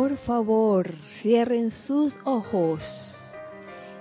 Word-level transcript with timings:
por 0.00 0.16
favor, 0.16 0.90
cierren 1.20 1.70
sus 1.86 2.16
ojos 2.24 2.80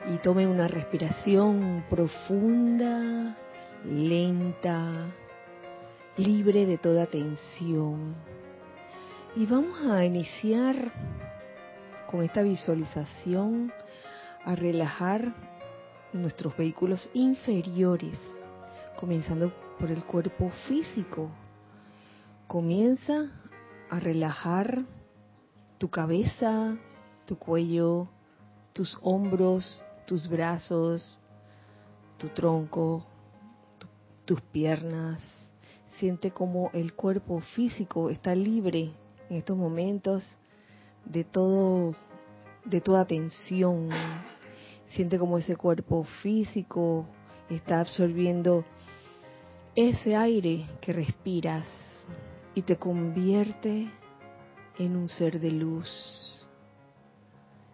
y 0.10 0.16
tomen 0.20 0.48
una 0.48 0.66
respiración 0.66 1.84
profunda, 1.90 3.36
lenta, 3.84 5.08
libre 6.16 6.66
de 6.66 6.78
toda 6.78 7.06
tensión. 7.06 8.16
Y 9.36 9.46
vamos 9.46 9.78
a 9.92 10.06
iniciar 10.06 10.90
con 12.10 12.24
esta 12.24 12.44
visualización 12.44 13.70
a 14.46 14.56
relajar 14.56 15.34
nuestros 16.14 16.56
vehículos 16.56 17.10
inferiores, 17.14 18.18
comenzando 18.98 19.52
por 19.78 19.92
el 19.92 20.02
cuerpo 20.06 20.50
físico. 20.66 21.30
Comienza 22.48 23.26
a 23.90 24.00
relajar 24.00 24.86
tu 25.80 25.90
cabeza, 25.90 26.78
tu 27.26 27.40
cuello, 27.40 28.08
tus 28.74 28.98
hombros, 29.02 29.82
tus 30.06 30.28
brazos, 30.28 31.18
tu 32.18 32.28
tronco, 32.28 33.04
tus 34.26 34.42
piernas. 34.42 35.20
Siente 35.98 36.32
como 36.32 36.70
el 36.74 36.94
cuerpo 36.94 37.40
físico 37.40 38.10
está 38.10 38.36
libre 38.36 38.92
en 39.30 39.38
estos 39.38 39.58
momentos 39.58 40.24
de 41.06 41.24
todo 41.24 41.96
de 42.66 42.82
toda 42.82 43.06
tensión. 43.06 43.90
Siente 44.90 45.18
como 45.18 45.38
ese 45.38 45.56
cuerpo 45.56 46.04
físico 46.22 47.06
está 47.50 47.80
absorbiendo 47.80 48.66
ese 49.76 50.16
aire 50.16 50.66
que 50.82 50.92
respiras 50.92 51.66
y 52.54 52.64
te 52.64 52.76
convierte 52.76 53.88
en 54.80 54.96
un 54.96 55.10
ser 55.10 55.40
de 55.40 55.52
luz. 55.52 56.48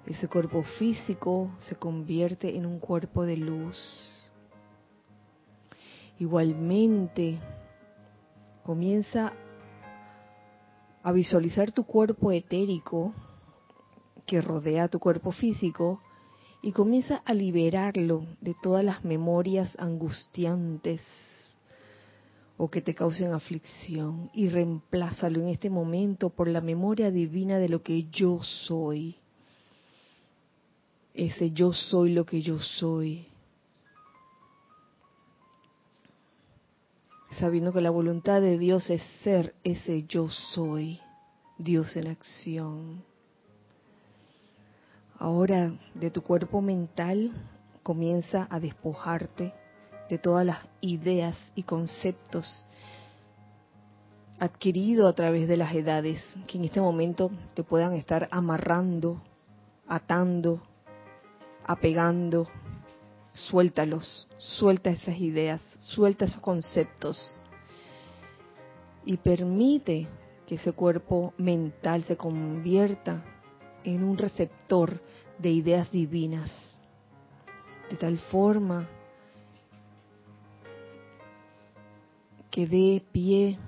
Ese 0.06 0.28
cuerpo 0.28 0.64
físico 0.78 1.52
se 1.60 1.76
convierte 1.76 2.58
en 2.58 2.66
un 2.66 2.80
cuerpo 2.80 3.26
de 3.26 3.38
luz. 3.38 3.78
Igualmente, 6.20 7.38
comienza 8.64 9.34
a 11.04 11.12
visualizar 11.12 11.72
tu 11.72 11.84
cuerpo 11.84 12.32
etérico 12.32 13.14
que 14.26 14.42
rodea 14.42 14.88
tu 14.88 15.00
cuerpo 15.00 15.32
físico 15.32 16.02
y 16.64 16.72
comienza 16.72 17.22
a 17.26 17.34
liberarlo 17.36 18.26
de 18.42 18.56
todas 18.64 18.84
las 18.84 19.06
memorias 19.06 19.76
angustiantes 19.80 21.04
o 22.58 22.70
que 22.70 22.82
te 22.82 22.96
causen 22.96 23.34
aflicción 23.34 24.30
y 24.34 24.50
reemplázalo 24.50 25.42
en 25.42 25.50
este 25.50 25.70
momento 25.70 26.30
por 26.30 26.48
la 26.48 26.62
memoria 26.62 27.12
divina 27.12 27.58
de 27.58 27.70
lo 27.70 27.84
que 27.84 28.04
yo 28.12 28.42
soy. 28.44 29.18
Ese 31.14 31.52
yo 31.52 31.74
soy 31.74 32.14
lo 32.14 32.26
que 32.26 32.42
yo 32.42 32.60
soy. 32.60 33.28
Sabiendo 37.40 37.74
que 37.74 37.82
la 37.82 37.90
voluntad 37.90 38.40
de 38.40 38.58
Dios 38.58 38.90
es 38.90 39.04
ser 39.22 39.54
ese 39.66 40.04
yo 40.04 40.30
soy, 40.30 41.00
Dios 41.58 41.96
en 41.98 42.08
acción. 42.08 43.04
Ahora 45.20 45.74
de 45.94 46.12
tu 46.12 46.22
cuerpo 46.22 46.62
mental 46.62 47.32
comienza 47.84 48.48
a 48.50 48.62
despojarte 48.62 49.54
de 50.10 50.18
todas 50.18 50.46
las 50.46 50.60
ideas 50.82 51.36
y 51.56 51.64
conceptos 51.64 52.66
adquiridos 54.40 55.10
a 55.10 55.16
través 55.16 55.48
de 55.48 55.58
las 55.58 55.74
edades 55.74 56.22
que 56.48 56.58
en 56.58 56.66
este 56.66 56.82
momento 56.82 57.32
te 57.54 57.64
puedan 57.64 57.94
estar 57.94 58.28
amarrando, 58.32 59.22
atando, 59.88 60.62
apegando. 61.66 62.48
Suéltalos, 63.34 64.30
suelta 64.38 64.92
esas 64.92 65.18
ideas, 65.18 65.62
suelta 65.80 66.24
esos 66.24 66.40
conceptos 66.40 67.38
y 69.04 69.18
permite 69.18 70.08
que 70.48 70.56
ese 70.56 70.72
cuerpo 70.72 71.34
mental 71.38 72.06
se 72.06 72.16
convierta 72.16 73.26
en 73.84 74.06
un 74.06 74.18
receptor 74.18 75.02
de 75.38 75.52
ideas 75.52 75.92
divinas, 75.92 76.50
de 77.90 77.98
tal 77.98 78.18
forma 78.18 78.88
que 82.56 82.66
dé 82.66 83.04
pie 83.12 83.60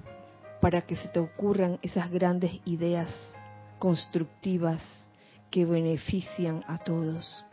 para 0.62 0.84
que 0.84 0.96
se 0.96 1.10
te 1.10 1.20
ocurran 1.20 1.78
esas 1.82 2.10
grandes 2.10 2.62
ideas 2.64 3.10
constructivas 3.80 4.82
que 5.52 5.66
benefician 5.66 6.64
a 6.70 6.78
todos. 6.78 7.44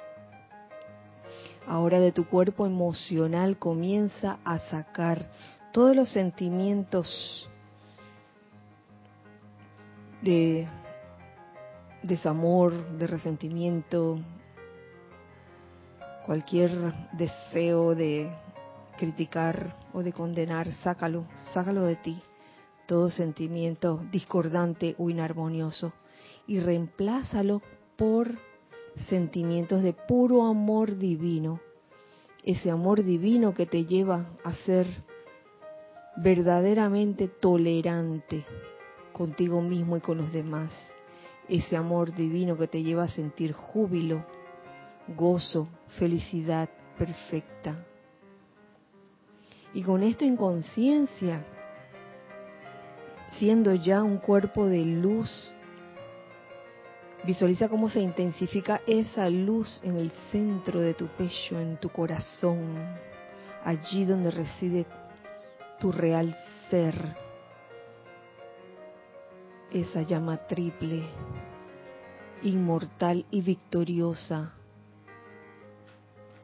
Ahora 1.67 1.99
de 1.99 2.12
tu 2.12 2.28
cuerpo 2.28 2.67
emocional 2.67 3.59
comienza 3.59 4.39
a 4.45 4.61
sacar 4.61 5.28
todos 5.72 5.97
los 5.97 6.09
sentimientos 6.11 7.51
de 10.22 10.69
desamor, 12.04 12.72
de 12.97 13.09
resentimiento, 13.09 14.21
cualquier 16.25 16.71
deseo 17.15 17.97
de 17.97 18.33
criticar 18.96 19.76
o 19.92 20.02
de 20.02 20.12
condenar, 20.12 20.72
sácalo, 20.82 21.26
sácalo 21.52 21.84
de 21.84 21.96
ti, 21.96 22.22
todo 22.86 23.10
sentimiento 23.10 24.02
discordante 24.10 24.94
o 24.98 25.10
inarmonioso, 25.10 25.92
y 26.46 26.60
reemplázalo 26.60 27.62
por 27.96 28.38
sentimientos 29.08 29.82
de 29.82 29.92
puro 29.92 30.46
amor 30.46 30.98
divino, 30.98 31.60
ese 32.44 32.70
amor 32.70 33.02
divino 33.02 33.54
que 33.54 33.66
te 33.66 33.86
lleva 33.86 34.26
a 34.44 34.52
ser 34.52 34.86
verdaderamente 36.16 37.28
tolerante 37.28 38.44
contigo 39.12 39.60
mismo 39.62 39.96
y 39.96 40.00
con 40.00 40.18
los 40.18 40.32
demás, 40.32 40.70
ese 41.48 41.76
amor 41.76 42.14
divino 42.14 42.56
que 42.56 42.68
te 42.68 42.82
lleva 42.82 43.04
a 43.04 43.08
sentir 43.08 43.52
júbilo, 43.52 44.24
gozo, 45.08 45.68
felicidad 45.98 46.68
perfecta, 46.98 47.84
y 49.74 49.82
con 49.82 50.04
esto 50.04 50.24
en 50.24 50.36
conciencia, 50.36 51.44
siendo 53.36 53.74
ya 53.74 54.04
un 54.04 54.18
cuerpo 54.18 54.66
de 54.66 54.84
luz, 54.84 55.53
visualiza 57.24 57.68
cómo 57.68 57.91
se 57.91 58.00
intensifica 58.00 58.80
esa 58.86 59.28
luz 59.28 59.80
en 59.82 59.97
el 59.97 60.12
centro 60.30 60.80
de 60.80 60.94
tu 60.94 61.09
pecho, 61.09 61.59
en 61.59 61.76
tu 61.78 61.88
corazón, 61.88 62.76
allí 63.65 64.04
donde 64.04 64.30
reside 64.30 64.86
tu 65.80 65.91
real 65.91 66.36
ser, 66.70 66.94
esa 69.72 70.03
llama 70.03 70.36
triple, 70.47 71.03
inmortal 72.42 73.27
y 73.32 73.41
victoriosa, 73.41 74.53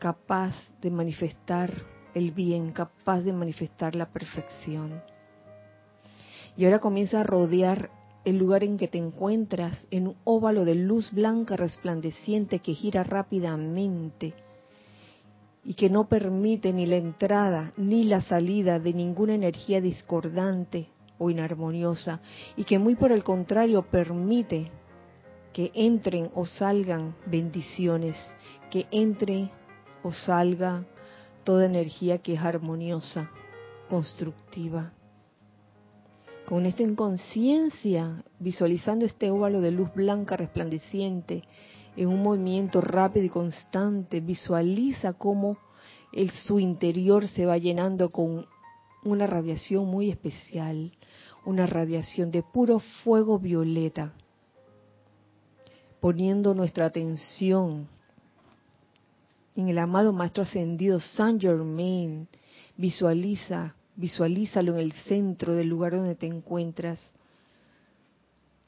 capaz 0.00 0.54
de 0.80 0.90
manifestar 0.90 1.99
el 2.14 2.30
bien, 2.30 2.72
capaz 2.72 3.20
de 3.20 3.32
manifestar 3.32 3.94
la 3.94 4.06
perfección. 4.06 5.02
Y 6.56 6.64
ahora 6.64 6.78
comienza 6.78 7.20
a 7.20 7.24
rodear 7.24 7.90
el 8.24 8.36
lugar 8.36 8.64
en 8.64 8.76
que 8.76 8.88
te 8.88 8.98
encuentras 8.98 9.86
en 9.90 10.08
un 10.08 10.16
óvalo 10.24 10.64
de 10.64 10.74
luz 10.74 11.10
blanca 11.12 11.56
resplandeciente 11.56 12.58
que 12.58 12.74
gira 12.74 13.02
rápidamente 13.02 14.34
y 15.64 15.74
que 15.74 15.90
no 15.90 16.08
permite 16.08 16.72
ni 16.72 16.86
la 16.86 16.96
entrada 16.96 17.72
ni 17.76 18.04
la 18.04 18.20
salida 18.22 18.78
de 18.78 18.92
ninguna 18.92 19.34
energía 19.34 19.80
discordante 19.80 20.88
o 21.18 21.30
inarmoniosa 21.30 22.20
y 22.56 22.64
que 22.64 22.78
muy 22.78 22.94
por 22.94 23.12
el 23.12 23.24
contrario 23.24 23.82
permite 23.82 24.70
que 25.52 25.70
entren 25.74 26.30
o 26.34 26.46
salgan 26.46 27.16
bendiciones, 27.26 28.16
que 28.70 28.86
entre 28.90 29.50
o 30.02 30.12
salga 30.12 30.84
toda 31.44 31.66
energía 31.66 32.18
que 32.18 32.34
es 32.34 32.40
armoniosa, 32.40 33.30
constructiva. 33.88 34.92
Con 36.46 36.66
esto 36.66 36.82
en 36.82 36.96
conciencia, 36.96 38.24
visualizando 38.38 39.04
este 39.04 39.30
óvalo 39.30 39.60
de 39.60 39.70
luz 39.70 39.92
blanca 39.94 40.36
resplandeciente 40.36 41.44
en 41.96 42.08
un 42.08 42.22
movimiento 42.22 42.80
rápido 42.80 43.26
y 43.26 43.28
constante, 43.28 44.20
visualiza 44.20 45.12
cómo 45.12 45.58
el, 46.12 46.30
su 46.30 46.58
interior 46.58 47.28
se 47.28 47.46
va 47.46 47.58
llenando 47.58 48.10
con 48.10 48.46
una 49.04 49.26
radiación 49.26 49.86
muy 49.86 50.10
especial, 50.10 50.92
una 51.44 51.66
radiación 51.66 52.30
de 52.30 52.42
puro 52.42 52.80
fuego 52.80 53.38
violeta, 53.38 54.12
poniendo 56.00 56.54
nuestra 56.54 56.86
atención 56.86 57.88
en 59.56 59.68
el 59.68 59.78
amado 59.78 60.12
Maestro 60.12 60.44
Ascendido 60.44 61.00
Saint 61.00 61.40
Germain. 61.40 62.28
Visualiza, 62.76 63.74
visualízalo 63.96 64.72
en 64.72 64.78
el 64.78 64.92
centro 64.92 65.54
del 65.54 65.68
lugar 65.68 65.92
donde 65.92 66.14
te 66.14 66.26
encuentras. 66.26 67.00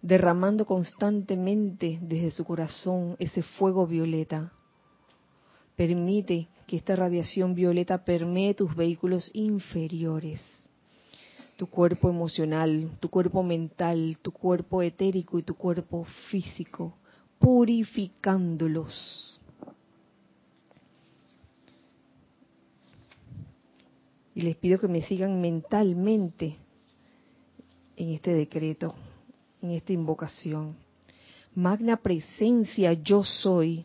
derramando 0.03 0.67
constantemente 0.67 2.01
desde 2.03 2.33
su 2.33 2.45
corazón 2.45 3.15
ese 3.21 3.43
fuego 3.43 3.87
violeta. 3.87 4.53
Permite 5.77 6.49
que 6.67 6.77
esta 6.77 6.97
radiación 6.97 7.55
violeta 7.55 8.05
permee 8.05 8.55
tus 8.55 8.75
vehículos 8.75 9.31
inferiores, 9.33 10.41
tu 11.57 11.69
cuerpo 11.69 12.11
emocional, 12.11 12.91
tu 12.99 13.09
cuerpo 13.09 13.45
mental, 13.45 14.19
tu 14.21 14.33
cuerpo 14.33 14.83
etérico 14.83 15.39
y 15.39 15.45
tu 15.45 15.55
cuerpo 15.55 16.05
físico, 16.31 16.95
purificándolos. 17.39 19.32
Y 24.35 24.43
les 24.43 24.57
pido 24.57 24.79
que 24.79 24.89
me 24.89 25.03
sigan 25.03 25.41
mentalmente 25.41 26.57
en 27.97 28.11
este 28.11 28.33
decreto 28.33 28.95
en 29.63 29.71
esta 29.71 29.93
invocación. 29.93 30.77
Magna 31.55 31.97
presencia 31.97 32.93
yo 32.93 33.23
soy. 33.25 33.85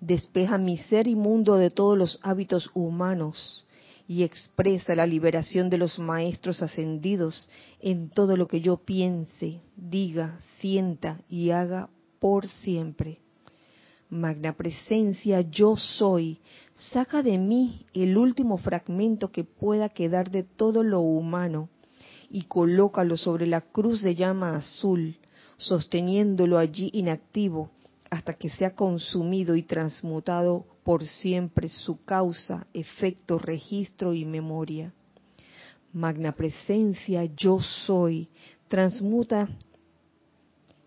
Despeja 0.00 0.58
mi 0.58 0.78
ser 0.78 1.06
inmundo 1.06 1.56
de 1.56 1.70
todos 1.70 1.98
los 1.98 2.18
hábitos 2.22 2.70
humanos 2.74 3.66
y 4.08 4.24
expresa 4.24 4.94
la 4.94 5.06
liberación 5.06 5.70
de 5.70 5.78
los 5.78 5.98
maestros 5.98 6.60
ascendidos 6.62 7.48
en 7.80 8.10
todo 8.10 8.36
lo 8.36 8.48
que 8.48 8.60
yo 8.60 8.78
piense, 8.78 9.60
diga, 9.76 10.40
sienta 10.58 11.20
y 11.28 11.50
haga 11.50 11.88
por 12.18 12.46
siempre. 12.46 13.18
Magna 14.10 14.54
presencia 14.54 15.40
yo 15.40 15.76
soy, 15.76 16.40
saca 16.90 17.22
de 17.22 17.38
mí 17.38 17.86
el 17.94 18.16
último 18.16 18.58
fragmento 18.58 19.30
que 19.30 19.44
pueda 19.44 19.88
quedar 19.90 20.30
de 20.30 20.42
todo 20.42 20.82
lo 20.82 21.00
humano 21.00 21.68
y 22.28 22.44
colócalo 22.44 23.16
sobre 23.16 23.46
la 23.46 23.60
cruz 23.60 24.02
de 24.02 24.14
llama 24.14 24.56
azul, 24.56 25.16
sosteniéndolo 25.56 26.58
allí 26.58 26.90
inactivo 26.92 27.70
hasta 28.10 28.34
que 28.34 28.50
sea 28.50 28.74
consumido 28.74 29.54
y 29.56 29.62
transmutado 29.62 30.66
por 30.82 31.04
siempre 31.04 31.68
su 31.68 32.04
causa, 32.04 32.66
efecto, 32.74 33.38
registro 33.38 34.14
y 34.14 34.24
memoria. 34.24 34.92
Magna 35.92 36.32
presencia, 36.32 37.24
yo 37.24 37.60
soy, 37.60 38.28
transmuta 38.68 39.48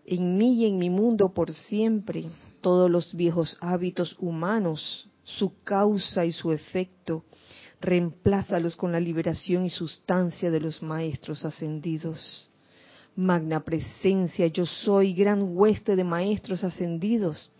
en 0.04 0.36
mí 0.36 0.54
y 0.54 0.66
en 0.66 0.78
mi 0.78 0.90
mundo 0.90 1.32
por 1.32 1.52
siempre 1.52 2.26
todos 2.60 2.90
los 2.90 3.14
viejos 3.14 3.56
hábitos 3.60 4.16
humanos, 4.18 5.08
su 5.26 5.60
causa 5.64 6.24
y 6.24 6.30
su 6.30 6.52
efecto, 6.52 7.24
reemplázalos 7.80 8.76
con 8.76 8.92
la 8.92 9.00
liberación 9.00 9.64
y 9.64 9.70
sustancia 9.70 10.50
de 10.50 10.60
los 10.60 10.82
maestros 10.82 11.44
ascendidos. 11.44 12.48
Magna 13.16 13.64
presencia, 13.64 14.46
yo 14.46 14.66
soy 14.66 15.14
gran 15.14 15.56
hueste 15.56 15.96
de 15.96 16.04
maestros 16.04 16.62
ascendidos. 16.62 17.50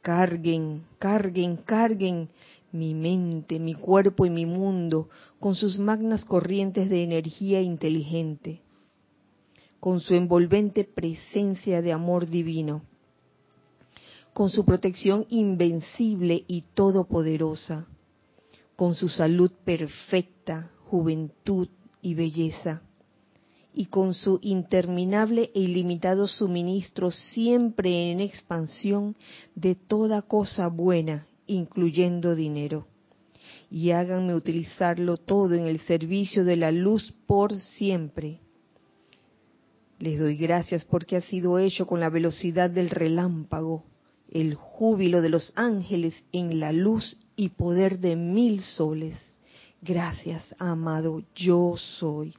Carguen, 0.00 0.84
carguen, 0.98 1.56
carguen 1.56 2.30
mi 2.72 2.94
mente, 2.94 3.58
mi 3.58 3.74
cuerpo 3.74 4.24
y 4.24 4.30
mi 4.30 4.46
mundo 4.46 5.08
con 5.40 5.54
sus 5.54 5.78
magnas 5.78 6.24
corrientes 6.24 6.88
de 6.88 7.02
energía 7.02 7.60
inteligente, 7.60 8.62
con 9.78 10.00
su 10.00 10.14
envolvente 10.14 10.84
presencia 10.84 11.82
de 11.82 11.92
amor 11.92 12.26
divino, 12.26 12.82
con 14.34 14.50
su 14.50 14.66
protección 14.66 15.24
invencible 15.30 16.44
y 16.46 16.64
todopoderosa 16.74 17.86
con 18.76 18.94
su 18.94 19.08
salud 19.08 19.52
perfecta, 19.64 20.70
juventud 20.86 21.68
y 22.02 22.14
belleza, 22.14 22.82
y 23.72 23.86
con 23.86 24.14
su 24.14 24.38
interminable 24.42 25.50
e 25.54 25.60
ilimitado 25.60 26.28
suministro 26.28 27.10
siempre 27.10 28.12
en 28.12 28.20
expansión 28.20 29.16
de 29.54 29.74
toda 29.74 30.22
cosa 30.22 30.68
buena, 30.68 31.26
incluyendo 31.46 32.34
dinero. 32.34 32.86
Y 33.70 33.90
háganme 33.90 34.34
utilizarlo 34.34 35.16
todo 35.16 35.54
en 35.54 35.66
el 35.66 35.80
servicio 35.80 36.44
de 36.44 36.56
la 36.56 36.70
luz 36.70 37.12
por 37.26 37.54
siempre. 37.54 38.40
Les 39.98 40.20
doy 40.20 40.36
gracias 40.36 40.84
porque 40.84 41.16
ha 41.16 41.20
sido 41.20 41.58
hecho 41.58 41.86
con 41.86 41.98
la 41.98 42.10
velocidad 42.10 42.70
del 42.70 42.90
relámpago, 42.90 43.84
el 44.34 44.56
júbilo 44.56 45.22
de 45.22 45.30
los 45.30 45.52
ángeles 45.54 46.24
en 46.32 46.58
la 46.58 46.72
luz 46.72 47.16
y 47.36 47.50
poder 47.50 48.00
de 48.00 48.16
mil 48.16 48.60
soles. 48.62 49.16
Gracias, 49.80 50.42
amado, 50.58 51.22
yo 51.36 51.76
soy. 51.76 52.34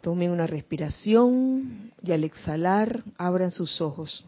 Tomen 0.00 0.30
una 0.30 0.46
respiración 0.46 1.92
y 2.02 2.12
al 2.12 2.24
exhalar 2.24 3.04
abran 3.18 3.52
sus 3.52 3.80
ojos. 3.82 4.24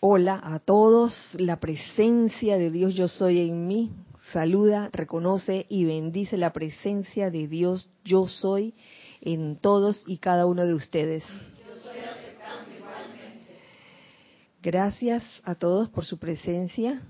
Hola 0.00 0.40
a 0.42 0.58
todos, 0.60 1.34
la 1.34 1.60
presencia 1.60 2.56
de 2.56 2.70
Dios 2.70 2.94
yo 2.94 3.08
soy 3.08 3.50
en 3.50 3.66
mí 3.66 3.92
saluda, 4.32 4.90
reconoce 4.92 5.66
y 5.68 5.84
bendice 5.84 6.36
la 6.36 6.52
presencia 6.52 7.30
de 7.30 7.48
Dios 7.48 7.90
yo 8.04 8.26
soy 8.26 8.74
en 9.20 9.56
todos 9.56 10.02
y 10.06 10.18
cada 10.18 10.46
uno 10.46 10.66
de 10.66 10.74
ustedes. 10.74 11.24
Gracias 14.62 15.22
a 15.44 15.54
todos 15.54 15.88
por 15.88 16.04
su 16.04 16.18
presencia 16.18 17.02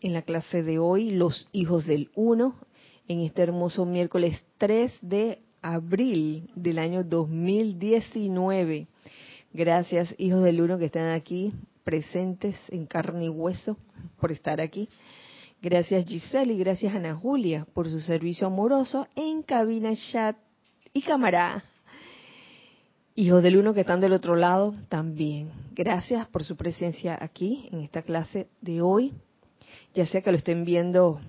en 0.00 0.12
la 0.14 0.22
clase 0.22 0.62
de 0.62 0.78
hoy, 0.78 1.10
los 1.10 1.48
hijos 1.52 1.86
del 1.86 2.10
uno, 2.14 2.54
en 3.08 3.20
este 3.20 3.42
hermoso 3.42 3.84
miércoles 3.84 4.40
3 4.58 4.98
de 5.02 5.40
abril 5.60 6.50
del 6.54 6.78
año 6.78 7.04
2019. 7.04 8.86
Gracias, 9.52 10.14
hijos 10.18 10.42
del 10.42 10.60
uno, 10.60 10.78
que 10.78 10.86
están 10.86 11.10
aquí 11.10 11.52
presentes 11.84 12.56
en 12.68 12.86
carne 12.86 13.26
y 13.26 13.28
hueso 13.28 13.76
por 14.20 14.30
estar 14.30 14.60
aquí. 14.60 14.88
Gracias 15.60 16.04
Giselle 16.04 16.54
y 16.54 16.58
gracias 16.58 16.94
Ana 16.94 17.16
Julia 17.16 17.66
por 17.74 17.90
su 17.90 17.98
servicio 18.00 18.46
amoroso 18.46 19.08
en 19.16 19.42
cabina, 19.42 19.92
chat 19.96 20.36
y 20.92 21.02
cámara. 21.02 21.64
Hijos 23.16 23.42
del 23.42 23.56
uno 23.56 23.74
que 23.74 23.80
están 23.80 24.00
del 24.00 24.12
otro 24.12 24.36
lado 24.36 24.76
también. 24.88 25.50
Gracias 25.74 26.28
por 26.28 26.44
su 26.44 26.56
presencia 26.56 27.18
aquí 27.20 27.68
en 27.72 27.80
esta 27.80 28.02
clase 28.02 28.46
de 28.60 28.80
hoy. 28.80 29.12
Ya 29.94 30.06
sea 30.06 30.20
que 30.20 30.30
lo 30.30 30.38
estén 30.38 30.64
viendo 30.64 31.20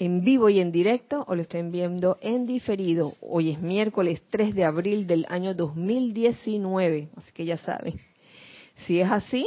en 0.00 0.24
vivo 0.24 0.48
y 0.48 0.58
en 0.58 0.72
directo 0.72 1.24
o 1.28 1.36
lo 1.36 1.42
estén 1.42 1.70
viendo 1.70 2.18
en 2.20 2.48
diferido. 2.48 3.14
Hoy 3.20 3.50
es 3.50 3.60
miércoles 3.60 4.20
3 4.30 4.56
de 4.56 4.64
abril 4.64 5.06
del 5.06 5.24
año 5.28 5.54
2019, 5.54 7.10
así 7.14 7.30
que 7.32 7.44
ya 7.44 7.58
saben. 7.58 8.00
Si 8.86 8.98
es 8.98 9.08
así, 9.08 9.46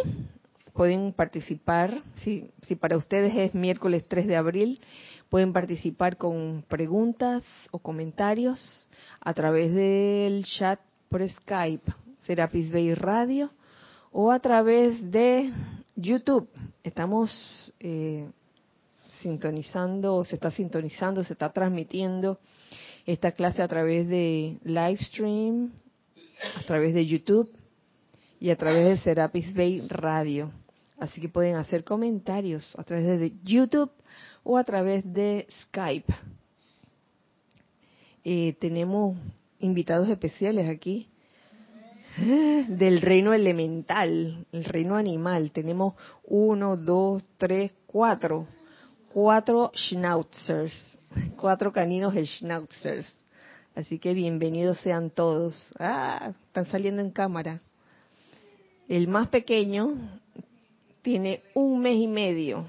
pueden 0.75 1.13
participar, 1.13 2.03
si, 2.15 2.51
si 2.61 2.75
para 2.75 2.97
ustedes 2.97 3.33
es 3.33 3.55
miércoles 3.55 4.03
3 4.07 4.27
de 4.27 4.35
abril, 4.35 4.81
pueden 5.29 5.53
participar 5.53 6.17
con 6.17 6.65
preguntas 6.67 7.45
o 7.71 7.79
comentarios 7.79 8.87
a 9.21 9.33
través 9.33 9.73
del 9.73 10.43
chat 10.43 10.79
por 11.07 11.27
Skype, 11.27 11.91
Serapis 12.25 12.71
Bay 12.71 12.93
Radio, 12.93 13.51
o 14.11 14.31
a 14.31 14.39
través 14.39 15.09
de 15.11 15.53
YouTube. 15.95 16.49
Estamos 16.83 17.73
eh, 17.79 18.27
sintonizando, 19.21 20.25
se 20.25 20.35
está 20.35 20.51
sintonizando, 20.51 21.23
se 21.23 21.33
está 21.33 21.53
transmitiendo 21.53 22.37
esta 23.05 23.31
clase 23.31 23.61
a 23.61 23.67
través 23.69 24.09
de 24.09 24.57
Livestream, 24.65 25.71
a 26.57 26.63
través 26.63 26.93
de 26.93 27.05
YouTube 27.05 27.49
y 28.41 28.49
a 28.49 28.57
través 28.57 28.85
de 28.85 28.97
Serapis 28.97 29.53
Bay 29.53 29.87
Radio. 29.87 30.51
Así 30.97 31.19
que 31.19 31.29
pueden 31.29 31.55
hacer 31.55 31.83
comentarios 31.83 32.73
a 32.77 32.83
través 32.83 33.19
de 33.19 33.33
YouTube 33.43 33.91
o 34.43 34.57
a 34.57 34.63
través 34.63 35.03
de 35.13 35.47
Skype. 35.63 36.13
Eh, 38.23 38.55
tenemos 38.59 39.17
invitados 39.59 40.09
especiales 40.09 40.69
aquí 40.69 41.09
del 42.17 43.01
reino 43.01 43.33
elemental, 43.33 44.45
el 44.51 44.63
reino 44.63 44.95
animal. 44.95 45.51
Tenemos 45.51 45.95
uno, 46.23 46.77
dos, 46.77 47.23
tres, 47.37 47.73
cuatro. 47.85 48.47
Cuatro 49.11 49.71
schnauzers, 49.73 50.97
cuatro 51.37 51.71
caninos 51.71 52.13
schnauzers. 52.15 53.05
Así 53.75 53.99
que 53.99 54.13
bienvenidos 54.13 54.79
sean 54.79 55.09
todos. 55.09 55.71
Ah, 55.77 56.31
están 56.47 56.65
saliendo 56.67 57.01
en 57.01 57.11
cámara. 57.11 57.61
El 58.87 59.07
más 59.07 59.27
pequeño 59.29 60.19
tiene 61.05 61.43
un 61.53 61.79
mes 61.81 61.97
y 61.97 62.07
medio 62.07 62.65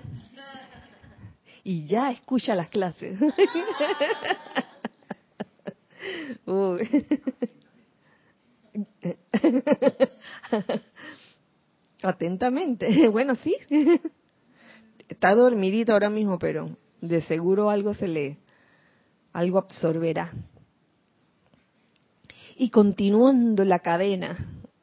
y 1.64 1.86
ya 1.86 2.10
escucha 2.10 2.54
las 2.54 2.68
clases. 2.68 3.18
Atentamente. 12.02 13.08
Bueno, 13.08 13.36
sí. 13.36 13.56
Está 15.08 15.34
dormidito 15.34 15.94
ahora 15.94 16.10
mismo, 16.10 16.38
pero 16.38 16.76
de 17.00 17.22
seguro 17.22 17.70
algo 17.70 17.94
se 17.94 18.06
le, 18.06 18.36
algo 19.32 19.56
absorberá. 19.56 20.30
Y 22.58 22.68
continuando 22.68 23.64
la 23.64 23.78
cadena 23.78 24.36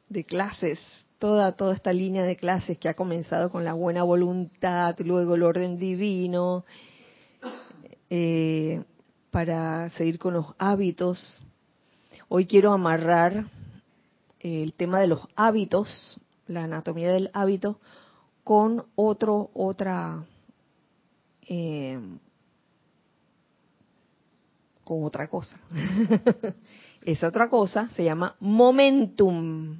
de 0.08 0.24
clases, 0.24 0.80
toda, 1.18 1.52
toda 1.52 1.74
esta 1.74 1.92
línea 1.92 2.24
de 2.24 2.36
clases 2.36 2.78
que 2.78 2.88
ha 2.88 2.94
comenzado 2.94 3.50
con 3.50 3.64
la 3.64 3.72
buena 3.72 4.02
voluntad, 4.02 4.96
luego 5.00 5.34
el 5.34 5.42
orden 5.42 5.78
divino, 5.78 6.64
eh, 8.10 8.82
para 9.30 9.90
seguir 9.90 10.18
con 10.18 10.34
los 10.34 10.46
hábitos. 10.58 11.42
Hoy 12.28 12.46
quiero 12.46 12.72
amarrar 12.72 13.46
el 14.40 14.74
tema 14.74 15.00
de 15.00 15.06
los 15.06 15.26
hábitos, 15.36 16.20
la 16.46 16.64
anatomía 16.64 17.10
del 17.10 17.30
hábito, 17.32 17.80
con 18.44 18.84
otro, 18.94 19.50
otra, 19.54 20.24
eh, 21.48 21.98
con 24.84 25.04
otra 25.04 25.28
cosa. 25.28 25.58
Esa 27.02 27.28
otra 27.28 27.48
cosa 27.48 27.88
se 27.94 28.04
llama 28.04 28.36
momentum. 28.40 29.78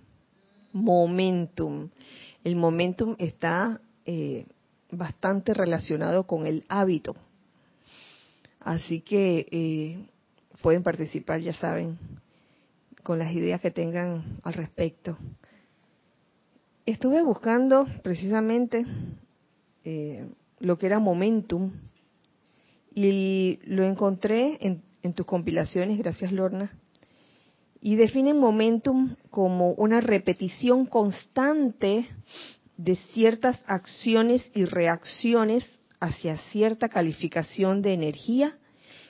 Momentum. 0.75 1.89
El 2.43 2.57
momentum 2.57 3.15
está 3.19 3.81
eh, 4.05 4.47
bastante 4.91 5.55
relacionado 5.55 6.27
con 6.27 6.47
el 6.47 6.65
hábito. 6.69 7.15
Así 8.61 9.01
que 9.01 9.47
eh, 9.51 10.09
pueden 10.61 10.83
participar, 10.83 11.41
ya 11.41 11.55
saben, 11.55 11.97
con 13.03 13.19
las 13.19 13.33
ideas 13.33 13.61
que 13.61 13.71
tengan 13.71 14.41
al 14.43 14.55
respecto. 14.55 15.17
Estuve 16.87 17.23
buscando 17.23 17.87
precisamente 18.03 18.85
eh, 19.85 20.29
lo 20.59 20.77
que 20.77 20.87
era 20.87 20.99
momentum 20.99 21.73
y 22.95 23.61
lo 23.65 23.85
encontré 23.85 24.59
en, 24.61 24.83
en 25.03 25.15
tus 25.15 25.25
compilaciones, 25.25 25.99
gracias 25.99 26.33
Lorna, 26.33 26.73
y 27.85 27.97
definen 27.97 28.39
momentum 28.39 29.15
como 29.31 29.73
una 29.73 30.01
repetición 30.01 30.87
constante 30.87 32.07
de 32.79 32.97
ciertas 32.97 33.63
acciones 33.67 34.51
y 34.55 34.65
reacciones 34.65 35.65
hacia 36.01 36.39
cierta 36.51 36.89
calificación 36.89 37.83
de 37.83 37.93
energía 37.93 38.57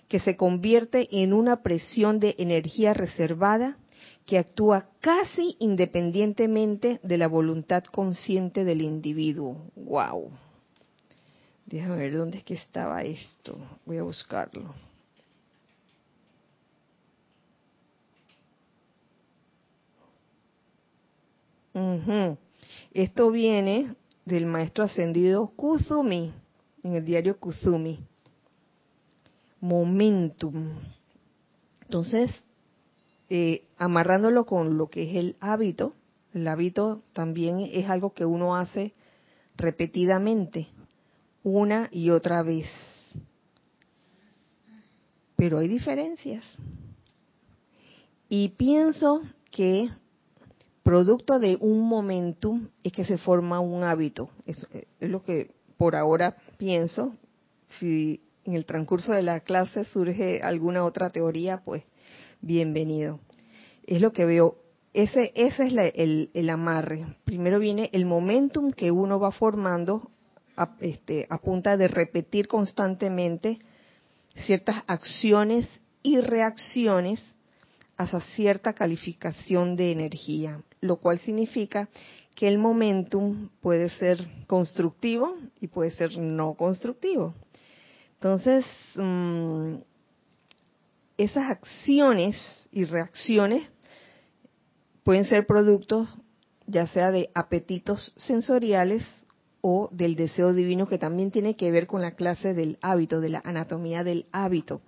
que 0.08 0.18
se 0.18 0.36
convierte 0.36 1.06
en 1.22 1.32
una 1.32 1.62
presión 1.62 2.18
de 2.18 2.34
energía 2.36 2.94
reservada 2.94 3.78
que 4.26 4.38
actúa 4.38 4.88
casi 5.00 5.54
independientemente 5.60 6.98
de 7.04 7.16
la 7.16 7.28
voluntad 7.28 7.84
consciente 7.84 8.64
del 8.64 8.82
individuo. 8.82 9.70
¡Wow! 9.76 10.32
Déjame 11.64 11.98
ver 11.98 12.16
dónde 12.16 12.38
es 12.38 12.44
que 12.44 12.54
estaba 12.54 13.04
esto. 13.04 13.56
Voy 13.86 13.98
a 13.98 14.02
buscarlo. 14.02 14.74
Esto 22.92 23.30
viene 23.32 23.96
del 24.24 24.46
maestro 24.46 24.84
ascendido 24.84 25.48
Kuzumi, 25.56 26.32
en 26.84 26.94
el 26.94 27.04
diario 27.04 27.38
Kuzumi. 27.38 27.98
Momentum. 29.60 30.70
Entonces, 31.82 32.30
eh, 33.28 33.62
amarrándolo 33.78 34.46
con 34.46 34.78
lo 34.78 34.88
que 34.88 35.10
es 35.10 35.16
el 35.16 35.36
hábito, 35.40 35.94
el 36.32 36.46
hábito 36.46 37.02
también 37.12 37.58
es 37.60 37.88
algo 37.88 38.12
que 38.12 38.24
uno 38.24 38.56
hace 38.56 38.92
repetidamente, 39.56 40.68
una 41.42 41.88
y 41.90 42.10
otra 42.10 42.42
vez. 42.42 42.66
Pero 45.36 45.58
hay 45.58 45.68
diferencias. 45.68 46.44
Y 48.28 48.50
pienso 48.50 49.22
que 49.50 49.88
producto 50.84 51.40
de 51.40 51.56
un 51.60 51.80
momentum 51.88 52.68
es 52.84 52.92
que 52.92 53.04
se 53.04 53.18
forma 53.18 53.58
un 53.58 53.82
hábito. 53.82 54.30
Es, 54.46 54.68
lo 55.00 55.24
que 55.24 55.50
por 55.76 55.96
ahora 55.96 56.36
pienso. 56.58 57.14
Si 57.80 58.20
en 58.44 58.54
el 58.54 58.66
transcurso 58.66 59.12
de 59.12 59.22
la 59.22 59.40
clase 59.40 59.84
surge 59.84 60.42
alguna 60.42 60.84
otra 60.84 61.10
teoría, 61.10 61.62
pues 61.64 61.82
bienvenido. 62.40 63.18
Es 63.86 64.00
lo 64.00 64.12
que 64.12 64.26
veo. 64.26 64.58
Ese, 64.92 65.32
ese 65.34 65.66
es 65.66 65.92
el, 65.96 66.30
el, 66.32 66.50
amarre. 66.50 67.04
Primero 67.24 67.58
viene 67.58 67.90
el 67.92 68.04
momentum 68.04 68.70
que 68.70 68.92
uno 68.92 69.18
va 69.18 69.32
formando 69.32 70.10
a, 70.56 70.76
este, 70.80 71.26
a 71.30 71.38
punta 71.38 71.76
de 71.76 71.88
repetir 71.88 72.46
constantemente 72.46 73.58
ciertas 74.46 74.84
acciones 74.86 75.66
y 76.02 76.20
reacciones 76.20 77.34
hacia 77.96 78.20
cierta 78.20 78.72
calificación 78.72 79.76
de 79.76 79.92
energía, 79.92 80.60
lo 80.80 80.96
cual 80.96 81.18
significa 81.20 81.88
que 82.34 82.48
el 82.48 82.58
momentum 82.58 83.50
puede 83.60 83.90
ser 83.90 84.18
constructivo 84.46 85.36
y 85.60 85.68
puede 85.68 85.90
ser 85.92 86.18
no 86.18 86.54
constructivo. 86.54 87.34
Entonces, 88.14 88.64
mm, 88.96 89.76
esas 91.16 91.50
acciones 91.50 92.36
y 92.72 92.84
reacciones 92.84 93.68
pueden 95.04 95.24
ser 95.26 95.46
productos 95.46 96.08
ya 96.66 96.86
sea 96.86 97.10
de 97.10 97.30
apetitos 97.34 98.14
sensoriales 98.16 99.04
o 99.60 99.88
del 99.92 100.16
deseo 100.16 100.52
divino 100.52 100.86
que 100.86 100.98
también 100.98 101.30
tiene 101.30 101.56
que 101.56 101.70
ver 101.70 101.86
con 101.86 102.02
la 102.02 102.12
clase 102.12 102.54
del 102.54 102.78
hábito, 102.80 103.20
de 103.20 103.30
la 103.30 103.42
anatomía 103.44 104.04
del 104.04 104.26
hábito. 104.32 104.80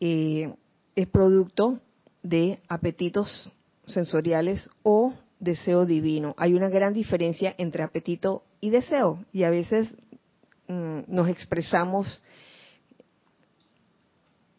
Eh, 0.00 0.54
es 0.98 1.06
producto 1.06 1.78
de 2.24 2.58
apetitos 2.68 3.52
sensoriales 3.86 4.68
o 4.82 5.14
deseo 5.38 5.86
divino. 5.86 6.34
Hay 6.36 6.54
una 6.54 6.68
gran 6.68 6.92
diferencia 6.92 7.54
entre 7.56 7.84
apetito 7.84 8.42
y 8.60 8.70
deseo 8.70 9.24
y 9.32 9.44
a 9.44 9.50
veces 9.50 9.88
mm, 10.66 11.02
nos 11.06 11.28
expresamos 11.28 12.20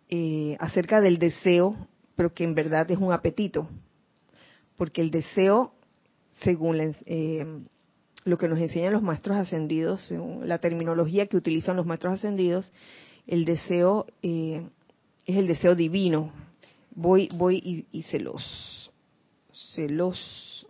eh, 0.08 0.55
acerca 0.62 1.01
del 1.01 1.19
deseo, 1.19 1.75
pero 2.15 2.34
que 2.34 2.46
en 2.46 2.55
verdad 2.55 2.89
es 2.89 3.00
un 3.00 3.12
apetito, 3.12 3.67
porque 4.77 5.01
el 5.01 5.12
deseo, 5.12 5.74
según 6.41 6.77
eh, 7.05 7.46
lo 8.24 8.38
que 8.38 8.48
nos 8.48 8.60
enseñan 8.60 8.93
los 8.93 9.03
maestros 9.03 9.36
ascendidos, 9.36 10.05
según 10.08 10.48
la 10.48 10.60
terminología 10.60 11.27
que 11.27 11.36
utilizan 11.36 11.75
los 11.75 11.86
maestros 11.86 12.13
ascendidos, 12.13 12.72
el 13.27 13.43
deseo 13.43 14.08
eh, 14.24 14.65
es 15.29 15.38
el 15.38 15.48
deseo 15.48 15.75
divino. 15.75 16.31
Voy, 16.91 17.29
voy 17.33 17.86
y, 17.91 18.03
se 18.03 18.19
los, 18.19 18.91
se 19.51 19.88
los 19.88 20.67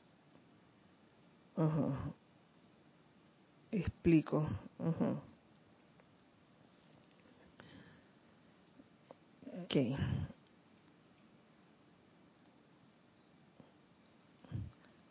explico. 3.72 4.48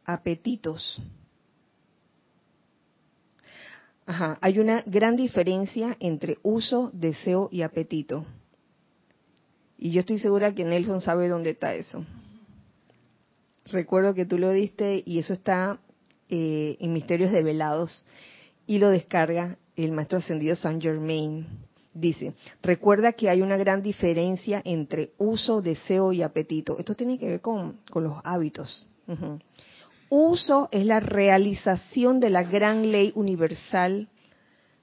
Apetitos. 0.04 1.00
Ajá, 4.04 4.38
hay 4.40 4.58
una 4.58 4.82
gran 4.86 5.16
diferencia 5.16 5.96
entre 6.00 6.38
uso, 6.42 6.90
deseo 6.92 7.48
y 7.50 7.62
apetito. 7.62 8.26
Y 9.78 9.92
yo 9.92 10.00
estoy 10.00 10.18
segura 10.18 10.54
que 10.54 10.64
Nelson 10.64 11.00
sabe 11.00 11.28
dónde 11.28 11.50
está 11.50 11.74
eso. 11.74 12.04
Recuerdo 13.66 14.14
que 14.14 14.26
tú 14.26 14.38
lo 14.38 14.50
diste 14.50 15.02
y 15.06 15.18
eso 15.18 15.32
está 15.32 15.78
eh, 16.28 16.76
en 16.80 16.92
Misterios 16.92 17.30
Develados 17.30 18.06
y 18.66 18.78
lo 18.78 18.90
descarga 18.90 19.56
el 19.76 19.92
maestro 19.92 20.18
ascendido 20.18 20.56
Saint 20.56 20.82
Germain. 20.82 21.46
Dice, 21.94 22.34
recuerda 22.62 23.12
que 23.12 23.28
hay 23.30 23.40
una 23.40 23.56
gran 23.56 23.82
diferencia 23.82 24.60
entre 24.64 25.12
uso, 25.18 25.62
deseo 25.62 26.12
y 26.12 26.22
apetito. 26.22 26.78
Esto 26.78 26.94
tiene 26.94 27.18
que 27.18 27.26
ver 27.26 27.40
con, 27.40 27.80
los 27.94 28.18
hábitos. 28.24 28.86
Uso 30.08 30.68
es 30.70 30.84
la 30.84 31.00
realización 31.00 32.20
de 32.20 32.30
la 32.30 32.42
gran 32.42 32.90
ley 32.90 33.12
universal 33.14 34.08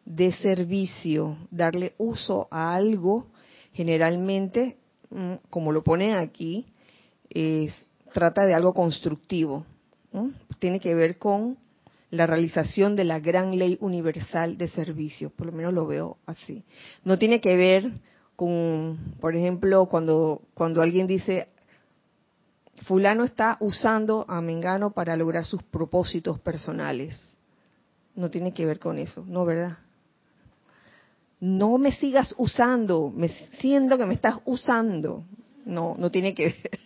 de 0.05 0.31
servicio, 0.33 1.37
darle 1.51 1.93
uso 1.97 2.47
a 2.51 2.75
algo, 2.75 3.27
generalmente, 3.71 4.77
como 5.49 5.71
lo 5.71 5.83
pone 5.83 6.15
aquí, 6.15 6.65
trata 8.13 8.45
de 8.45 8.53
algo 8.53 8.73
constructivo. 8.73 9.65
Tiene 10.59 10.79
que 10.79 10.95
ver 10.95 11.17
con 11.17 11.57
la 12.11 12.25
realización 12.25 12.95
de 12.95 13.03
la 13.03 13.19
gran 13.19 13.57
ley 13.57 13.77
universal 13.81 14.57
de 14.57 14.69
servicio, 14.69 15.29
por 15.29 15.47
lo 15.47 15.53
menos 15.53 15.73
lo 15.73 15.85
veo 15.85 16.17
así. 16.25 16.63
No 17.03 17.17
tiene 17.17 17.41
que 17.41 17.55
ver 17.57 17.91
con, 18.35 19.15
por 19.19 19.35
ejemplo, 19.35 19.87
cuando, 19.87 20.41
cuando 20.53 20.81
alguien 20.81 21.07
dice, 21.07 21.49
fulano 22.83 23.23
está 23.23 23.57
usando 23.59 24.25
a 24.27 24.41
Mengano 24.41 24.91
para 24.91 25.17
lograr 25.17 25.45
sus 25.45 25.63
propósitos 25.63 26.39
personales. 26.39 27.37
No 28.15 28.29
tiene 28.29 28.53
que 28.53 28.65
ver 28.65 28.79
con 28.79 28.97
eso, 28.97 29.25
¿no, 29.27 29.45
verdad? 29.45 29.77
No 31.45 31.77
me 31.77 31.91
sigas 31.91 32.33
usando, 32.39 33.11
me 33.15 33.29
siento 33.59 33.99
que 33.99 34.07
me 34.07 34.15
estás 34.15 34.39
usando. 34.45 35.25
No, 35.63 35.95
no 35.95 36.09
tiene 36.09 36.33
que 36.33 36.45
ver. 36.45 36.79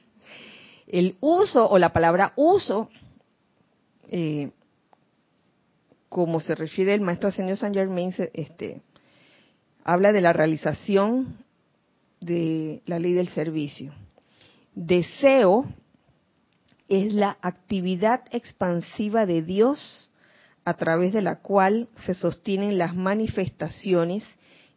El 0.86 1.16
uso 1.22 1.70
o 1.70 1.78
la 1.78 1.94
palabra 1.94 2.34
uso, 2.36 2.90
eh, 4.10 4.52
como 6.10 6.42
se 6.42 6.56
refiere 6.56 6.94
el 6.94 7.00
maestro 7.00 7.30
ascendido 7.30 7.56
San 7.56 7.74
Germain, 7.74 8.14
este, 8.34 8.82
habla 9.86 10.12
de 10.12 10.20
la 10.20 10.34
realización 10.34 11.38
de 12.20 12.82
la 12.86 13.00
ley 13.00 13.14
del 13.14 13.30
servicio. 13.30 13.94
Deseo 14.76 15.68
es 16.90 17.14
la 17.14 17.38
actividad 17.42 18.24
expansiva 18.32 19.26
de 19.26 19.42
Dios 19.42 20.12
a 20.66 20.74
través 20.74 21.14
de 21.14 21.22
la 21.22 21.40
cual 21.40 21.88
se 22.06 22.14
sostienen 22.14 22.78
las 22.78 22.94
manifestaciones 22.94 24.26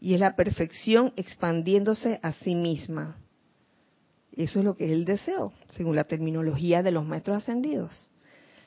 y 0.02 0.14
es 0.14 0.20
la 0.20 0.34
perfección 0.34 1.12
expandiéndose 1.14 2.18
a 2.24 2.32
sí 2.32 2.56
misma. 2.56 3.16
Eso 4.32 4.58
es 4.58 4.64
lo 4.64 4.76
que 4.76 4.86
es 4.86 4.90
el 4.90 5.04
deseo, 5.04 5.52
según 5.76 5.94
la 5.94 6.02
terminología 6.04 6.82
de 6.82 6.90
los 6.90 7.06
maestros 7.06 7.36
ascendidos. 7.36 8.10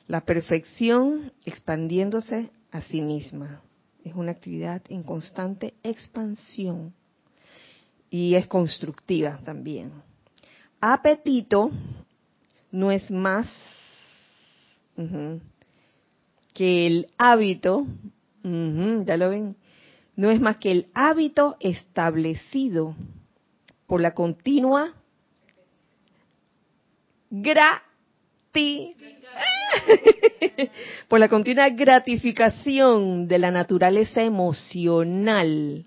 La 0.08 0.22
perfección 0.22 1.32
expandiéndose 1.44 2.50
a 2.70 2.80
sí 2.80 3.02
misma. 3.02 3.60
Es 4.02 4.14
una 4.14 4.32
actividad 4.32 4.80
en 4.88 5.02
constante 5.02 5.74
expansión 5.82 6.94
y 8.08 8.34
es 8.34 8.46
constructiva 8.46 9.38
también. 9.44 9.92
Apetito 10.80 11.70
no 12.70 12.90
es 12.90 13.10
más 13.10 13.46
que 16.54 16.86
el 16.86 17.08
hábito, 17.18 17.86
ya 18.42 19.16
lo 19.18 19.28
ven, 19.28 19.56
no 20.16 20.30
es 20.30 20.40
más 20.40 20.56
que 20.56 20.72
el 20.72 20.86
hábito 20.94 21.56
establecido 21.60 22.96
por 23.86 24.00
la 24.00 24.14
continua 24.14 24.94
grati 27.30 28.96
por 31.08 31.20
la 31.20 31.28
continua 31.28 31.68
gratificación 31.68 33.28
de 33.28 33.38
la 33.38 33.50
naturaleza 33.50 34.22
emocional. 34.22 35.84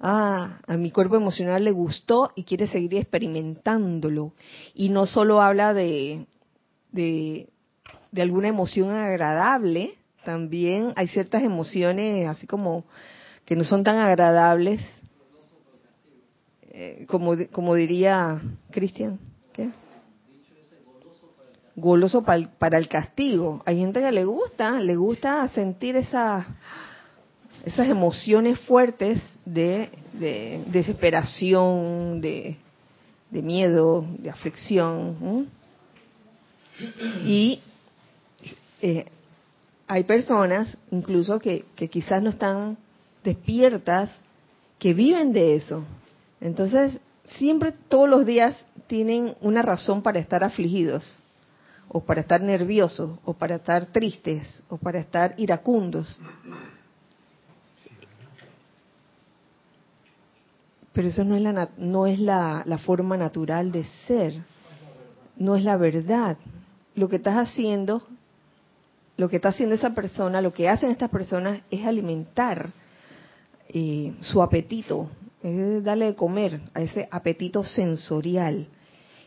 Ah, 0.00 0.60
a 0.66 0.76
mi 0.76 0.90
cuerpo 0.90 1.16
emocional 1.16 1.62
le 1.62 1.72
gustó 1.72 2.32
y 2.34 2.44
quiere 2.44 2.66
seguir 2.66 2.94
experimentándolo. 2.96 4.32
Y 4.74 4.88
no 4.88 5.06
solo 5.06 5.42
habla 5.42 5.74
de, 5.74 6.26
de, 6.90 7.48
alguna 8.16 8.48
emoción 8.48 8.90
agradable, 8.90 9.94
también 10.24 10.92
hay 10.96 11.08
ciertas 11.08 11.42
emociones 11.42 12.26
así 12.26 12.46
como 12.46 12.84
que 13.50 13.56
no 13.56 13.64
son 13.64 13.82
tan 13.82 13.96
agradables, 13.96 14.80
eh, 16.70 17.04
como, 17.08 17.34
como 17.50 17.74
diría 17.74 18.40
Cristian. 18.70 19.18
¿qué? 19.52 19.70
goloso 21.74 22.22
para 22.22 22.78
el 22.78 22.86
castigo. 22.86 23.60
Hay 23.66 23.78
gente 23.78 23.98
que 23.98 24.12
le 24.12 24.24
gusta, 24.24 24.78
le 24.78 24.94
gusta 24.94 25.48
sentir 25.48 25.96
esas 25.96 26.46
esas 27.64 27.88
emociones 27.88 28.60
fuertes 28.60 29.20
de, 29.44 29.90
desesperación, 30.66 32.20
de, 32.20 32.56
miedo, 33.32 34.06
de 34.18 34.30
aflicción. 34.30 35.48
Y 37.24 37.60
eh, 38.80 39.06
hay 39.88 40.04
personas, 40.04 40.76
incluso 40.92 41.40
que 41.40 41.64
quizás 41.90 42.22
no 42.22 42.30
están 42.30 42.78
despiertas, 43.24 44.10
que 44.78 44.94
viven 44.94 45.32
de 45.32 45.56
eso. 45.56 45.84
Entonces, 46.40 46.98
siempre, 47.36 47.72
todos 47.88 48.08
los 48.08 48.24
días, 48.24 48.66
tienen 48.86 49.34
una 49.40 49.62
razón 49.62 50.02
para 50.02 50.18
estar 50.18 50.42
afligidos 50.42 51.22
o 51.92 52.00
para 52.00 52.20
estar 52.20 52.40
nerviosos, 52.40 53.18
o 53.24 53.34
para 53.34 53.56
estar 53.56 53.86
tristes, 53.86 54.62
o 54.68 54.76
para 54.76 55.00
estar 55.00 55.34
iracundos. 55.38 56.20
Pero 60.92 61.08
eso 61.08 61.24
no 61.24 61.34
es, 61.34 61.42
la, 61.42 61.70
no 61.76 62.06
es 62.06 62.20
la, 62.20 62.62
la 62.64 62.78
forma 62.78 63.16
natural 63.16 63.72
de 63.72 63.82
ser, 64.06 64.40
no 65.36 65.56
es 65.56 65.64
la 65.64 65.76
verdad. 65.76 66.36
Lo 66.94 67.08
que 67.08 67.16
estás 67.16 67.36
haciendo, 67.36 68.06
lo 69.16 69.28
que 69.28 69.36
está 69.36 69.48
haciendo 69.48 69.74
esa 69.74 69.90
persona, 69.90 70.40
lo 70.40 70.52
que 70.52 70.68
hacen 70.68 70.92
estas 70.92 71.10
personas 71.10 71.60
es 71.72 71.84
alimentar 71.84 72.70
eh, 73.72 74.14
su 74.20 74.42
apetito, 74.42 75.08
es 75.42 75.84
darle 75.84 76.06
de 76.06 76.14
comer 76.14 76.60
a 76.74 76.82
ese 76.82 77.08
apetito 77.10 77.64
sensorial 77.64 78.68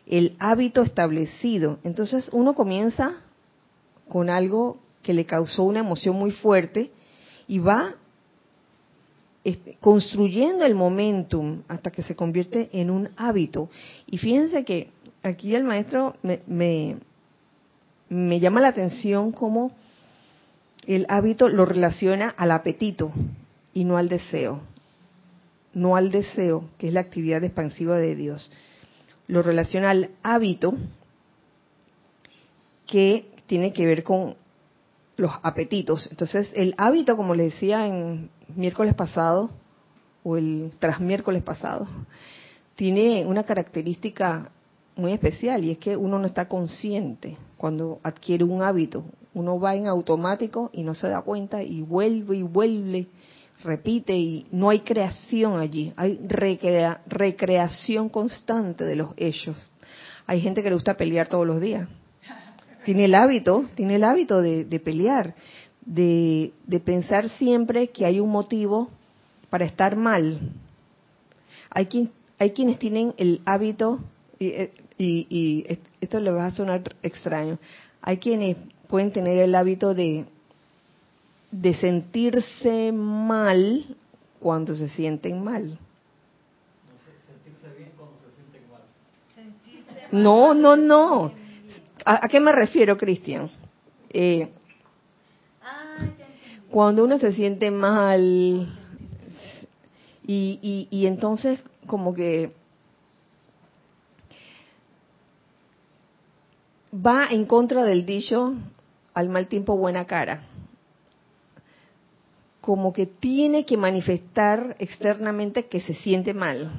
el 0.06 0.36
hábito 0.40 0.82
establecido. 0.82 1.80
Entonces 1.84 2.30
uno 2.34 2.54
comienza 2.54 3.14
con 4.10 4.30
algo 4.30 4.80
que 5.02 5.14
le 5.14 5.26
causó 5.26 5.64
una 5.64 5.80
emoción 5.80 6.16
muy 6.16 6.32
fuerte 6.32 6.92
y 7.48 7.60
va 7.60 7.96
este, 9.44 9.78
construyendo 9.80 10.66
el 10.66 10.76
momentum 10.76 11.64
hasta 11.68 11.92
que 11.92 12.04
se 12.04 12.16
convierte 12.16 12.70
en 12.74 12.90
un 12.90 13.10
hábito. 13.18 13.70
Y 14.06 14.18
fíjense 14.18 14.64
que 14.64 14.90
aquí 15.22 15.56
el 15.56 15.64
maestro 15.64 16.16
me, 16.22 16.42
me, 16.48 16.98
me 18.10 18.40
llama 18.40 18.62
la 18.62 18.70
atención 18.70 19.32
cómo 19.32 19.72
el 20.86 21.06
hábito 21.08 21.48
lo 21.48 21.66
relaciona 21.66 22.30
al 22.30 22.52
apetito 22.52 23.12
y 23.74 23.84
no 23.86 23.98
al 23.98 24.10
deseo. 24.10 24.62
No 25.74 25.96
al 25.96 26.12
deseo, 26.12 26.70
que 26.78 26.88
es 26.88 26.94
la 26.94 27.02
actividad 27.02 27.44
expansiva 27.44 27.98
de 27.98 28.16
Dios 28.16 28.52
lo 29.28 29.42
relaciona 29.42 29.90
al 29.90 30.12
hábito 30.22 30.74
que 32.86 33.32
tiene 33.48 33.74
que 33.74 33.86
ver 33.86 34.04
con 34.04 34.36
los 35.18 35.32
apetitos. 35.42 36.08
Entonces, 36.12 36.52
el 36.56 36.76
hábito, 36.78 37.16
como 37.16 37.34
les 37.34 37.54
decía 37.54 37.88
en 37.88 38.30
miércoles 38.56 38.94
pasado, 38.94 39.50
o 40.24 40.38
el 40.38 40.72
tras 40.80 41.00
miércoles 41.00 41.44
pasado, 41.44 41.88
tiene 42.76 43.26
una 43.26 43.44
característica 43.44 44.50
muy 44.96 45.12
especial 45.12 45.64
y 45.64 45.72
es 45.72 45.78
que 45.80 45.98
uno 45.98 46.20
no 46.20 46.28
está 46.28 46.48
consciente 46.48 47.38
cuando 47.58 48.00
adquiere 48.04 48.44
un 48.44 48.62
hábito. 48.62 49.04
Uno 49.34 49.60
va 49.60 49.76
en 49.76 49.88
automático 49.88 50.70
y 50.74 50.84
no 50.84 50.94
se 50.94 51.10
da 51.10 51.22
cuenta 51.22 51.64
y 51.64 51.82
vuelve 51.82 52.38
y 52.38 52.44
vuelve 52.44 53.08
repite 53.64 54.16
y 54.16 54.46
no 54.52 54.70
hay 54.70 54.82
creación 54.82 55.60
allí, 55.60 55.94
hay 55.96 56.20
recreación 57.08 58.10
constante 58.10 58.84
de 58.84 58.96
los 58.96 59.14
hechos. 59.18 59.56
Hay 60.26 60.42
gente 60.42 60.62
que 60.62 60.70
le 60.70 60.76
gusta 60.76 60.96
pelear 60.96 61.28
todos 61.28 61.46
los 61.46 61.60
días. 61.60 61.88
Tiene 62.86 63.06
el 63.06 63.16
hábito, 63.16 63.66
tiene 63.76 63.96
el 63.96 64.04
hábito 64.04 64.42
de, 64.42 64.82
pelear, 64.84 65.36
de, 65.86 66.52
pensar 66.84 67.30
siempre 67.30 67.90
que 67.90 68.06
hay 68.06 68.20
un 68.20 68.30
motivo 68.30 68.90
para 69.50 69.66
estar 69.66 69.96
mal. 69.96 70.40
Hay, 71.70 71.86
quien, 71.86 72.12
hay 72.40 72.52
quienes 72.52 72.80
tienen 72.80 73.14
el 73.18 73.42
hábito, 73.46 74.00
y, 74.38 74.48
y, 74.98 75.28
y 75.30 75.80
esto 76.02 76.20
le 76.20 76.32
va 76.32 76.48
a 76.48 76.52
sonar 76.52 76.96
extraño, 77.02 77.58
hay 78.02 78.18
quienes 78.18 78.58
pueden 78.90 79.12
tener 79.12 79.38
el 79.38 79.56
hábito 79.56 79.94
de, 79.94 80.26
de 81.54 81.76
sentirse 81.76 82.92
mal 82.92 83.86
cuando 84.40 84.74
se 84.74 84.90
sienten 84.90 85.44
mal. 85.44 85.78
No, 90.12 90.54
no, 90.56 90.76
no. 90.76 91.32
¿A, 92.06 92.28
qué 92.28 92.40
me 92.40 92.52
refiero, 92.52 92.98
Cristian? 92.98 93.52
Eh, 94.10 94.50
cuando 96.72 97.04
uno 97.04 97.20
se 97.20 97.32
siente 97.34 97.70
mal 97.70 98.22
y, 100.26 100.60
y, 100.62 100.88
y 100.90 101.06
entonces 101.06 101.60
como 101.86 102.16
que 102.16 102.52
va 106.94 107.28
en 107.30 107.46
contra 107.46 107.84
del 107.84 108.06
dicho 108.08 108.56
al 109.14 109.30
mal 109.30 109.48
tiempo 109.48 109.78
buena 109.78 110.06
cara 110.06 110.48
como 112.64 112.94
que 112.94 113.06
tiene 113.06 113.66
que 113.66 113.76
manifestar 113.76 114.78
externamente 114.80 115.66
que 115.66 115.82
se 115.82 115.96
siente 115.96 116.34
mal. 116.34 116.72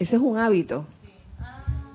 Ese 0.00 0.16
es 0.16 0.20
un 0.20 0.36
hábito. 0.36 0.84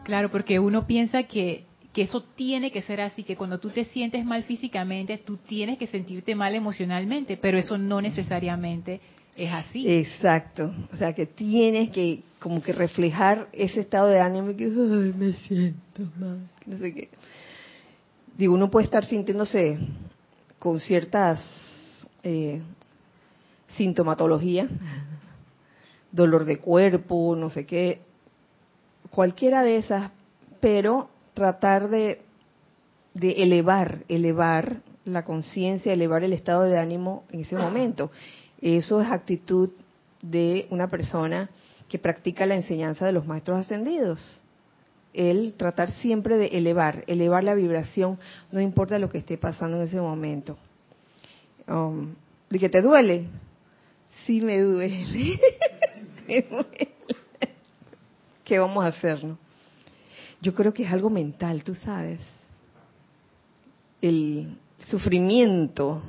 Claro, 0.06 0.32
porque 0.32 0.58
uno 0.58 0.88
piensa 0.88 1.24
que, 1.24 1.66
que 1.92 2.04
eso 2.04 2.24
tiene 2.24 2.72
que 2.72 2.84
ser 2.84 3.02
así, 3.02 3.24
que 3.24 3.36
cuando 3.36 3.60
tú 3.60 3.70
te 3.70 3.84
sientes 3.84 4.24
mal 4.24 4.44
físicamente, 4.44 5.18
tú 5.18 5.40
tienes 5.46 5.78
que 5.78 5.88
sentirte 5.88 6.34
mal 6.34 6.56
emocionalmente, 6.56 7.36
pero 7.36 7.58
eso 7.58 7.78
no 7.78 8.00
necesariamente 8.00 9.02
es 9.36 9.52
así. 9.52 9.92
Exacto. 9.92 10.74
O 10.94 10.96
sea, 10.96 11.12
que 11.12 11.26
tienes 11.26 11.90
que 11.90 12.22
como 12.40 12.64
que 12.64 12.72
reflejar 12.72 13.50
ese 13.52 13.82
estado 13.82 14.08
de 14.08 14.22
ánimo 14.22 14.56
que, 14.56 14.64
ay, 14.64 15.14
me 15.18 15.34
siento 15.34 16.04
mal, 16.18 16.48
no 16.66 16.78
sé 16.78 16.94
qué. 16.94 17.10
Digo, 18.38 18.54
uno 18.54 18.72
puede 18.72 18.86
estar 18.86 19.04
sintiéndose 19.04 19.78
con 20.60 20.80
ciertas 20.80 21.44
eh, 22.24 22.62
sintomatología, 23.76 24.68
dolor 26.12 26.46
de 26.46 26.60
cuerpo, 26.60 27.36
no 27.36 27.50
sé 27.50 27.66
qué, 27.66 28.02
cualquiera 29.10 29.64
de 29.64 29.78
esas, 29.78 30.12
pero 30.60 31.10
tratar 31.34 31.90
de, 31.90 32.22
de 33.14 33.44
elevar, 33.44 34.04
elevar 34.08 34.82
la 35.06 35.24
conciencia, 35.24 35.94
elevar 35.94 36.24
el 36.24 36.34
estado 36.34 36.64
de 36.64 36.78
ánimo 36.78 37.24
en 37.32 37.42
ese 37.42 37.56
momento. 37.56 38.12
Eso 38.62 39.02
es 39.02 39.10
actitud 39.10 39.72
de 40.22 40.68
una 40.70 40.88
persona 40.88 41.50
que 41.90 42.00
practica 42.00 42.46
la 42.46 42.56
enseñanza 42.56 43.06
de 43.06 43.12
los 43.12 43.28
maestros 43.28 43.60
ascendidos. 43.60 44.42
El 45.14 45.56
tratar 45.56 45.92
siempre 45.92 46.38
de 46.38 46.48
elevar, 46.48 47.04
elevar 47.08 47.44
la 47.44 47.54
vibración, 47.54 48.18
no 48.52 48.62
importa 48.62 49.00
lo 49.00 49.10
que 49.10 49.18
esté 49.18 49.38
pasando 49.38 49.78
en 49.78 49.84
ese 49.84 50.00
momento. 50.00 50.58
Um, 51.68 52.16
¿De 52.50 52.60
que 52.60 52.70
te 52.70 52.82
duele? 52.82 53.28
Sí 54.26 54.42
me 54.42 54.60
duele. 54.60 55.40
me. 56.28 56.90
¿Qué 58.44 58.60
vamos 58.60 58.84
a 58.84 58.88
hacer, 58.88 59.24
no? 59.24 59.38
Yo 60.42 60.54
creo 60.54 60.74
que 60.74 60.84
es 60.84 60.92
algo 60.92 61.10
mental, 61.10 61.64
tú 61.64 61.76
sabes. 61.76 62.20
El 64.02 64.58
sufrimiento, 64.88 66.02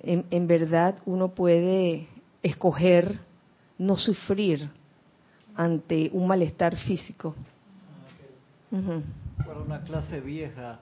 en, 0.00 0.24
en 0.30 0.46
verdad 0.46 0.98
uno 1.04 1.28
puede 1.28 2.08
escoger 2.42 3.20
no 3.78 3.96
sufrir 3.96 4.70
ante 5.54 6.10
un 6.12 6.26
malestar 6.26 6.76
físico. 6.76 7.34
Para 9.36 9.60
una 9.60 9.82
clase 9.82 10.20
vieja, 10.20 10.80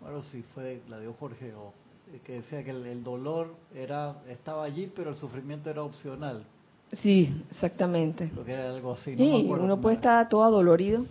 bueno, 0.00 0.20
si 0.22 0.42
fue 0.42 0.82
la 0.88 0.98
de 0.98 1.06
Jorge, 1.12 1.54
o, 1.54 1.72
que 2.18 2.34
decía 2.34 2.64
que 2.64 2.70
el, 2.70 2.84
el, 2.86 3.02
dolor 3.04 3.54
era 3.74 4.16
estaba 4.28 4.64
allí, 4.64 4.90
pero 4.94 5.10
el 5.10 5.16
sufrimiento 5.16 5.70
era 5.70 5.82
opcional. 5.82 6.44
Sí, 6.92 7.44
exactamente. 7.50 8.30
Lo 8.34 8.44
que 8.44 8.52
era 8.52 8.68
algo 8.68 8.92
así. 8.92 9.12
No 9.12 9.24
sí, 9.24 9.46
uno 9.48 9.80
puede 9.80 9.96
estar 9.96 10.28
todo 10.28 10.42
adolorido, 10.42 11.06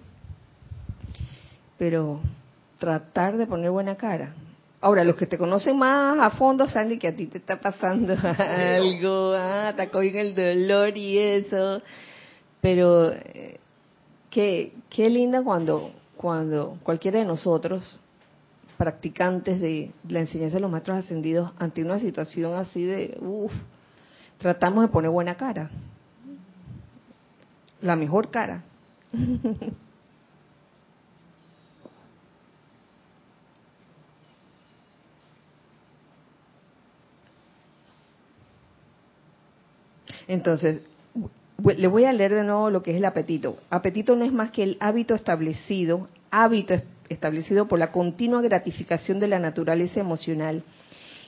pero 1.77 2.19
tratar 2.77 3.37
de 3.37 3.47
poner 3.47 3.71
buena 3.71 3.95
cara. 3.95 4.33
Ahora, 4.81 5.03
los 5.03 5.15
que 5.15 5.25
te 5.25 5.37
conocen 5.37 5.77
más 5.77 6.17
a 6.19 6.29
fondo 6.37 6.67
saben 6.69 6.97
que 6.97 7.07
a 7.07 7.15
ti 7.15 7.27
te 7.27 7.37
está 7.37 7.59
pasando 7.59 8.13
algo, 8.37 9.33
ah, 9.35 9.73
te 9.75 9.83
en 9.83 10.15
el 10.17 10.35
dolor 10.35 10.97
y 10.97 11.17
eso. 11.17 11.81
Pero 12.61 13.11
eh, 13.11 13.59
qué, 14.29 14.73
qué 14.89 15.09
linda 15.09 15.43
cuando, 15.43 15.91
cuando 16.15 16.77
cualquiera 16.83 17.19
de 17.19 17.25
nosotros, 17.25 17.99
practicantes 18.79 19.59
de 19.59 19.91
la 20.07 20.21
enseñanza 20.21 20.55
de 20.55 20.61
los 20.61 20.71
maestros 20.71 20.99
ascendidos, 20.99 21.51
ante 21.59 21.83
una 21.83 21.99
situación 21.99 22.53
así 22.55 22.81
de, 22.85 23.17
uff, 23.19 23.51
tratamos 24.37 24.85
de 24.85 24.87
poner 24.87 25.11
buena 25.11 25.35
cara. 25.35 25.69
La 27.81 27.97
mejor 27.97 28.31
cara. 28.31 28.63
Entonces, 40.25 40.79
le 41.57 41.87
voy 41.87 42.05
a 42.05 42.13
leer 42.13 42.33
de 42.33 42.45
nuevo 42.45 42.69
lo 42.69 42.81
que 42.81 42.91
es 42.91 42.97
el 42.97 43.03
apetito. 43.03 43.57
Apetito 43.69 44.15
no 44.15 44.23
es 44.23 44.31
más 44.31 44.51
que 44.51 44.63
el 44.63 44.77
hábito 44.79 45.15
establecido, 45.15 46.07
hábito 46.31 46.75
establecido 47.09 47.67
por 47.67 47.79
la 47.79 47.91
continua 47.91 48.41
gratificación 48.41 49.19
de 49.19 49.27
la 49.27 49.39
naturaleza 49.39 49.99
emocional. 49.99 50.63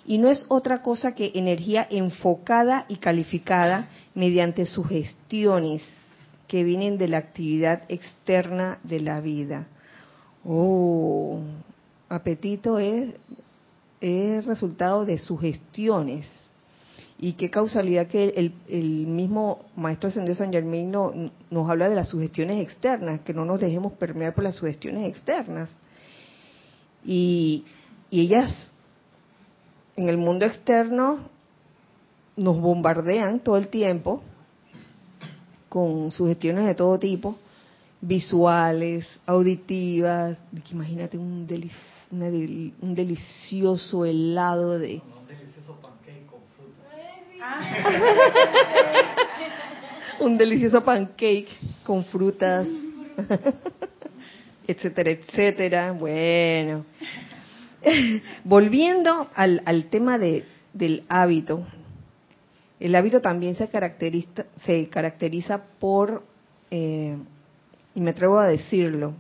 Y 0.06 0.18
no 0.18 0.30
es 0.30 0.46
otra 0.48 0.82
cosa 0.82 1.14
que 1.14 1.32
energía 1.36 1.88
enfocada 1.90 2.86
y 2.88 2.98
calificada 2.98 3.90
mediante 4.16 4.66
sugestiones 4.66 5.84
que 6.48 6.64
vienen 6.64 6.98
de 6.98 7.08
la 7.08 7.18
actividad 7.18 7.84
externa 7.88 8.80
de 8.84 9.00
la 9.00 9.22
vida. 9.22 9.68
Oh, 10.44 11.40
apetito 12.10 12.80
es, 12.80 13.14
es 14.02 14.46
resultado 14.46 15.06
de 15.06 15.20
sugestiones 15.20 16.28
y 17.24 17.34
qué 17.34 17.52
causalidad 17.52 18.08
que 18.08 18.52
el, 18.68 19.06
mismo 19.06 19.66
Maestro 19.76 20.10
Ascendido 20.10 20.36
San 20.36 20.52
Germain 20.52 20.90
no, 20.90 21.14
nos 21.52 21.70
habla 21.70 21.88
de 21.88 21.94
las 21.96 22.10
sugestiones 22.10 22.60
externas, 22.64 23.22
que 23.22 23.32
no 23.32 23.46
nos 23.46 23.60
dejemos 23.60 23.94
permear 23.94 24.34
por 24.34 24.44
las 24.44 24.56
sugestiones 24.56 25.08
externas. 25.08 25.70
Y, 27.06 27.64
y 28.10 28.22
ellas 28.22 28.52
en 29.96 30.10
el 30.10 30.18
mundo 30.18 30.48
externo 30.48 31.20
nos 32.36 32.60
bombardean 32.60 33.40
todo 33.40 33.58
el 33.58 33.68
tiempo 33.68 34.24
con 35.70 36.12
sugestiones 36.12 36.66
de 36.66 36.74
todo 36.74 36.98
tipo, 36.98 37.38
visuales, 38.02 39.06
auditivas, 39.28 40.40
imagínate 40.72 41.20
un, 41.20 41.48
un 42.82 42.96
delicioso 42.96 44.06
helado 44.06 44.80
de 44.80 45.04
un 50.22 50.38
delicioso 50.38 50.84
pancake 50.84 51.48
con 51.84 52.06
frutas, 52.06 52.68
etcétera, 54.68 55.10
etcétera. 55.10 55.92
Bueno, 55.94 56.86
volviendo 58.44 59.28
al, 59.34 59.62
al 59.66 59.86
tema 59.86 60.20
de, 60.20 60.46
del 60.74 61.04
hábito, 61.10 61.66
el 62.80 62.96
hábito 62.96 63.20
también 63.20 63.56
se 63.56 63.68
caracteriza, 63.68 64.46
se 64.64 64.90
caracteriza 64.90 65.64
por, 65.80 66.24
eh, 66.70 67.18
y 67.96 68.02
me 68.02 68.12
atrevo 68.12 68.40
a 68.40 68.48
decirlo, 68.48 69.14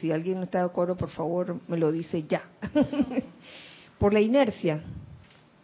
si 0.00 0.10
alguien 0.10 0.38
no 0.38 0.44
está 0.44 0.58
de 0.58 0.64
acuerdo, 0.64 0.96
por 0.96 1.10
favor, 1.10 1.60
me 1.68 1.76
lo 1.76 1.92
dice 1.92 2.24
ya, 2.26 2.42
por 3.98 4.12
la 4.12 4.20
inercia. 4.20 4.80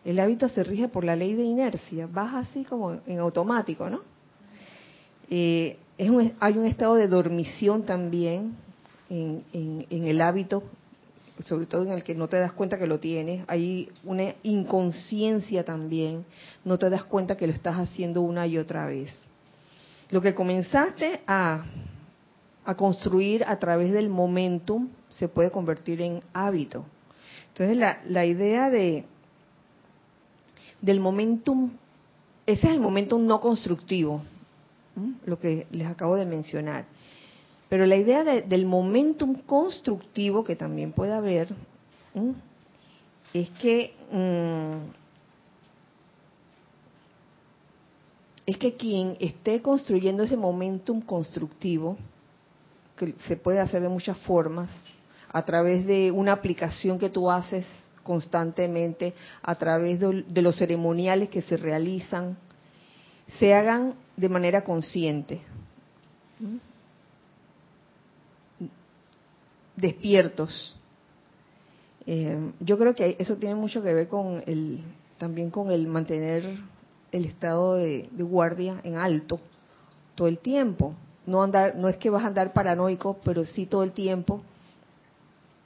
El 0.04 0.20
hábito 0.20 0.48
se 0.48 0.62
rige 0.62 0.88
por 0.88 1.02
la 1.02 1.16
ley 1.16 1.34
de 1.34 1.44
inercia, 1.44 2.06
vas 2.06 2.34
así 2.34 2.64
como 2.64 3.00
en 3.06 3.18
automático, 3.18 3.88
¿no? 3.88 4.13
Eh, 5.30 5.78
es 5.96 6.10
un, 6.10 6.32
hay 6.40 6.58
un 6.58 6.66
estado 6.66 6.96
de 6.96 7.08
dormición 7.08 7.84
también 7.84 8.54
en, 9.08 9.44
en, 9.52 10.08
el 10.08 10.20
hábito, 10.20 10.64
sobre 11.40 11.66
todo 11.66 11.84
en 11.84 11.92
el 11.92 12.02
que 12.02 12.14
no 12.14 12.28
te 12.28 12.38
das 12.38 12.52
cuenta 12.52 12.78
que 12.78 12.86
lo 12.86 12.98
tienes. 12.98 13.44
Hay 13.48 13.90
una 14.02 14.34
inconsciencia 14.42 15.64
también, 15.64 16.24
no 16.64 16.78
te 16.78 16.90
das 16.90 17.04
cuenta 17.04 17.36
que 17.36 17.46
lo 17.46 17.52
estás 17.52 17.76
haciendo 17.76 18.22
una 18.22 18.46
y 18.46 18.58
otra 18.58 18.86
vez. 18.86 19.16
Lo 20.10 20.20
que 20.20 20.34
comenzaste 20.34 21.20
a, 21.26 21.64
a 22.64 22.74
construir 22.74 23.44
a 23.44 23.58
través 23.58 23.92
del 23.92 24.08
momentum 24.08 24.88
se 25.08 25.28
puede 25.28 25.50
convertir 25.50 26.00
en 26.00 26.20
hábito. 26.32 26.84
Entonces 27.48 27.76
la, 27.76 28.00
la 28.08 28.26
idea 28.26 28.68
de, 28.68 29.04
del 30.80 31.00
momentum, 31.00 31.70
ese 32.46 32.66
es 32.66 32.72
el 32.72 32.80
momentum 32.80 33.24
no 33.24 33.40
constructivo, 33.40 34.22
lo 35.26 35.38
que 35.38 35.66
les 35.70 35.86
acabo 35.86 36.16
de 36.16 36.26
mencionar. 36.26 36.84
Pero 37.68 37.86
la 37.86 37.96
idea 37.96 38.24
del 38.24 38.66
momentum 38.66 39.34
constructivo 39.46 40.44
que 40.44 40.56
también 40.56 40.92
puede 40.92 41.12
haber 41.12 41.54
es 43.32 43.50
que 43.50 43.94
mm, 44.12 45.04
es 48.46 48.58
que 48.58 48.74
quien 48.74 49.16
esté 49.20 49.62
construyendo 49.62 50.22
ese 50.22 50.36
momentum 50.36 51.00
constructivo, 51.00 51.96
que 52.96 53.14
se 53.26 53.36
puede 53.36 53.60
hacer 53.60 53.82
de 53.82 53.88
muchas 53.88 54.18
formas, 54.18 54.70
a 55.32 55.42
través 55.44 55.86
de 55.86 56.12
una 56.12 56.32
aplicación 56.32 56.98
que 56.98 57.10
tú 57.10 57.30
haces 57.30 57.66
constantemente 58.02 59.14
a 59.42 59.54
través 59.56 59.98
de, 59.98 60.42
los 60.42 60.56
ceremoniales 60.56 61.30
que 61.30 61.42
se 61.42 61.56
realizan, 61.56 62.36
se 63.38 63.54
hagan 63.54 63.94
de 64.16 64.28
manera 64.28 64.62
consciente, 64.62 65.40
despiertos. 69.76 70.76
Eh, 72.06 72.52
yo 72.60 72.78
creo 72.78 72.94
que 72.94 73.16
eso 73.18 73.36
tiene 73.36 73.54
mucho 73.54 73.82
que 73.82 73.94
ver 73.94 74.08
con 74.08 74.42
el, 74.46 74.80
también 75.18 75.50
con 75.50 75.70
el 75.70 75.86
mantener 75.86 76.58
el 77.10 77.24
estado 77.24 77.74
de, 77.74 78.08
guardia 78.18 78.80
en 78.84 78.96
alto 78.96 79.40
todo 80.14 80.28
el 80.28 80.38
tiempo. 80.38 80.94
No 81.26 81.42
andar, 81.42 81.76
no 81.76 81.88
es 81.88 81.96
que 81.96 82.10
vas 82.10 82.24
a 82.24 82.28
andar 82.28 82.52
paranoico, 82.52 83.18
pero 83.24 83.44
sí 83.44 83.66
todo 83.66 83.82
el 83.82 83.92
tiempo 83.92 84.42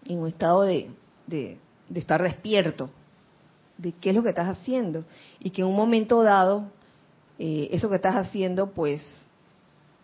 en 0.06 0.20
un 0.20 0.28
estado 0.28 0.62
de, 0.62 0.90
de 1.26 1.58
estar 1.94 2.22
despierto, 2.22 2.88
de 3.76 3.92
qué 3.92 4.10
es 4.10 4.16
lo 4.16 4.22
que 4.22 4.28
estás 4.30 4.48
haciendo, 4.48 5.04
y 5.40 5.50
que 5.50 5.62
en 5.62 5.68
un 5.68 5.76
momento 5.76 6.22
dado 6.22 6.70
eh, 7.38 7.68
eso 7.70 7.88
que 7.88 7.96
estás 7.96 8.16
haciendo, 8.16 8.72
pues 8.72 9.02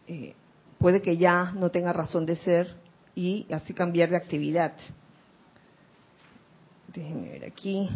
eh, 0.06 0.34
puede 0.78 1.02
que 1.02 1.16
ya 1.16 1.52
no 1.52 1.70
tenga 1.70 1.92
razón 1.92 2.26
de 2.26 2.36
ser 2.36 2.76
y 3.14 3.46
así 3.52 3.74
cambiar 3.74 4.10
de 4.10 4.16
actividad. 4.16 4.74
Déjenme 6.88 7.30
ver 7.30 7.44
aquí. 7.44 7.88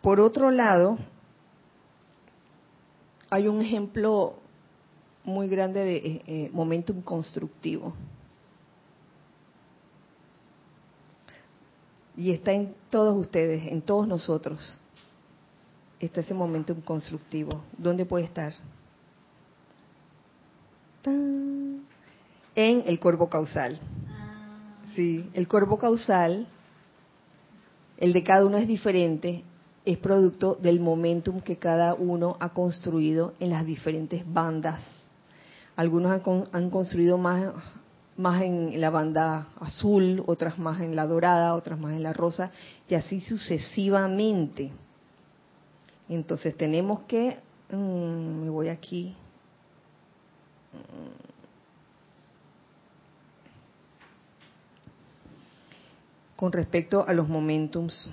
Por 0.00 0.20
otro 0.20 0.50
lado, 0.50 0.98
hay 3.30 3.46
un 3.46 3.60
ejemplo 3.60 4.41
muy 5.24 5.48
grande 5.48 5.80
de 5.84 5.96
eh, 5.96 6.22
eh, 6.26 6.50
momentum 6.52 7.00
constructivo. 7.02 7.94
Y 12.16 12.30
está 12.30 12.52
en 12.52 12.74
todos 12.90 13.16
ustedes, 13.18 13.66
en 13.66 13.80
todos 13.80 14.06
nosotros. 14.06 14.78
Está 15.98 16.20
ese 16.20 16.34
momentum 16.34 16.80
constructivo. 16.80 17.62
¿Dónde 17.78 18.04
puede 18.04 18.24
estar? 18.24 18.52
En 21.04 21.84
el 22.54 23.00
cuerpo 23.00 23.28
causal. 23.28 23.80
Sí, 24.94 25.28
el 25.32 25.48
cuerpo 25.48 25.78
causal, 25.78 26.46
el 27.96 28.12
de 28.12 28.22
cada 28.22 28.44
uno 28.44 28.58
es 28.58 28.68
diferente 28.68 29.42
es 29.84 29.98
producto 29.98 30.54
del 30.54 30.80
momentum 30.80 31.40
que 31.40 31.56
cada 31.56 31.94
uno 31.94 32.36
ha 32.40 32.50
construido 32.50 33.34
en 33.40 33.50
las 33.50 33.66
diferentes 33.66 34.22
bandas. 34.32 34.80
Algunos 35.76 36.12
han, 36.52 36.70
construido 36.70 37.18
más, 37.18 37.52
más 38.16 38.42
en 38.42 38.80
la 38.80 38.90
banda 38.90 39.48
azul, 39.58 40.22
otras 40.26 40.58
más 40.58 40.80
en 40.80 40.94
la 40.94 41.06
dorada, 41.06 41.54
otras 41.54 41.78
más 41.78 41.92
en 41.92 42.02
la 42.02 42.12
rosa, 42.12 42.50
y 42.88 42.94
así 42.94 43.20
sucesivamente. 43.20 44.70
Entonces 46.08 46.56
tenemos 46.56 47.00
que, 47.02 47.38
mm, 47.70 48.44
me 48.44 48.50
voy 48.50 48.68
aquí, 48.68 49.14
con 56.36 56.50
respecto 56.50 57.06
a 57.06 57.12
los 57.12 57.28
momentums 57.28 58.10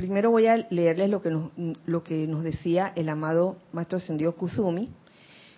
Primero 0.00 0.30
voy 0.30 0.46
a 0.46 0.66
leerles 0.70 1.10
lo 1.10 1.20
que, 1.20 1.28
nos, 1.28 1.50
lo 1.84 2.02
que 2.02 2.26
nos 2.26 2.42
decía 2.42 2.90
el 2.96 3.10
amado 3.10 3.58
Maestro 3.70 3.98
Ascendido 3.98 4.34
Kuzumi 4.34 4.88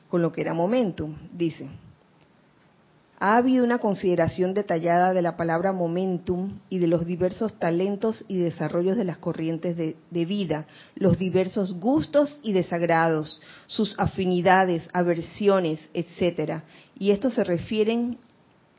con 0.08 0.20
lo 0.20 0.32
que 0.32 0.40
era 0.40 0.52
momentum. 0.52 1.14
Dice, 1.32 1.68
ha 3.20 3.36
habido 3.36 3.62
una 3.62 3.78
consideración 3.78 4.52
detallada 4.52 5.12
de 5.12 5.22
la 5.22 5.36
palabra 5.36 5.72
momentum 5.72 6.58
y 6.68 6.80
de 6.80 6.88
los 6.88 7.06
diversos 7.06 7.56
talentos 7.60 8.24
y 8.26 8.38
desarrollos 8.38 8.96
de 8.96 9.04
las 9.04 9.18
corrientes 9.18 9.76
de, 9.76 9.94
de, 10.10 10.24
vida, 10.24 10.66
los 10.96 11.20
diversos 11.20 11.78
gustos 11.78 12.40
y 12.42 12.52
desagrados, 12.52 13.40
sus 13.66 13.94
afinidades, 13.96 14.88
aversiones, 14.92 15.78
etcétera. 15.94 16.64
Y 16.98 17.12
estos 17.12 17.34
se 17.34 17.44
refieren 17.44 18.18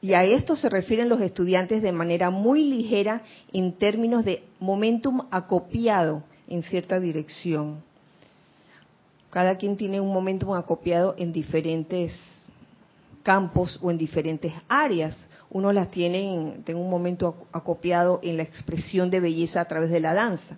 y 0.04 0.16
a 0.16 0.26
esto 0.26 0.58
se 0.58 0.68
refieren 0.68 1.08
los 1.08 1.22
estudiantes 1.22 1.82
de 1.82 1.94
manera 1.94 2.30
muy 2.30 2.66
ligera 2.66 3.22
en 3.54 3.72
términos 3.72 4.26
de 4.26 4.44
momentum 4.60 5.22
acopiado 5.32 6.24
en 6.50 6.62
cierta 6.64 7.00
dirección. 7.00 7.82
Cada 9.30 9.56
quien 9.56 9.78
tiene 9.78 10.02
un 10.02 10.12
momentum 10.12 10.56
acopiado 10.56 11.16
en 11.18 11.32
diferentes 11.32 12.14
campos 13.24 13.80
o 13.82 13.92
en 13.92 13.98
diferentes 13.98 14.52
áreas. 14.68 15.18
Uno 15.50 15.72
las 15.72 15.90
tiene, 15.90 16.34
en, 16.34 16.64
tengo 16.64 16.82
un 16.82 16.90
momento 16.90 17.48
acopiado 17.54 18.20
en 18.24 18.36
la 18.36 18.44
expresión 18.44 19.10
de 19.10 19.22
belleza 19.22 19.62
a 19.62 19.70
través 19.70 19.90
de 19.90 20.02
la 20.02 20.14
danza. 20.14 20.58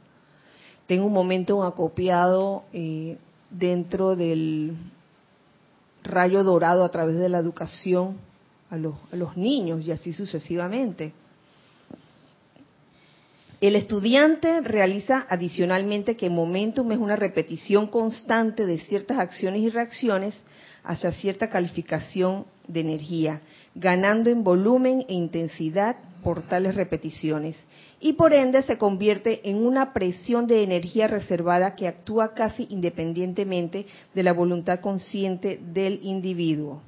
Tengo 0.87 1.05
un 1.05 1.13
momento 1.13 1.63
acopiado 1.63 2.63
eh, 2.73 3.19
dentro 3.51 4.15
del 4.15 4.75
rayo 6.01 6.43
dorado 6.43 6.83
a 6.83 6.89
través 6.89 7.17
de 7.17 7.29
la 7.29 7.37
educación 7.37 8.17
a 8.69 8.77
los, 8.77 9.37
niños 9.37 9.85
y 9.85 9.91
así 9.91 10.11
sucesivamente. 10.11 11.13
El 13.61 13.75
estudiante 13.75 14.61
realiza 14.61 15.25
adicionalmente 15.29 16.17
que 16.17 16.29
momentum 16.29 16.91
es 16.91 16.97
una 16.97 17.15
repetición 17.15 17.87
constante 17.87 18.65
de 18.65 18.79
ciertas 18.79 19.17
acciones 19.17 19.61
y 19.61 19.69
reacciones 19.69 20.35
hacia 20.83 21.11
cierta 21.11 21.49
calificación 21.49 22.45
de 22.67 22.81
energía, 22.81 23.41
ganando 23.73 24.29
en 24.29 24.43
volumen 24.43 25.05
e 25.07 25.13
intensidad 25.13 25.95
por 26.23 26.43
tales 26.47 26.75
repeticiones, 26.75 27.57
y 27.99 28.13
por 28.13 28.33
ende 28.33 28.61
se 28.63 28.77
convierte 28.77 29.49
en 29.49 29.65
una 29.65 29.93
presión 29.93 30.47
de 30.47 30.63
energía 30.63 31.07
reservada 31.07 31.75
que 31.75 31.87
actúa 31.87 32.33
casi 32.33 32.67
independientemente 32.69 33.85
de 34.13 34.23
la 34.23 34.33
voluntad 34.33 34.79
consciente 34.79 35.59
del 35.73 35.99
individuo 36.03 36.81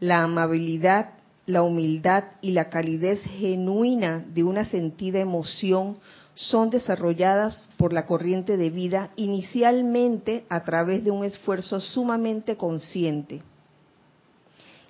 la 0.00 0.22
amabilidad, 0.22 1.10
la 1.46 1.62
humildad 1.62 2.24
y 2.40 2.52
la 2.52 2.68
calidez 2.68 3.20
genuina 3.22 4.24
de 4.32 4.44
una 4.44 4.64
sentida 4.64 5.18
emoción 5.18 5.96
son 6.34 6.70
desarrolladas 6.70 7.70
por 7.76 7.92
la 7.92 8.06
corriente 8.06 8.56
de 8.56 8.70
vida 8.70 9.10
inicialmente 9.16 10.44
a 10.48 10.62
través 10.62 11.04
de 11.04 11.10
un 11.10 11.24
esfuerzo 11.24 11.80
sumamente 11.80 12.56
consciente. 12.56 13.42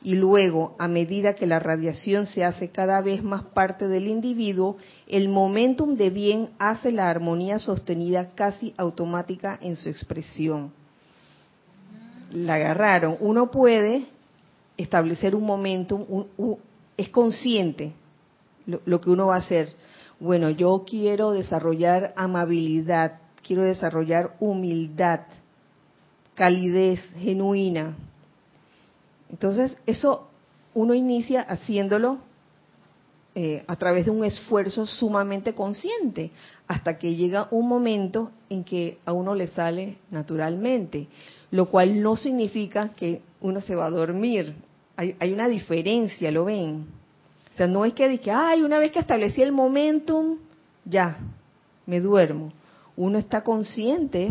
Y 0.03 0.15
luego, 0.15 0.77
a 0.79 0.87
medida 0.87 1.35
que 1.35 1.47
la 1.47 1.59
radiación 1.59 2.27
se 2.27 2.45
hace 2.45 2.69
cada 2.69 3.01
vez 3.01 3.23
más 3.25 3.43
parte 3.43 3.89
del 3.89 4.07
individuo, 4.07 4.77
el 5.09 5.29
momentum 5.29 5.97
de 5.97 6.11
bien 6.11 6.51
hace 6.59 6.93
la 6.93 7.11
armonía 7.11 7.59
sostenida 7.59 8.31
casi 8.35 8.75
automática 8.77 9.59
en 9.61 9.75
su 9.75 9.89
expresión. 9.89 10.73
La 12.31 12.55
agarraron. 12.55 13.17
Uno 13.21 13.51
puede 13.51 14.07
establecer 14.79 15.35
un 15.35 15.45
momento, 15.45 16.07
es 16.97 17.11
consciente 17.11 17.93
lo, 18.67 19.01
que 19.01 19.11
uno 19.11 19.27
va 19.27 19.37
a 19.37 19.41
hacer. 19.41 19.75
Bueno, 20.21 20.51
yo 20.51 20.85
quiero 20.89 21.33
desarrollar 21.33 22.15
amabilidad, 22.17 23.21
quiero 23.47 23.65
desarrollar 23.65 24.37
humildad, 24.41 25.21
calidez 26.35 27.01
genuina. 27.17 27.97
Entonces, 29.31 29.77
eso 29.85 30.29
uno 30.75 30.95
inicia 30.95 31.43
haciéndolo 31.43 32.19
eh, 33.35 33.65
a 33.67 33.77
través 33.77 34.05
de 34.05 34.11
un 34.11 34.25
esfuerzo 34.25 34.87
sumamente 34.87 35.55
consciente, 35.55 36.31
hasta 36.67 36.99
que 36.99 37.15
llega 37.15 37.49
un 37.51 37.69
momento 37.69 38.31
en 38.49 38.65
que 38.65 38.99
a 39.05 39.13
uno 39.13 39.35
le 39.35 39.49
sale 39.49 39.99
naturalmente, 40.11 41.09
lo 41.51 41.67
cual 41.67 42.03
no 42.03 42.17
significa 42.17 42.91
que 42.91 43.23
uno 43.41 43.61
se 43.61 43.75
va 43.75 43.87
a 43.87 43.91
dormir, 43.91 44.55
hay, 44.99 45.33
una 45.33 45.47
diferencia, 45.47 46.33
¿lo 46.33 46.47
ven? 46.47 46.87
O 47.55 47.57
sea, 47.57 47.69
no 47.69 47.85
es 47.85 47.95
que 47.95 48.09
dije, 48.09 48.33
ay, 48.33 48.63
una 48.63 48.81
vez 48.81 48.91
que 48.91 48.99
establecí 48.99 49.41
el 49.41 49.53
momentum, 49.53 50.39
ya, 50.85 51.19
me 51.87 52.01
duermo. 52.01 52.53
Uno 52.97 53.17
está 53.19 53.45
consciente 53.45 54.29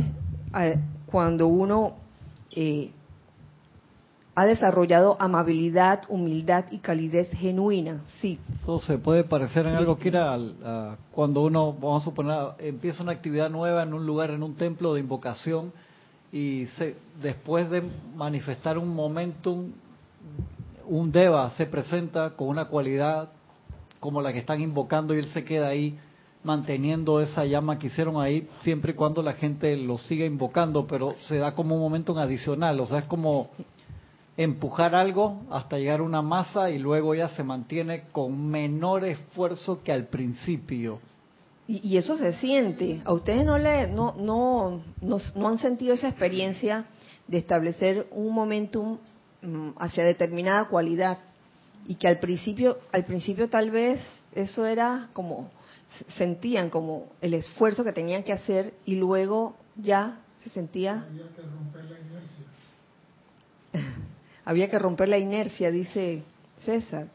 cuando 1.05 1.47
uno 1.47 1.93
eh, 2.51 2.91
ha 4.35 4.45
desarrollado 4.45 5.15
amabilidad, 5.21 6.03
humildad 6.09 6.65
y 6.71 6.79
calidez 6.79 7.31
genuina, 7.31 8.01
sí. 8.19 8.37
Eso 8.61 8.79
se 8.79 8.97
puede 8.97 9.23
parecer 9.23 9.67
en 9.67 9.75
algo 9.75 9.97
que 9.97 10.09
era 10.09 10.37
cuando 11.11 11.45
uno, 11.45 11.71
vamos 11.71 12.01
a 12.01 12.05
suponer, 12.05 12.35
empieza 12.59 13.03
una 13.03 13.13
actividad 13.13 13.49
nueva 13.49 13.83
en 13.83 13.93
un 13.93 14.05
lugar, 14.05 14.31
en 14.31 14.43
un 14.43 14.55
templo 14.55 14.93
de 14.93 14.99
invocación, 14.99 15.71
y 16.29 16.65
se, 16.77 16.97
después 17.21 17.69
de 17.69 17.83
manifestar 18.17 18.77
un 18.77 18.93
momentum 18.93 19.71
un 20.87 21.11
Deva 21.11 21.51
se 21.51 21.65
presenta 21.65 22.31
con 22.31 22.47
una 22.47 22.65
cualidad 22.65 23.29
como 23.99 24.21
la 24.21 24.31
que 24.31 24.39
están 24.39 24.61
invocando 24.61 25.13
y 25.13 25.19
él 25.19 25.27
se 25.29 25.43
queda 25.43 25.67
ahí 25.67 25.97
manteniendo 26.43 27.19
esa 27.19 27.45
llama 27.45 27.77
que 27.77 27.87
hicieron 27.87 28.21
ahí 28.21 28.47
siempre 28.61 28.93
y 28.93 28.95
cuando 28.95 29.21
la 29.21 29.33
gente 29.33 29.75
lo 29.75 29.97
siga 29.97 30.25
invocando, 30.25 30.87
pero 30.87 31.15
se 31.21 31.37
da 31.37 31.53
como 31.53 31.75
un 31.75 31.81
momento 31.81 32.17
adicional, 32.17 32.79
o 32.79 32.85
sea, 32.85 32.99
es 32.99 33.05
como 33.05 33.49
empujar 34.37 34.95
algo 34.95 35.41
hasta 35.49 35.77
llegar 35.77 35.99
a 35.99 36.03
una 36.03 36.21
masa 36.21 36.69
y 36.69 36.77
luego 36.77 37.15
ya 37.15 37.29
se 37.29 37.43
mantiene 37.43 38.03
con 38.11 38.47
menor 38.47 39.03
esfuerzo 39.03 39.81
que 39.83 39.91
al 39.91 40.05
principio. 40.05 40.99
Y, 41.67 41.97
eso 41.97 42.17
se 42.17 42.31
siente. 42.33 43.01
A 43.03 43.11
ustedes 43.11 43.43
no 43.43 43.57
le 43.57 43.89
no, 43.89 44.15
no, 44.17 44.79
no, 45.01 45.19
no 45.35 45.47
han 45.49 45.57
sentido 45.57 45.95
esa 45.95 46.07
experiencia 46.07 46.85
de 47.27 47.39
establecer 47.39 48.07
un 48.11 48.33
momentum 48.33 48.99
hacia 49.77 50.03
determinada 50.03 50.65
cualidad. 50.65 51.19
Y 51.87 51.95
que 51.95 52.07
al 52.07 52.19
principio 52.19 52.79
al 52.91 53.05
principio 53.05 53.49
tal 53.49 53.71
vez 53.71 54.01
eso 54.33 54.65
era 54.65 55.09
como 55.13 55.49
sentían 56.17 56.69
como 56.69 57.07
el 57.21 57.33
esfuerzo 57.33 57.83
que 57.83 57.93
tenían 57.93 58.23
que 58.23 58.33
hacer 58.33 58.73
y 58.85 58.95
luego 58.95 59.55
ya 59.75 60.19
se 60.43 60.49
sentía 60.49 61.05
había 61.07 61.29
que 61.35 61.41
romper 61.41 61.85
la 61.85 61.99
inercia. 61.99 62.45
Había 64.45 64.69
que 64.69 64.79
romper 64.79 65.09
la 65.09 65.17
inercia, 65.17 65.71
dice 65.71 66.23
César, 66.59 67.07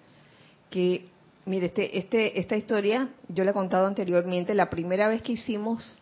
que 0.69 1.07
mire, 1.47 1.67
este, 1.67 1.99
este, 1.99 2.39
esta 2.39 2.57
historia 2.57 3.09
yo 3.29 3.45
la 3.45 3.53
he 3.53 3.55
contado 3.55 3.87
anteriormente, 3.87 4.55
la 4.55 4.69
primera 4.69 5.09
vez 5.09 5.23
que 5.23 5.33
hicimos 5.33 5.99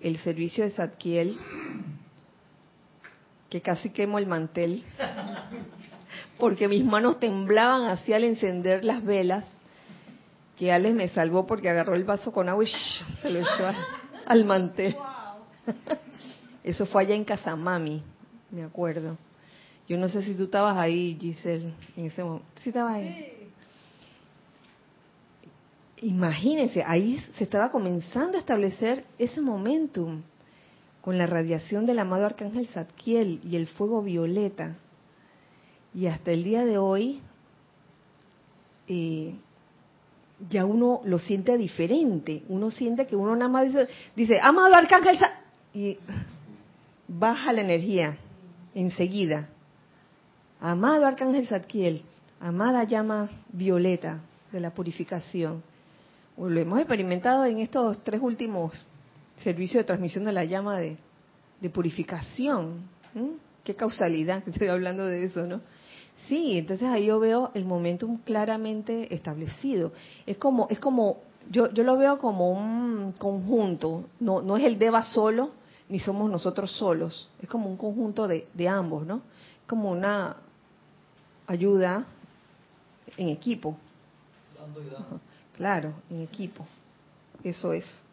el 0.00 0.16
servicio 0.18 0.64
de 0.64 0.70
Zadkiel, 0.70 1.36
que 3.52 3.60
casi 3.60 3.90
quemo 3.90 4.16
el 4.16 4.26
mantel, 4.26 4.82
porque 6.38 6.68
mis 6.68 6.82
manos 6.86 7.20
temblaban 7.20 7.82
hacia 7.82 8.16
al 8.16 8.24
encender 8.24 8.82
las 8.82 9.04
velas, 9.04 9.44
que 10.56 10.72
Alex 10.72 10.94
me 10.94 11.08
salvó 11.10 11.46
porque 11.46 11.68
agarró 11.68 11.94
el 11.94 12.04
vaso 12.04 12.32
con 12.32 12.48
agua 12.48 12.64
y 12.64 12.68
se 13.20 13.28
lo 13.28 13.40
echó 13.40 13.70
al 14.24 14.44
mantel. 14.46 14.96
Eso 16.64 16.86
fue 16.86 17.02
allá 17.02 17.14
en 17.14 17.24
Casamami, 17.24 18.02
me 18.50 18.64
acuerdo. 18.64 19.18
Yo 19.86 19.98
no 19.98 20.08
sé 20.08 20.22
si 20.22 20.34
tú 20.34 20.44
estabas 20.44 20.78
ahí, 20.78 21.18
Giselle, 21.20 21.74
en 21.94 22.06
ese 22.06 22.24
momento. 22.24 22.46
¿Sí 22.62 22.70
estabas 22.70 22.94
ahí? 22.94 23.50
Imagínense, 25.98 26.82
ahí 26.86 27.18
se 27.36 27.44
estaba 27.44 27.70
comenzando 27.70 28.38
a 28.38 28.40
establecer 28.40 29.04
ese 29.18 29.42
momentum 29.42 30.22
con 31.02 31.18
la 31.18 31.26
radiación 31.26 31.84
del 31.84 31.98
amado 31.98 32.24
arcángel 32.24 32.68
Zadkiel 32.68 33.40
y 33.44 33.56
el 33.56 33.66
fuego 33.66 34.02
violeta. 34.02 34.76
Y 35.94 36.06
hasta 36.06 36.30
el 36.30 36.44
día 36.44 36.64
de 36.64 36.78
hoy 36.78 37.20
eh, 38.88 39.34
ya 40.48 40.64
uno 40.64 41.02
lo 41.04 41.18
siente 41.18 41.58
diferente. 41.58 42.42
Uno 42.48 42.70
siente 42.70 43.06
que 43.06 43.16
uno 43.16 43.36
nada 43.36 43.50
más 43.50 43.66
dice, 43.66 43.88
dice 44.16 44.38
amado 44.40 44.74
arcángel 44.74 45.18
y 45.74 45.98
baja 47.08 47.52
la 47.52 47.62
energía 47.62 48.16
enseguida. 48.74 49.48
Amado 50.60 51.06
Arcángel 51.06 51.48
Zadkiel, 51.48 52.02
amada 52.40 52.84
llama 52.84 53.28
violeta 53.52 54.20
de 54.52 54.60
la 54.60 54.70
purificación. 54.70 55.62
Lo 56.36 56.60
hemos 56.60 56.78
experimentado 56.78 57.44
en 57.44 57.58
estos 57.58 58.02
tres 58.04 58.20
últimos 58.22 58.72
servicios 59.42 59.82
de 59.82 59.84
transmisión 59.84 60.24
de 60.24 60.32
la 60.32 60.44
llama 60.44 60.78
de, 60.78 60.96
purificación. 61.72 62.88
Qué 63.64 63.76
causalidad, 63.76 64.42
estoy 64.48 64.68
hablando 64.68 65.06
de 65.06 65.24
eso, 65.24 65.46
¿no? 65.46 65.60
Sí, 66.26 66.58
entonces 66.58 66.88
ahí 66.88 67.06
yo 67.06 67.18
veo 67.18 67.50
el 67.54 67.64
momentum 67.64 68.18
claramente 68.18 69.12
establecido. 69.14 69.92
Es 70.26 70.38
como, 70.38 70.66
es 70.70 70.78
como, 70.78 71.18
yo, 71.50 71.72
yo 71.72 71.84
lo 71.84 71.96
veo 71.96 72.18
como 72.18 72.50
un 72.50 73.12
conjunto, 73.18 74.04
no, 74.20 74.40
no 74.42 74.56
es 74.56 74.64
el 74.64 74.78
Deva 74.78 75.02
solo, 75.02 75.50
ni 75.88 75.98
somos 75.98 76.30
nosotros 76.30 76.72
solos, 76.72 77.28
es 77.40 77.48
como 77.48 77.68
un 77.68 77.76
conjunto 77.76 78.26
de, 78.26 78.48
de 78.54 78.68
ambos, 78.68 79.06
¿no? 79.06 79.22
Como 79.66 79.90
una 79.90 80.36
ayuda 81.46 82.06
en 83.16 83.28
equipo. 83.28 83.76
Claro, 85.56 85.92
en 86.08 86.22
equipo. 86.22 86.66
Eso 87.44 87.72
es. 87.72 88.04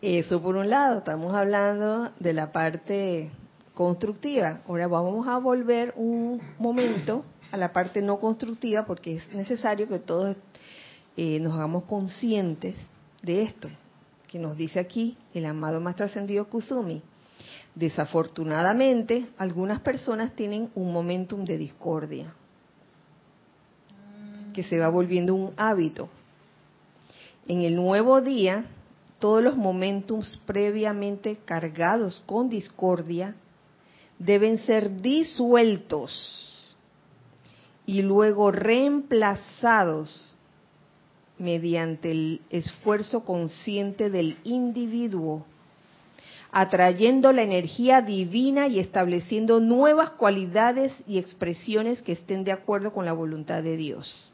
Eso 0.00 0.40
por 0.40 0.54
un 0.54 0.70
lado, 0.70 0.98
estamos 0.98 1.34
hablando 1.34 2.12
de 2.20 2.32
la 2.32 2.52
parte 2.52 3.32
constructiva. 3.74 4.60
Ahora 4.68 4.86
vamos 4.86 5.26
a 5.26 5.38
volver 5.38 5.92
un 5.96 6.40
momento 6.60 7.24
a 7.50 7.56
la 7.56 7.72
parte 7.72 8.00
no 8.00 8.20
constructiva 8.20 8.86
porque 8.86 9.16
es 9.16 9.32
necesario 9.34 9.88
que 9.88 9.98
todos 9.98 10.36
eh, 11.16 11.40
nos 11.40 11.52
hagamos 11.54 11.82
conscientes 11.84 12.76
de 13.22 13.42
esto, 13.42 13.68
que 14.28 14.38
nos 14.38 14.56
dice 14.56 14.78
aquí 14.78 15.16
el 15.34 15.46
amado 15.46 15.80
Maestro 15.80 16.06
Ascendido 16.06 16.48
Kusumi. 16.48 17.02
Desafortunadamente, 17.74 19.26
algunas 19.36 19.80
personas 19.80 20.32
tienen 20.36 20.70
un 20.76 20.92
momentum 20.92 21.44
de 21.44 21.58
discordia, 21.58 22.32
que 24.54 24.62
se 24.62 24.78
va 24.78 24.88
volviendo 24.90 25.34
un 25.34 25.52
hábito. 25.56 26.08
En 27.48 27.62
el 27.62 27.74
nuevo 27.74 28.20
día, 28.20 28.64
todos 29.18 29.42
los 29.42 29.56
momentums 29.56 30.40
previamente 30.46 31.38
cargados 31.44 32.22
con 32.26 32.48
discordia 32.48 33.34
deben 34.18 34.58
ser 34.58 35.00
disueltos 35.00 36.48
y 37.86 38.02
luego 38.02 38.50
reemplazados 38.50 40.36
mediante 41.38 42.10
el 42.10 42.42
esfuerzo 42.50 43.24
consciente 43.24 44.10
del 44.10 44.36
individuo, 44.44 45.46
atrayendo 46.50 47.32
la 47.32 47.42
energía 47.42 48.02
divina 48.02 48.66
y 48.66 48.80
estableciendo 48.80 49.60
nuevas 49.60 50.10
cualidades 50.10 50.92
y 51.06 51.18
expresiones 51.18 52.02
que 52.02 52.12
estén 52.12 52.44
de 52.44 52.52
acuerdo 52.52 52.92
con 52.92 53.04
la 53.04 53.12
voluntad 53.12 53.62
de 53.62 53.76
Dios. 53.76 54.27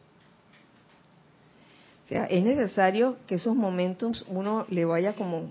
O 2.05 2.07
sea, 2.07 2.27
es 2.27 2.45
necesario 2.45 3.17
que 3.27 3.37
esos 3.37 3.57
momentos 3.57 4.27
uno 4.29 4.67
le 4.69 4.85
vaya 4.85 5.15
como 5.15 5.51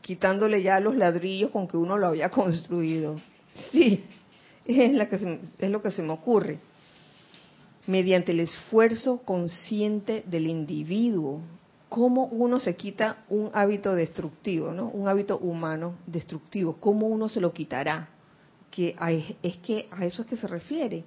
quitándole 0.00 0.62
ya 0.62 0.80
los 0.80 0.96
ladrillos 0.96 1.50
con 1.50 1.68
que 1.68 1.76
uno 1.76 1.98
lo 1.98 2.06
había 2.06 2.30
construido. 2.30 3.20
Sí, 3.70 4.04
es, 4.64 4.92
la 4.94 5.08
que 5.08 5.16
es 5.58 5.70
lo 5.70 5.82
que 5.82 5.90
se 5.90 6.02
me 6.02 6.12
ocurre 6.12 6.58
mediante 7.86 8.32
el 8.32 8.40
esfuerzo 8.40 9.22
consciente 9.24 10.22
del 10.26 10.46
individuo. 10.46 11.40
Cómo 11.88 12.26
uno 12.26 12.60
se 12.60 12.76
quita 12.76 13.24
un 13.30 13.50
hábito 13.54 13.94
destructivo, 13.94 14.72
¿no? 14.72 14.88
Un 14.88 15.08
hábito 15.08 15.38
humano 15.38 15.94
destructivo. 16.06 16.76
¿Cómo 16.80 17.06
uno 17.06 17.30
se 17.30 17.40
lo 17.40 17.54
quitará? 17.54 18.10
Que 18.70 18.94
es 19.42 19.56
que 19.58 19.88
a 19.90 20.04
eso 20.04 20.20
es 20.22 20.28
que 20.28 20.36
se 20.36 20.46
refiere. 20.46 21.04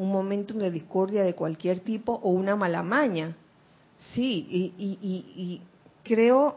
Un 0.00 0.10
momento 0.10 0.54
de 0.54 0.70
discordia 0.70 1.22
de 1.22 1.34
cualquier 1.34 1.80
tipo 1.80 2.14
o 2.22 2.30
una 2.30 2.56
mala 2.56 2.82
maña. 2.82 3.36
Sí, 4.14 4.46
y, 4.50 5.60
creo, 6.02 6.56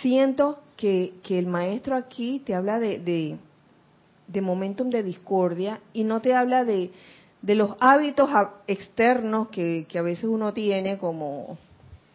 siento 0.00 0.60
que, 0.76 1.14
el 1.28 1.48
maestro 1.48 1.96
aquí 1.96 2.38
te 2.46 2.54
habla 2.54 2.78
de, 2.78 3.38
de, 4.28 4.40
momentum 4.40 4.88
de 4.88 5.02
discordia 5.02 5.80
y 5.92 6.04
no 6.04 6.20
te 6.20 6.32
habla 6.32 6.64
de, 6.64 6.92
de 7.42 7.54
los 7.56 7.74
hábitos 7.80 8.30
externos 8.68 9.48
que, 9.48 9.84
a 9.98 10.02
veces 10.02 10.26
uno 10.26 10.54
tiene, 10.54 10.96
como 10.98 11.58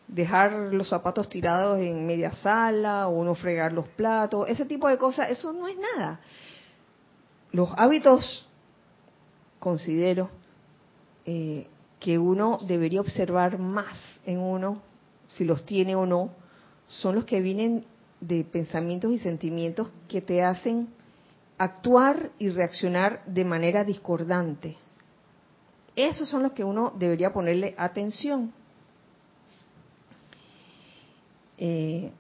dejar 0.07 0.53
los 0.72 0.88
zapatos 0.88 1.28
tirados 1.28 1.80
en 1.80 2.05
media 2.07 2.32
sala 2.32 3.10
o 3.10 3.12
uno 3.12 3.36
fregar 3.36 3.74
los 3.74 3.89
platos, 3.89 4.47
ese 4.47 4.64
tipo 4.64 4.88
de 4.88 4.97
cosas, 4.97 5.30
eso 5.30 5.51
no 5.51 5.68
es 5.68 5.76
nada. 5.78 6.22
Los 7.51 7.70
hábitos, 7.76 8.47
considero, 9.60 10.30
eh, 11.26 11.68
que 11.99 12.18
uno 12.18 12.57
debería 12.66 13.01
observar 13.01 13.60
más 13.60 13.99
en 14.26 14.39
uno, 14.39 14.82
si 15.28 15.45
los 15.45 15.66
tiene 15.66 15.95
o 15.95 16.05
no, 16.05 16.32
son 16.88 17.16
los 17.16 17.26
que 17.26 17.41
vienen 17.41 17.86
de 18.22 18.43
pensamientos 18.43 19.12
y 19.12 19.20
sentimientos 19.20 19.89
que 20.07 20.22
te 20.22 20.41
hacen 20.43 20.89
actuar 21.57 22.32
y 22.39 22.49
reaccionar 22.49 23.24
de 23.26 23.45
manera 23.45 23.84
discordante 23.84 24.76
esos 26.07 26.30
son 26.30 26.43
los 26.43 26.53
que 26.53 26.64
uno 26.64 26.93
debería 26.97 27.34
ponerle 27.34 27.76
atención. 27.78 28.53
Eh, 31.57 32.12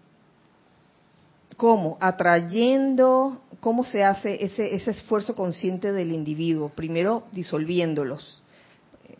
¿Cómo? 1.59 1.97
Atrayendo, 1.99 3.41
¿cómo 3.59 3.83
se 3.83 4.05
hace 4.05 4.45
ese, 4.45 4.73
ese 4.75 4.91
esfuerzo 4.91 5.35
consciente 5.35 5.91
del 5.91 6.13
individuo? 6.13 6.69
Primero, 6.69 7.25
disolviéndolos. 7.33 8.41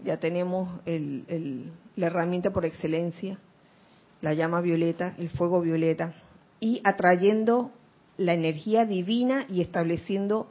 Ya 0.05 0.21
tenemos 0.21 0.79
la 0.85 2.05
herramienta 2.07 2.51
por 2.51 2.63
excelencia, 2.63 3.37
la 4.21 4.33
llama 4.33 4.61
violeta, 4.61 5.15
el 5.17 5.27
fuego 5.27 5.59
violeta, 5.59 6.13
y 6.61 6.79
atrayendo 6.85 7.71
la 8.15 8.35
energía 8.35 8.85
divina 8.85 9.45
y 9.49 9.59
estableciendo 9.59 10.47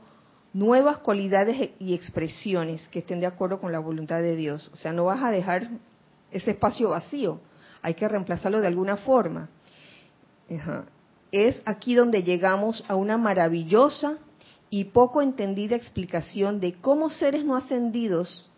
nuevas 0.52 0.98
cualidades 0.98 1.70
y 1.78 1.94
expresiones 1.94 2.86
que 2.88 2.98
estén 2.98 3.20
de 3.20 3.26
acuerdo 3.28 3.62
con 3.62 3.72
la 3.72 3.78
voluntad 3.78 4.18
de 4.18 4.36
Dios. 4.36 4.70
O 4.74 4.76
sea, 4.76 4.92
no 4.92 5.06
vas 5.06 5.22
a 5.22 5.30
dejar 5.30 5.70
ese 6.32 6.50
espacio 6.50 6.90
vacío, 6.90 7.40
hay 7.80 7.94
que 7.94 8.06
reemplazarlo 8.06 8.60
de 8.60 8.66
alguna 8.66 8.98
forma. 8.98 9.48
Es 11.32 11.60
aquí 11.64 11.94
donde 11.94 12.22
llegamos 12.22 12.84
a 12.88 12.96
una 12.96 13.18
maravillosa 13.18 14.18
y 14.70 14.84
poco 14.84 15.22
entendida 15.22 15.76
explicación 15.76 16.60
de 16.60 16.74
cómo 16.74 17.10
seres 17.10 17.44
no 17.44 17.56
ascendidos 17.56 18.50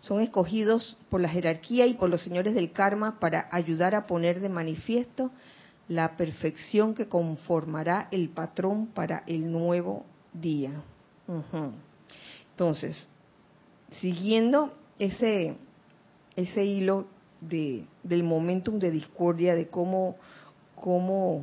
son 0.00 0.20
escogidos 0.20 0.98
por 1.08 1.20
la 1.20 1.28
jerarquía 1.28 1.86
y 1.86 1.94
por 1.94 2.10
los 2.10 2.22
señores 2.22 2.54
del 2.54 2.70
karma 2.72 3.18
para 3.18 3.48
ayudar 3.50 3.94
a 3.94 4.06
poner 4.06 4.40
de 4.40 4.48
manifiesto 4.48 5.30
la 5.88 6.16
perfección 6.16 6.94
que 6.94 7.08
conformará 7.08 8.08
el 8.10 8.28
patrón 8.28 8.86
para 8.88 9.22
el 9.26 9.50
nuevo 9.50 10.04
día. 10.32 10.70
Entonces, 12.50 13.08
siguiendo 14.00 14.72
ese, 14.98 15.56
ese 16.36 16.64
hilo 16.64 17.06
de, 17.40 17.84
del 18.02 18.22
momentum 18.22 18.78
de 18.78 18.90
discordia, 18.90 19.54
de 19.54 19.68
cómo 19.68 20.16
cómo 20.76 21.42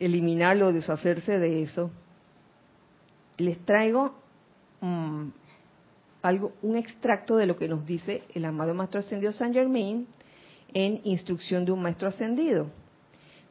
eliminarlo, 0.00 0.72
deshacerse 0.72 1.38
de 1.38 1.62
eso, 1.62 1.90
les 3.36 3.58
traigo 3.64 4.14
mm, 4.80 5.28
algo, 6.22 6.52
un 6.62 6.76
extracto 6.76 7.36
de 7.36 7.46
lo 7.46 7.56
que 7.56 7.68
nos 7.68 7.86
dice 7.86 8.24
el 8.34 8.44
amado 8.46 8.74
Maestro 8.74 9.00
Ascendido 9.00 9.30
San 9.32 9.52
Germain 9.52 10.06
en 10.72 11.00
Instrucción 11.04 11.64
de 11.64 11.72
un 11.72 11.82
Maestro 11.82 12.08
Ascendido, 12.08 12.68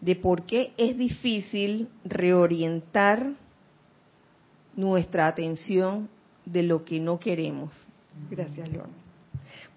de 0.01 0.15
por 0.15 0.43
qué 0.43 0.73
es 0.77 0.97
difícil 0.97 1.87
reorientar 2.03 3.31
nuestra 4.75 5.27
atención 5.27 6.09
de 6.45 6.63
lo 6.63 6.83
que 6.83 6.99
no 6.99 7.19
queremos. 7.19 7.73
Gracias, 8.29 8.69
Lorna. 8.69 8.93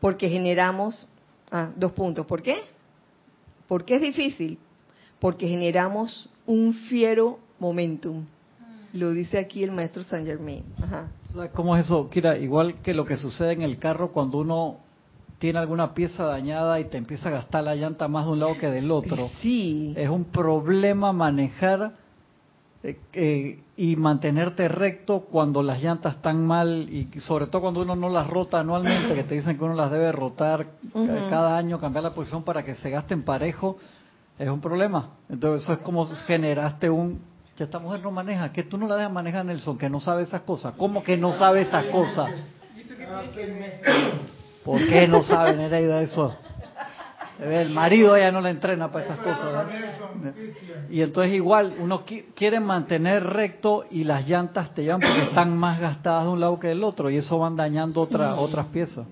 Porque 0.00 0.28
generamos, 0.28 1.08
ah, 1.50 1.70
dos 1.76 1.92
puntos, 1.92 2.24
¿por 2.26 2.42
qué? 2.42 2.62
¿Por 3.68 3.84
qué 3.84 3.96
es 3.96 4.02
difícil? 4.02 4.58
Porque 5.18 5.48
generamos 5.48 6.28
un 6.46 6.74
fiero 6.74 7.38
momentum. 7.58 8.24
Lo 8.92 9.12
dice 9.12 9.38
aquí 9.38 9.62
el 9.62 9.72
maestro 9.72 10.02
Saint 10.02 10.26
Germain. 10.26 10.64
Ajá. 10.82 11.08
¿Cómo 11.54 11.76
es 11.76 11.86
eso, 11.86 12.10
Kira? 12.10 12.36
Igual 12.36 12.74
que 12.82 12.92
lo 12.92 13.06
que 13.06 13.16
sucede 13.16 13.52
en 13.52 13.62
el 13.62 13.78
carro 13.78 14.12
cuando 14.12 14.38
uno 14.38 14.76
tiene 15.38 15.58
alguna 15.58 15.94
pieza 15.94 16.24
dañada 16.24 16.78
y 16.78 16.84
te 16.84 16.98
empieza 16.98 17.28
a 17.28 17.32
gastar 17.32 17.64
la 17.64 17.74
llanta 17.74 18.06
más 18.06 18.26
de 18.26 18.32
un 18.32 18.40
lado 18.40 18.56
que 18.58 18.68
del 18.68 18.90
otro. 18.90 19.28
Sí. 19.40 19.94
Es 19.96 20.08
un 20.08 20.24
problema 20.26 21.12
manejar 21.12 21.94
eh, 22.82 22.98
eh, 23.12 23.60
y 23.76 23.96
mantenerte 23.96 24.68
recto 24.68 25.20
cuando 25.20 25.62
las 25.62 25.82
llantas 25.82 26.16
están 26.16 26.46
mal 26.46 26.88
y 26.90 27.08
sobre 27.20 27.46
todo 27.46 27.62
cuando 27.62 27.82
uno 27.82 27.96
no 27.96 28.08
las 28.08 28.28
rota 28.28 28.60
anualmente, 28.60 29.14
que 29.14 29.24
te 29.24 29.36
dicen 29.36 29.56
que 29.56 29.64
uno 29.64 29.74
las 29.74 29.90
debe 29.90 30.12
rotar 30.12 30.66
cada 30.92 31.56
año, 31.56 31.78
cambiar 31.80 32.04
la 32.04 32.14
posición 32.14 32.44
para 32.44 32.64
que 32.64 32.74
se 32.76 32.90
gasten 32.90 33.22
parejo, 33.22 33.78
es 34.38 34.48
un 34.48 34.60
problema. 34.60 35.10
Entonces 35.28 35.64
eso 35.64 35.74
es 35.74 35.78
como 35.80 36.04
generaste 36.06 36.90
un... 36.90 37.20
Ya 37.56 37.64
esta 37.66 37.78
mujer 37.78 38.00
no 38.02 38.10
maneja, 38.10 38.50
que 38.50 38.62
tú 38.62 38.78
no 38.78 38.88
la 38.88 38.96
dejas 38.96 39.12
manejar, 39.12 39.44
Nelson, 39.44 39.76
que 39.76 39.90
no 39.90 40.00
sabe 40.00 40.22
esas 40.22 40.40
cosas. 40.42 40.74
¿Cómo 40.76 41.02
que 41.02 41.16
no 41.16 41.32
sabe 41.32 41.62
esas 41.62 41.84
cosas? 41.86 42.30
¿Por 44.64 44.78
qué 44.88 45.06
no 45.06 45.22
sabe 45.22 45.56
Nereida 45.56 46.00
eso? 46.00 46.34
El 47.40 47.70
marido 47.70 48.14
ella 48.14 48.30
no 48.30 48.40
la 48.40 48.50
entrena 48.50 48.92
para 48.92 49.04
esas 49.04 49.18
cosas. 49.18 49.66
Y 50.90 51.02
entonces 51.02 51.34
igual, 51.34 51.74
uno 51.78 52.04
quiere 52.34 52.60
mantener 52.60 53.24
recto 53.24 53.84
y 53.90 54.04
las 54.04 54.28
llantas 54.28 54.72
te 54.74 54.82
llevan 54.82 55.00
porque 55.00 55.22
están 55.24 55.56
más 55.56 55.80
gastadas 55.80 56.24
de 56.24 56.30
un 56.30 56.40
lado 56.40 56.58
que 56.58 56.68
del 56.68 56.84
otro 56.84 57.10
y 57.10 57.16
eso 57.16 57.38
van 57.38 57.56
dañando 57.56 58.00
otra, 58.00 58.36
otras 58.36 58.66
piezas. 58.66 59.06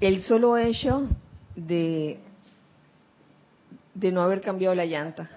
El 0.00 0.22
solo 0.22 0.56
hecho 0.56 1.06
de, 1.54 2.20
de 3.94 4.12
no 4.12 4.22
haber 4.22 4.40
cambiado 4.40 4.74
la 4.74 4.86
llanta. 4.86 5.28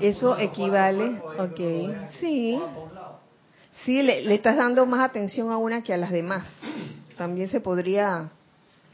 Eso 0.00 0.38
equivale, 0.38 1.20
ok, 1.38 1.60
sí, 2.20 2.58
sí, 3.84 4.02
le, 4.02 4.34
estás 4.34 4.56
dando 4.56 4.86
más 4.86 5.08
atención 5.08 5.50
a 5.50 5.56
una 5.56 5.82
que 5.82 5.92
a 5.92 5.96
las 5.96 6.10
demás 6.10 6.46
también 7.18 7.50
se 7.50 7.60
podría 7.60 8.30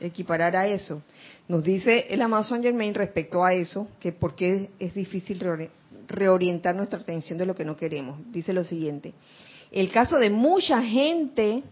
equiparar 0.01 0.57
a 0.57 0.66
eso. 0.66 1.03
Nos 1.47 1.62
dice 1.62 2.07
el 2.09 2.22
Amazon 2.22 2.62
Germain 2.62 2.95
respecto 2.95 3.45
a 3.45 3.53
eso, 3.53 3.87
que 4.01 4.11
por 4.11 4.35
qué 4.35 4.70
es 4.81 4.95
difícil 4.95 5.39
reorientar 6.09 6.75
nuestra 6.75 6.99
atención 6.99 7.39
de 7.39 7.47
lo 7.47 7.55
que 7.55 7.64
no 7.64 7.77
queremos. 7.77 8.18
Dice 8.33 8.53
lo 8.53 8.64
siguiente, 8.64 9.12
el 9.70 9.93
caso 9.93 10.16
de 10.16 10.31
mucha 10.31 10.83
gente 10.83 11.62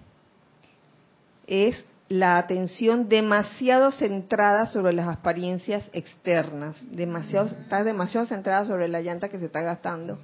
es 1.46 1.76
la 2.12 2.36
atención 2.36 3.08
demasiado 3.08 3.90
centrada 3.90 4.66
sobre 4.66 4.92
las 4.92 5.08
apariencias 5.08 5.88
externas, 5.94 6.76
demasiado, 6.90 7.46
estás 7.46 7.86
demasiado 7.86 8.26
centrada 8.26 8.66
sobre 8.66 8.86
la 8.88 9.00
llanta 9.00 9.30
que 9.30 9.38
se 9.38 9.46
está 9.46 9.62
gastando 9.62 10.18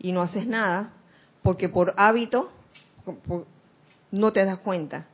y 0.00 0.10
no 0.10 0.20
haces 0.20 0.48
nada 0.48 0.90
porque 1.42 1.68
por 1.68 1.94
hábito 1.96 2.50
no 4.10 4.32
te 4.32 4.44
das 4.44 4.58
cuenta 4.58 5.06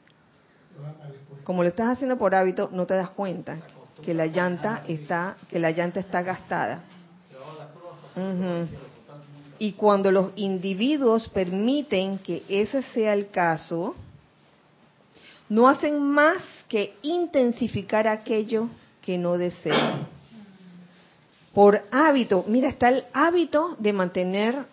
como 1.44 1.62
lo 1.62 1.68
estás 1.68 1.88
haciendo 1.88 2.16
por 2.16 2.34
hábito, 2.34 2.70
no 2.72 2.86
te 2.86 2.94
das 2.94 3.10
cuenta 3.10 3.58
que 4.02 4.14
la 4.14 4.24
llanta 4.24 4.82
está, 4.88 5.36
que 5.50 5.58
la 5.58 5.72
llanta 5.72 6.00
está 6.00 6.22
gastada. 6.22 6.84
Y 9.58 9.72
cuando 9.72 10.10
los 10.10 10.32
individuos 10.36 11.28
permiten 11.28 12.18
que 12.18 12.42
ese 12.48 12.82
sea 12.82 13.12
el 13.12 13.28
caso, 13.28 13.94
no 15.48 15.68
hacen 15.68 16.00
más 16.00 16.42
que 16.68 16.94
intensificar 17.02 18.08
aquello 18.08 18.68
que 19.02 19.18
no 19.18 19.36
desean. 19.36 20.06
Por 21.52 21.82
hábito, 21.92 22.44
mira, 22.48 22.68
está 22.68 22.88
el 22.88 23.04
hábito 23.12 23.76
de 23.78 23.92
mantener 23.92 24.64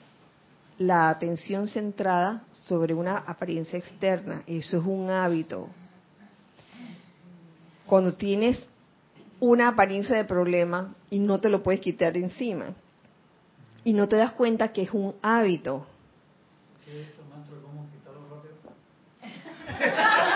la 0.80 1.09
atención 1.09 1.67
centrada 1.67 2.43
sobre 2.51 2.93
una 2.93 3.17
apariencia 3.17 3.78
externa. 3.78 4.43
Eso 4.47 4.80
es 4.80 4.86
un 4.86 5.11
hábito 5.11 5.67
cuando 7.91 8.13
tienes 8.13 8.65
una 9.41 9.67
apariencia 9.67 10.15
de 10.15 10.24
problema 10.24 10.95
y 11.09 11.19
no 11.19 11.41
te 11.41 11.49
lo 11.49 11.61
puedes 11.61 11.82
quitar 11.82 12.13
de 12.13 12.19
encima. 12.19 12.74
Y 13.84 13.91
no 13.91 14.07
te 14.07 14.15
das 14.15 14.32
cuenta 14.32 14.72
que 14.72 14.84
es 14.84 14.91
un 14.93 15.13
hábito. 15.22 15.86
Esto 16.88 17.22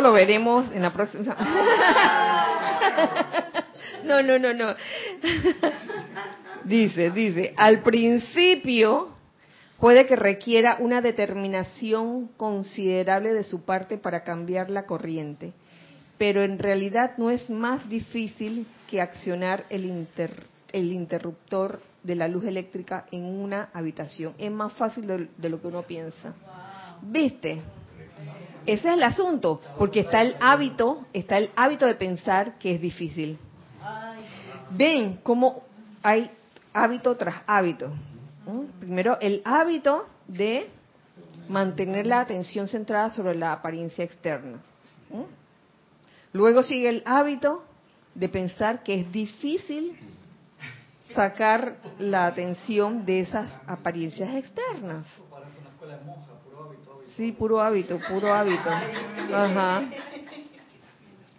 lo 0.00 0.12
veremos 0.12 0.70
en 0.72 0.82
la 0.82 0.92
próxima. 0.92 1.36
No, 4.04 4.20
no, 4.20 4.36
no, 4.36 4.52
no. 4.52 4.74
Dice, 6.64 7.12
dice, 7.12 7.54
al 7.56 7.84
principio 7.84 9.14
puede 9.78 10.06
que 10.06 10.16
requiera 10.16 10.78
una 10.80 11.00
determinación 11.00 12.26
considerable 12.36 13.32
de 13.32 13.44
su 13.44 13.64
parte 13.64 13.98
para 13.98 14.24
cambiar 14.24 14.70
la 14.70 14.86
corriente 14.86 15.52
pero 16.22 16.44
en 16.44 16.56
realidad 16.56 17.14
no 17.16 17.30
es 17.30 17.50
más 17.50 17.88
difícil 17.88 18.64
que 18.88 19.00
accionar 19.00 19.64
el, 19.70 20.06
el 20.70 20.92
interruptor 20.92 21.80
de 22.00 22.14
la 22.14 22.28
luz 22.28 22.44
eléctrica 22.44 23.06
en 23.10 23.24
una 23.24 23.70
habitación. 23.72 24.32
Es 24.38 24.52
más 24.52 24.72
fácil 24.74 25.28
de, 25.36 25.48
lo 25.48 25.60
que 25.60 25.66
uno 25.66 25.82
piensa. 25.82 26.32
¿Viste? 27.02 27.60
Ese 28.66 28.88
es 28.88 28.94
el 28.94 29.02
asunto, 29.02 29.60
porque 29.78 30.00
está 30.00 30.22
el 30.22 30.36
hábito, 30.40 31.06
está 31.12 31.38
el 31.38 31.50
hábito 31.56 31.86
de 31.86 31.94
pensar 31.94 32.58
que 32.58 32.74
es 32.74 32.80
difícil. 32.80 33.38
Ven 34.70 35.18
cómo 35.22 35.64
hay 36.02 36.30
hábito 36.72 37.16
tras 37.16 37.42
hábito. 37.46 37.92
Primero, 38.80 39.18
el 39.20 39.42
hábito 39.44 40.06
de 40.26 40.70
mantener 41.48 42.06
la 42.06 42.20
atención 42.20 42.68
centrada 42.68 43.10
sobre 43.10 43.34
la 43.34 43.52
apariencia 43.52 44.04
externa. 44.04 44.58
Luego 46.32 46.62
sigue 46.62 46.88
el 46.88 47.02
hábito 47.04 47.64
de 48.14 48.28
pensar 48.28 48.82
que 48.82 49.00
es 49.00 49.12
difícil 49.12 49.98
sacar 51.14 51.76
la 51.98 52.26
atención 52.26 53.04
de 53.04 53.20
esas 53.20 53.50
apariencias 53.66 54.34
externas. 54.34 55.06
Sí, 57.16 57.32
puro 57.32 57.60
hábito, 57.60 57.98
puro 58.08 58.32
hábito. 58.32 58.70
Ajá. 59.32 59.82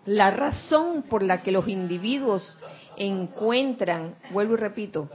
La 0.06 0.32
razón 0.32 1.04
por 1.04 1.24
la 1.24 1.42
que 1.42 1.52
los 1.52 1.68
individuos 1.68 2.60
encuentran, 2.98 4.16
vuelvo 4.32 4.54
y 4.54 4.58
repito, 4.58 5.10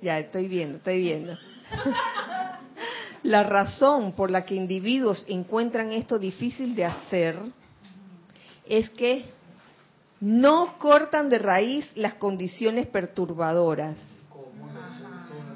ya 0.00 0.18
estoy 0.18 0.46
viendo, 0.46 0.78
estoy 0.78 1.00
viendo. 1.00 1.38
La 3.22 3.44
razón 3.44 4.12
por 4.12 4.32
la 4.32 4.44
que 4.44 4.56
individuos 4.56 5.24
encuentran 5.28 5.92
esto 5.92 6.18
difícil 6.18 6.74
de 6.74 6.84
hacer 6.84 7.38
es 8.66 8.90
que 8.90 9.26
no 10.20 10.76
cortan 10.78 11.28
de 11.28 11.38
raíz 11.38 11.88
las 11.96 12.14
condiciones 12.14 12.88
perturbadoras. 12.88 13.96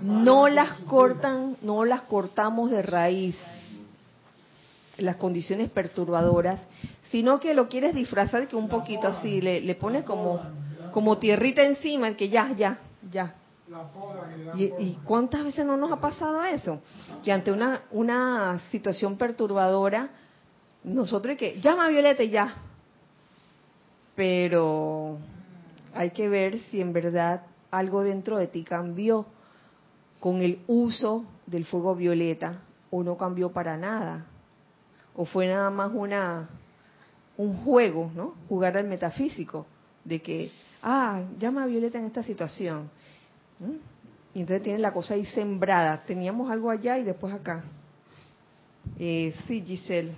No 0.01 0.49
las 0.49 0.79
cortan, 0.87 1.57
no 1.61 1.85
las 1.85 2.03
cortamos 2.03 2.71
de 2.71 2.83
raíz 2.83 3.37
las 4.99 5.17
condiciones 5.17 5.71
perturbadoras, 5.71 6.61
sino 7.11 7.39
que 7.39 7.55
lo 7.55 7.69
quieres 7.69 7.95
disfrazar 7.95 8.49
que 8.49 8.57
un 8.57 8.69
poquito 8.69 9.09
así, 9.09 9.41
le, 9.41 9.61
le 9.61 9.75
pones 9.75 10.05
como, 10.05 10.41
como 10.93 11.19
tierrita 11.19 11.63
encima, 11.63 12.15
que 12.15 12.29
ya, 12.29 12.53
ya, 12.57 12.79
ya. 13.11 13.35
¿Y, 14.57 14.65
¿Y, 14.79 14.99
cuántas 15.05 15.43
veces 15.45 15.67
no 15.67 15.77
nos 15.77 15.91
ha 15.91 16.01
pasado 16.01 16.43
eso? 16.45 16.81
Que 17.25 17.33
ante 17.33 17.51
una, 17.51 17.83
una 17.91 18.61
situación 18.71 19.17
perturbadora, 19.17 20.11
nosotros 20.85 21.37
que, 21.37 21.61
llama 21.61 21.89
Violeta 21.89 22.23
y 22.23 22.31
ya, 22.31 22.55
pero 24.15 25.19
hay 25.95 26.11
que 26.11 26.29
ver 26.29 26.59
si 26.71 26.81
en 26.81 26.93
verdad 26.93 27.43
algo 27.71 28.05
dentro 28.05 28.39
de 28.39 28.47
ti 28.47 28.63
cambió 28.63 29.27
con 30.21 30.41
el 30.41 30.61
uso 30.69 31.25
del 31.47 31.65
fuego 31.65 31.95
violeta 31.95 32.63
o 32.91 33.03
no 33.03 33.17
cambió 33.17 33.51
para 33.53 33.77
nada 33.77 34.27
o 35.17 35.25
fue 35.25 35.47
nada 35.47 35.71
más 35.71 35.91
una 35.93 36.49
un 37.37 37.57
juego, 37.65 38.11
¿no? 38.15 38.35
Jugar 38.49 38.77
al 38.77 38.87
metafísico, 38.87 39.67
de 40.05 40.21
que, 40.21 40.51
ah, 40.83 41.23
llama 41.39 41.65
a 41.65 41.67
Violeta 41.67 41.99
en 41.99 42.07
esta 42.07 42.23
situación. 42.23 42.91
Y 44.35 44.41
entonces 44.41 44.63
tienen 44.63 44.83
la 44.83 44.93
cosa 44.93 45.15
ahí 45.15 45.25
sembrada. 45.27 46.03
Teníamos 46.07 46.51
algo 46.51 46.71
allá 46.71 46.99
y 46.99 47.05
después 47.05 47.35
acá. 47.35 47.65
Eh, 48.99 49.35
sí, 49.47 49.63
Giselle. 49.67 50.13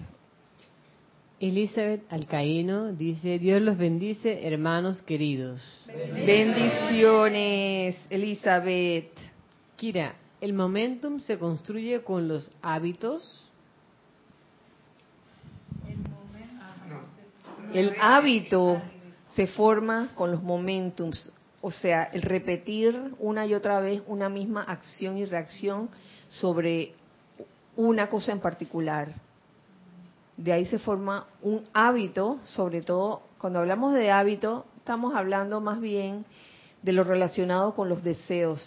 Elizabeth 1.41 2.03
Alcaíno 2.13 2.93
dice, 2.93 3.39
Dios 3.39 3.63
los 3.63 3.79
bendice, 3.79 4.47
hermanos 4.47 5.03
queridos. 5.03 5.89
Bendiciones, 6.27 7.97
Elizabeth. 8.11 9.13
Kira, 9.77 10.17
¿el 10.41 10.53
momentum 10.53 11.21
se 11.21 11.39
construye 11.39 12.03
con 12.03 12.27
los 12.27 12.51
hábitos? 12.61 13.48
El 17.73 17.95
hábito 18.01 18.81
se 19.35 19.47
forma 19.47 20.11
con 20.15 20.33
los 20.33 20.43
momentums, 20.43 21.33
o 21.61 21.71
sea, 21.71 22.05
el 22.05 22.23
repetir 22.23 22.99
una 23.19 23.45
y 23.47 23.55
otra 23.55 23.79
vez 23.81 24.03
una 24.07 24.29
misma 24.29 24.63
acción 24.63 25.19
y 25.19 25.25
reacción 25.27 25.91
sobre 26.29 26.95
una 27.77 28.09
cosa 28.09 28.33
en 28.33 28.41
particular. 28.41 29.13
De 30.37 30.53
ahí 30.53 30.67
se 30.67 30.79
forma 30.79 31.27
un 31.43 31.67
hábito, 31.75 32.39
sobre 32.45 32.81
todo 32.83 33.23
cuando 33.39 33.59
hablamos 33.59 33.93
de 33.93 34.11
hábito, 34.11 34.65
estamos 34.79 35.15
hablando 35.15 35.61
más 35.61 35.81
bien 35.81 36.25
de 36.83 36.93
lo 36.93 37.05
relacionado 37.05 37.75
con 37.75 37.89
los 37.89 38.03
deseos, 38.03 38.63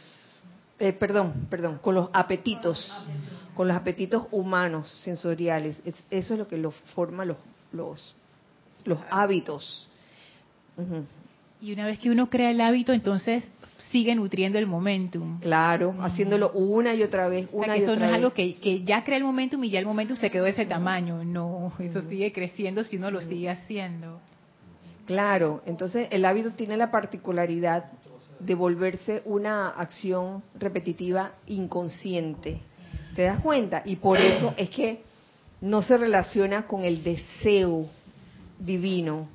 eh, 0.80 0.94
perdón, 0.94 1.48
perdón, 1.50 1.80
con 1.82 1.96
los 1.96 2.10
apetitos, 2.14 3.08
con 3.56 3.68
los 3.68 3.76
apetitos 3.76 4.28
humanos, 4.32 4.88
sensoriales. 5.04 5.82
eso 6.10 6.34
es 6.34 6.40
lo 6.40 6.48
que 6.48 6.58
lo 6.58 6.72
forma 6.72 7.26
los, 7.26 7.38
los, 7.72 8.16
los 8.86 9.00
hábitos. 9.10 9.90
Y 11.62 11.74
una 11.74 11.86
vez 11.86 12.00
que 12.00 12.10
uno 12.10 12.30
crea 12.30 12.52
el 12.52 12.62
hábito, 12.62 12.92
entonces 12.92 13.48
sigue 13.92 14.16
nutriendo 14.16 14.58
el 14.58 14.68
momentum. 14.68 15.40
Claro, 15.40 15.94
haciéndolo 16.02 16.52
una 16.54 16.94
y 16.96 17.04
otra 17.04 17.28
vez, 17.28 17.48
una 17.52 17.76
eso 17.76 17.96
no 17.96 18.06
es 18.06 18.14
algo 18.14 18.34
que, 18.34 18.56
que, 18.56 18.84
ya 18.84 19.04
crea 19.04 19.18
el 19.18 19.24
momentum 19.24 19.64
y 19.64 19.70
ya 19.70 19.80
el 19.80 19.86
momentum 19.86 20.16
se 20.16 20.32
quedó 20.32 20.46
de 20.46 20.52
ese 20.52 20.66
tamaño. 20.66 21.24
No, 21.24 21.74
eso 21.80 22.02
sigue 22.04 22.32
creciendo 22.32 22.84
si 22.84 22.98
uno 22.98 23.12
lo 23.12 23.22
sigue 23.22 23.50
haciendo. 23.50 24.20
Claro, 25.06 25.62
entonces 25.66 26.08
el 26.12 26.26
hábito 26.26 26.52
tiene 26.52 26.78
la 26.78 26.90
particularidad 26.90 27.92
de 28.40 28.56
volverse 28.56 29.22
una 29.26 29.70
acción 29.70 30.44
repetitiva 30.58 31.34
inconsciente. 31.48 32.62
¿Te 33.16 33.24
das 33.24 33.40
cuenta? 33.40 33.84
Y 33.86 33.98
por 33.98 34.20
eso 34.20 34.54
es 34.58 34.70
que 34.70 35.04
no 35.60 35.82
se 35.82 35.98
relaciona 35.98 36.66
con 36.66 36.86
el 36.86 37.04
deseo 37.04 37.88
divino. 38.66 39.28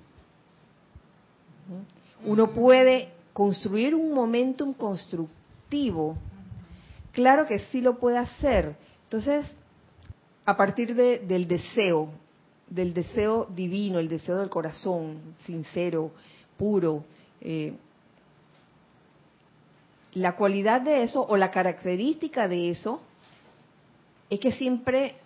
Uno 2.25 2.51
puede 2.51 3.13
construir 3.33 3.95
un 3.95 4.13
momentum 4.13 4.73
constructivo. 4.73 6.17
Claro 7.13 7.47
que 7.47 7.59
sí 7.59 7.81
lo 7.81 7.99
puede 7.99 8.19
hacer. 8.19 8.77
Entonces, 9.05 9.51
a 10.45 10.57
partir 10.57 10.95
del 10.95 11.49
deseo, 11.49 12.09
del 12.69 12.95
deseo 12.95 13.47
divino, 13.47 13.99
el 13.99 14.09
deseo 14.09 14.39
del 14.39 14.49
corazón, 14.49 15.21
sincero, 15.45 16.13
puro, 16.57 17.05
eh, 17.41 17.75
la 20.15 20.35
cualidad 20.35 20.81
de 20.81 21.03
eso 21.03 21.27
o 21.29 21.37
la 21.37 21.51
característica 21.51 22.49
de 22.49 22.71
eso 22.71 23.03
es 24.31 24.41
que 24.41 24.51
siempre 24.51 25.17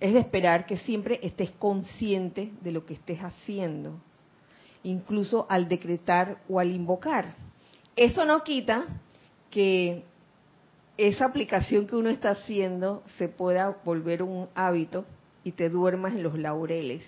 es 0.00 0.12
de 0.12 0.18
esperar 0.18 0.66
que 0.66 0.76
siempre 0.76 1.20
estés 1.22 1.50
consciente 1.52 2.52
de 2.60 2.72
lo 2.72 2.84
que 2.84 2.94
estés 2.94 3.20
haciendo 3.20 3.98
incluso 4.84 5.46
al 5.48 5.68
decretar 5.68 6.38
o 6.48 6.60
al 6.60 6.70
invocar. 6.70 7.34
Eso 7.96 8.24
no 8.24 8.44
quita 8.44 8.86
que 9.50 10.04
esa 10.96 11.24
aplicación 11.24 11.86
que 11.86 11.96
uno 11.96 12.10
está 12.10 12.30
haciendo 12.30 13.02
se 13.18 13.28
pueda 13.28 13.78
volver 13.84 14.22
un 14.22 14.48
hábito 14.54 15.04
y 15.42 15.52
te 15.52 15.68
duermas 15.68 16.12
en 16.14 16.22
los 16.22 16.38
laureles. 16.38 17.04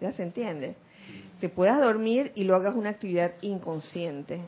¿Ya 0.00 0.12
se 0.12 0.22
entiende? 0.22 0.76
Te 1.40 1.48
puedas 1.48 1.80
dormir 1.80 2.32
y 2.34 2.44
lo 2.44 2.54
hagas 2.54 2.74
una 2.74 2.90
actividad 2.90 3.32
inconsciente. 3.40 4.40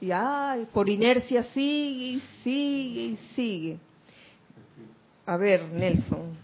Y 0.00 0.10
ay, 0.10 0.66
por 0.72 0.88
inercia 0.88 1.44
sigue 1.44 2.20
sigue 2.42 3.00
y 3.02 3.16
sigue. 3.34 3.78
A 5.26 5.36
ver, 5.36 5.62
Nelson. 5.72 6.36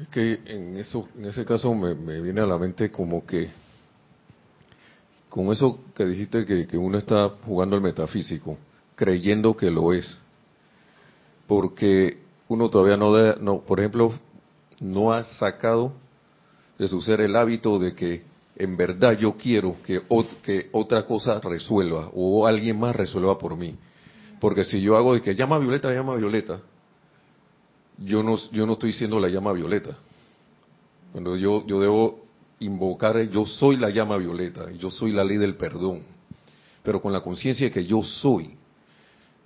Es 0.00 0.08
que 0.08 0.40
en, 0.46 0.76
eso, 0.76 1.08
en 1.16 1.26
ese 1.26 1.44
caso 1.44 1.72
me 1.74 2.20
viene 2.20 2.40
a 2.40 2.46
la 2.46 2.58
mente 2.58 2.90
como 2.90 3.24
que 3.24 3.50
con 5.34 5.50
eso 5.50 5.80
que 5.96 6.04
dijiste 6.04 6.46
que, 6.46 6.78
uno 6.78 6.96
está 6.96 7.28
jugando 7.44 7.74
al 7.74 7.82
metafísico, 7.82 8.56
creyendo 8.94 9.56
que 9.56 9.68
lo 9.68 9.92
es, 9.92 10.16
porque 11.48 12.18
uno 12.46 12.70
todavía 12.70 12.96
no, 12.96 13.34
no, 13.40 13.62
por 13.62 13.80
ejemplo, 13.80 14.14
no 14.78 15.12
ha 15.12 15.24
sacado 15.24 15.92
de 16.78 16.86
su 16.86 17.02
ser 17.02 17.20
el 17.20 17.34
hábito 17.34 17.80
de 17.80 17.96
que 17.96 18.22
en 18.54 18.76
verdad 18.76 19.18
yo 19.18 19.36
quiero 19.36 19.74
que, 19.82 20.02
que 20.44 20.68
otra 20.70 21.04
cosa 21.04 21.40
resuelva 21.40 22.10
o 22.14 22.46
alguien 22.46 22.78
más 22.78 22.94
resuelva 22.94 23.36
por 23.36 23.56
mí. 23.56 23.74
Porque 24.38 24.62
si 24.62 24.80
yo 24.80 24.96
hago 24.96 25.14
de 25.14 25.20
que 25.20 25.34
llama 25.34 25.58
Violeta, 25.58 25.92
llama 25.92 26.14
Violeta, 26.14 26.60
yo 27.98 28.22
no, 28.22 28.36
yo 28.50 28.66
no 28.66 28.74
estoy 28.74 28.92
siendo 28.92 29.18
la 29.20 29.28
llama 29.28 29.52
Violeta. 29.52 29.96
Cuando 31.12 31.36
yo, 31.36 31.64
yo 31.66 31.80
debo 31.80 32.24
invocar 32.64 33.20
yo 33.30 33.46
soy 33.46 33.76
la 33.76 33.90
llama 33.90 34.16
violeta, 34.16 34.70
yo 34.72 34.90
soy 34.90 35.12
la 35.12 35.24
ley 35.24 35.36
del 35.36 35.54
perdón, 35.54 36.02
pero 36.82 37.00
con 37.00 37.12
la 37.12 37.20
conciencia 37.20 37.66
de 37.66 37.72
que 37.72 37.84
yo 37.84 38.02
soy. 38.02 38.56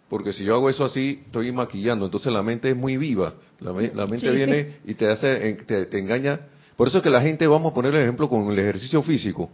Porque 0.09 0.32
si 0.32 0.44
yo 0.44 0.55
hago 0.55 0.70
eso 0.70 0.84
así, 0.84 1.22
estoy 1.26 1.53
maquillando, 1.53 2.07
entonces 2.07 2.32
la 2.32 2.42
mente 2.42 2.70
es 2.70 2.76
muy 2.76 2.96
viva, 2.96 3.34
la, 3.61 4.07
mente 4.07 4.30
viene 4.30 4.78
y 4.86 4.94
te 4.94 5.11
hace, 5.11 5.53
te, 5.66 5.99
engaña. 5.99 6.40
Por 6.76 6.88
eso 6.88 6.99
es 6.99 7.05
que 7.05 7.11
la 7.11 7.20
gente, 7.20 7.46
vamos 7.46 7.72
a 7.72 7.74
poner 7.74 7.94
el 7.94 8.03
ejemplo 8.03 8.28
con 8.28 8.51
el 8.51 8.59
ejercicio 8.59 9.03
físico, 9.03 9.51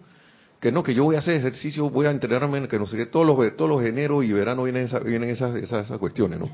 que 0.60 0.70
no, 0.70 0.84
que 0.84 0.94
yo 0.94 1.02
voy 1.02 1.16
a 1.16 1.18
hacer 1.18 1.34
ejercicio, 1.34 1.90
voy 1.90 2.06
a 2.06 2.10
entrenarme, 2.12 2.68
que 2.68 2.78
no 2.78 2.86
sé 2.86 2.96
qué, 2.96 3.06
todos 3.06 3.26
los, 3.26 3.56
todos 3.56 3.68
los 3.68 3.84
enero 3.84 4.22
y 4.22 4.32
verano 4.32 4.62
vienen, 4.62 4.88
vienen 5.04 5.30
esas, 5.30 5.56
esas, 5.56 5.86
esas 5.86 5.98
cuestiones, 5.98 6.38
¿no? 6.38 6.48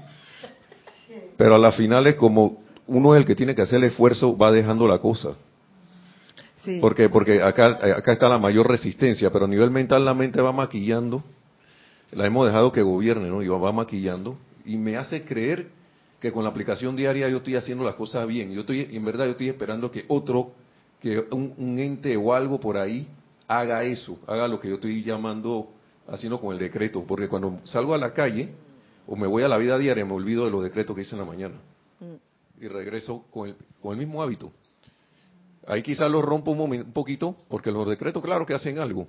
Pero 1.40 1.54
a 1.54 1.58
la 1.58 1.72
final 1.72 2.06
es 2.06 2.16
como 2.16 2.58
uno 2.86 3.14
es 3.14 3.20
el 3.20 3.24
que 3.24 3.34
tiene 3.34 3.54
que 3.54 3.62
hacer 3.62 3.78
el 3.78 3.84
esfuerzo, 3.84 4.36
va 4.36 4.52
dejando 4.52 4.86
la 4.86 4.98
cosa. 4.98 5.36
Porque, 6.82 7.08
porque 7.08 7.42
acá, 7.42 7.78
acá 7.96 8.12
está 8.12 8.28
la 8.28 8.36
mayor 8.36 8.68
resistencia, 8.68 9.32
pero 9.32 9.46
a 9.46 9.48
nivel 9.48 9.70
mental 9.70 10.04
la 10.04 10.12
mente 10.12 10.42
va 10.42 10.52
maquillando, 10.52 11.24
la 12.12 12.26
hemos 12.26 12.44
dejado 12.44 12.72
que 12.72 12.82
gobierne, 12.82 13.30
¿no? 13.30 13.42
Y 13.42 13.48
va 13.48 13.72
maquillando, 13.72 14.36
y 14.66 14.76
me 14.76 14.98
hace 14.98 15.24
creer 15.24 15.68
que 16.20 16.30
con 16.30 16.44
la 16.44 16.50
aplicación 16.50 16.94
diaria 16.94 17.26
yo 17.30 17.38
estoy 17.38 17.56
haciendo 17.56 17.84
las 17.84 17.94
cosas 17.94 18.28
bien. 18.28 18.52
Yo 18.52 18.60
estoy, 18.60 18.88
en 18.92 19.02
verdad 19.02 19.24
yo 19.24 19.30
estoy 19.30 19.48
esperando 19.48 19.90
que 19.90 20.04
otro, 20.08 20.52
que 21.00 21.24
un, 21.30 21.78
ente 21.78 22.18
o 22.18 22.34
algo 22.34 22.60
por 22.60 22.76
ahí 22.76 23.08
haga 23.48 23.82
eso, 23.84 24.18
haga 24.26 24.46
lo 24.46 24.60
que 24.60 24.68
yo 24.68 24.74
estoy 24.74 25.02
llamando, 25.02 25.70
haciendo 26.06 26.38
con 26.38 26.52
el 26.52 26.58
decreto. 26.58 27.02
Porque 27.08 27.28
cuando 27.28 27.60
salgo 27.64 27.94
a 27.94 27.98
la 27.98 28.12
calle 28.12 28.50
o 29.10 29.16
me 29.16 29.26
voy 29.26 29.42
a 29.42 29.48
la 29.48 29.58
vida 29.58 29.76
diaria 29.76 30.04
me 30.04 30.12
olvido 30.12 30.44
de 30.44 30.52
los 30.52 30.62
decretos 30.62 30.94
que 30.94 31.02
hice 31.02 31.16
en 31.16 31.18
la 31.18 31.24
mañana. 31.24 31.56
Mm. 31.98 32.64
Y 32.64 32.68
regreso 32.68 33.24
con 33.32 33.48
el, 33.48 33.56
con 33.82 33.92
el 33.92 33.98
mismo 33.98 34.22
hábito. 34.22 34.52
Ahí 35.66 35.82
quizás 35.82 36.08
lo 36.08 36.22
rompo 36.22 36.52
un, 36.52 36.92
poquito, 36.92 37.36
porque 37.48 37.72
los 37.72 37.88
decretos, 37.88 38.22
claro 38.22 38.46
que 38.46 38.54
hacen 38.54 38.78
algo. 38.78 39.08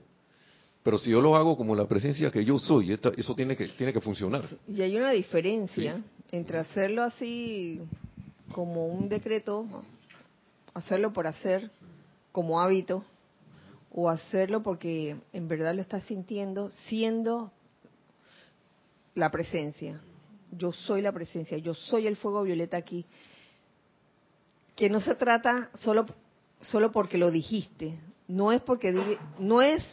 Pero 0.82 0.97
si 0.97 1.12
yo 1.12 1.22
lo 1.22 1.36
hago 1.36 1.56
como 1.56 1.76
la 1.76 1.86
presencia 1.86 2.32
que 2.32 2.43
yo 2.43 2.58
soy, 2.58 2.99
eso 3.16 3.36
tiene 3.36 3.56
que, 3.56 3.68
tiene 3.68 3.93
que 3.93 4.02
funcionar. 4.02 4.41
Y 4.68 4.82
hay 4.82 4.97
una 4.97 5.12
diferencia 5.12 6.02
entre 6.32 6.58
hacerlo 6.58 7.04
así 7.04 7.80
como 8.54 8.88
un 8.88 9.08
decreto, 9.08 9.68
hacerlo 10.74 11.14
por 11.14 11.28
hacer 11.28 11.70
como 12.32 12.60
hábito, 12.60 13.06
o 13.93 14.10
hacerlo 14.10 14.64
porque 14.64 15.16
en 15.32 15.47
verdad 15.47 15.76
lo 15.76 15.82
estás 15.82 16.04
sintiendo, 16.06 16.72
siendo 16.88 17.52
la 19.16 19.30
presencia. 19.30 20.01
Yo 20.51 20.72
soy 20.72 21.01
la 21.01 21.12
presencia, 21.12 21.57
yo 21.57 21.74
soy 21.74 22.07
el 22.07 22.16
fuego 22.16 22.43
violeta 22.43 22.78
aquí. 22.78 23.05
Que 24.76 24.89
no 24.89 24.99
se 24.99 25.16
trata 25.16 25.70
solo 25.80 26.05
solo 26.62 26.91
porque 26.91 27.18
lo 27.18 27.32
dijiste. 27.32 27.99
No 28.28 28.51
es 28.51 28.62
porque 28.62 28.93
no 29.39 29.62
es 29.62 29.86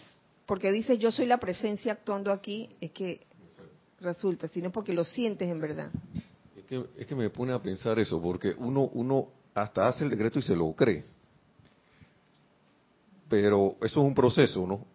porque 0.47 0.73
dices 0.73 0.99
yo 0.99 1.11
soy 1.11 1.27
la 1.27 1.39
presencia 1.39 1.93
actuando 1.93 2.33
aquí, 2.33 2.69
es 2.81 2.91
que 2.93 3.21
resulta, 4.01 4.49
sino 4.49 4.71
porque 4.71 4.93
lo 4.93 5.05
sientes 5.05 5.49
en 5.49 5.61
verdad. 5.61 5.91
Es 6.57 6.65
que, 6.65 6.87
es 6.97 7.07
que 7.07 7.15
me 7.15 7.29
pone 7.31 7.53
a 7.53 7.61
pensar 7.61 7.99
eso, 7.99 8.21
porque 8.21 8.55
uno, 8.57 8.89
uno 8.95 9.29
hasta 9.55 9.89
hace 9.89 10.05
el 10.05 10.11
decreto 10.11 10.39
y 10.39 10.43
se 10.43 10.57
lo 10.57 10.73
cree. 10.73 11.05
Pero 13.29 13.77
eso 13.83 14.01
es 14.01 14.07
un 14.07 14.15
proceso, 14.15 14.67
¿no? 14.67 14.87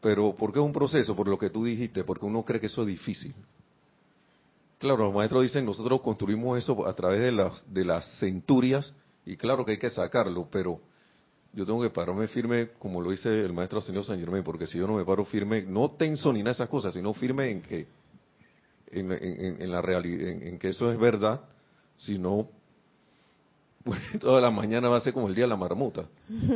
Pero 0.00 0.34
¿por 0.34 0.52
qué 0.52 0.58
es 0.58 0.64
un 0.64 0.72
proceso? 0.72 1.16
Por 1.16 1.28
lo 1.28 1.38
que 1.38 1.50
tú 1.50 1.64
dijiste, 1.64 2.04
porque 2.04 2.26
uno 2.26 2.44
cree 2.44 2.60
que 2.60 2.66
eso 2.66 2.82
es 2.82 2.88
difícil. 2.88 3.34
Claro, 4.78 5.04
los 5.04 5.14
maestros 5.14 5.42
dicen, 5.42 5.64
nosotros 5.64 6.00
construimos 6.00 6.56
eso 6.56 6.86
a 6.86 6.94
través 6.94 7.20
de 7.20 7.32
las, 7.32 7.62
de 7.72 7.84
las 7.84 8.04
centurias, 8.18 8.94
y 9.26 9.36
claro 9.36 9.64
que 9.64 9.72
hay 9.72 9.78
que 9.78 9.90
sacarlo, 9.90 10.48
pero 10.50 10.80
yo 11.52 11.66
tengo 11.66 11.82
que 11.82 11.90
pararme 11.90 12.28
firme 12.28 12.70
como 12.78 13.00
lo 13.00 13.10
dice 13.10 13.44
el 13.44 13.52
maestro 13.52 13.80
señor 13.80 14.04
San 14.04 14.18
Germain, 14.20 14.44
porque 14.44 14.66
si 14.66 14.78
yo 14.78 14.86
no 14.86 14.94
me 14.94 15.04
paro 15.04 15.24
firme, 15.24 15.62
no 15.62 15.90
tenso 15.90 16.32
ni 16.32 16.40
nada 16.40 16.50
de 16.50 16.54
esas 16.54 16.68
cosas, 16.68 16.94
sino 16.94 17.12
firme 17.12 17.50
en 17.50 17.62
que 17.62 17.86
en, 18.90 19.70
la 19.70 19.82
realidad, 19.82 20.28
en, 20.28 20.58
que 20.58 20.68
eso 20.68 20.90
es 20.92 20.98
verdad, 20.98 21.42
si 21.96 22.18
no, 22.18 22.48
pues 23.82 24.00
toda 24.20 24.40
la 24.40 24.50
mañana 24.50 24.88
va 24.88 24.98
a 24.98 25.00
ser 25.00 25.12
como 25.12 25.28
el 25.28 25.34
día 25.34 25.44
de 25.44 25.48
la 25.48 25.56
marmota. 25.56 26.06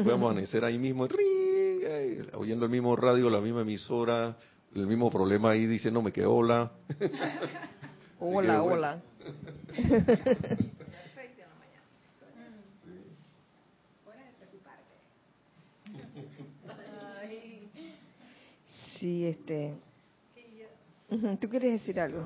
A 0.08 0.12
amanecer 0.12 0.64
ahí 0.64 0.78
mismo, 0.78 1.08
oyendo 2.34 2.64
el 2.64 2.70
mismo 2.70 2.94
radio, 2.94 3.28
la 3.28 3.40
misma 3.40 3.62
emisora, 3.62 4.36
el 4.74 4.86
mismo 4.86 5.10
problema 5.10 5.50
ahí 5.50 5.66
diciéndome 5.66 6.12
que 6.12 6.22
hola. 8.22 8.62
hola, 8.62 8.62
hola. 8.62 9.02
Sí, 19.02 19.26
este. 19.26 19.74
¿Tú 21.40 21.48
quieres 21.48 21.72
decir 21.72 21.98
algo? 21.98 22.24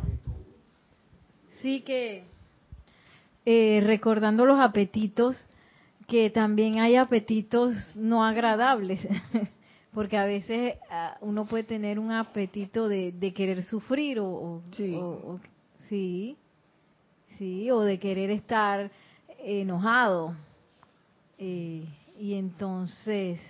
Sí, 1.62 1.80
que 1.80 2.24
eh, 3.46 3.80
recordando 3.82 4.44
los 4.44 4.60
apetitos, 4.60 5.42
que 6.06 6.28
también 6.28 6.78
hay 6.78 6.96
apetitos 6.96 7.74
no 7.94 8.22
agradables, 8.22 9.00
porque 9.94 10.18
a 10.18 10.26
veces 10.26 10.74
ah, 10.90 11.16
uno 11.22 11.46
puede 11.46 11.64
tener 11.64 11.98
un 11.98 12.12
apetito 12.12 12.90
de, 12.90 13.32
querer 13.34 13.62
sufrir 13.62 14.20
o, 14.20 14.60
sí. 14.72 15.00
Sí, 15.88 16.36
sí, 17.38 17.70
o 17.70 17.80
de 17.80 17.98
querer 17.98 18.30
estar 18.30 18.90
enojado. 19.38 20.34
Eh, 21.38 21.84
y 22.18 22.34
entonces 22.34 23.40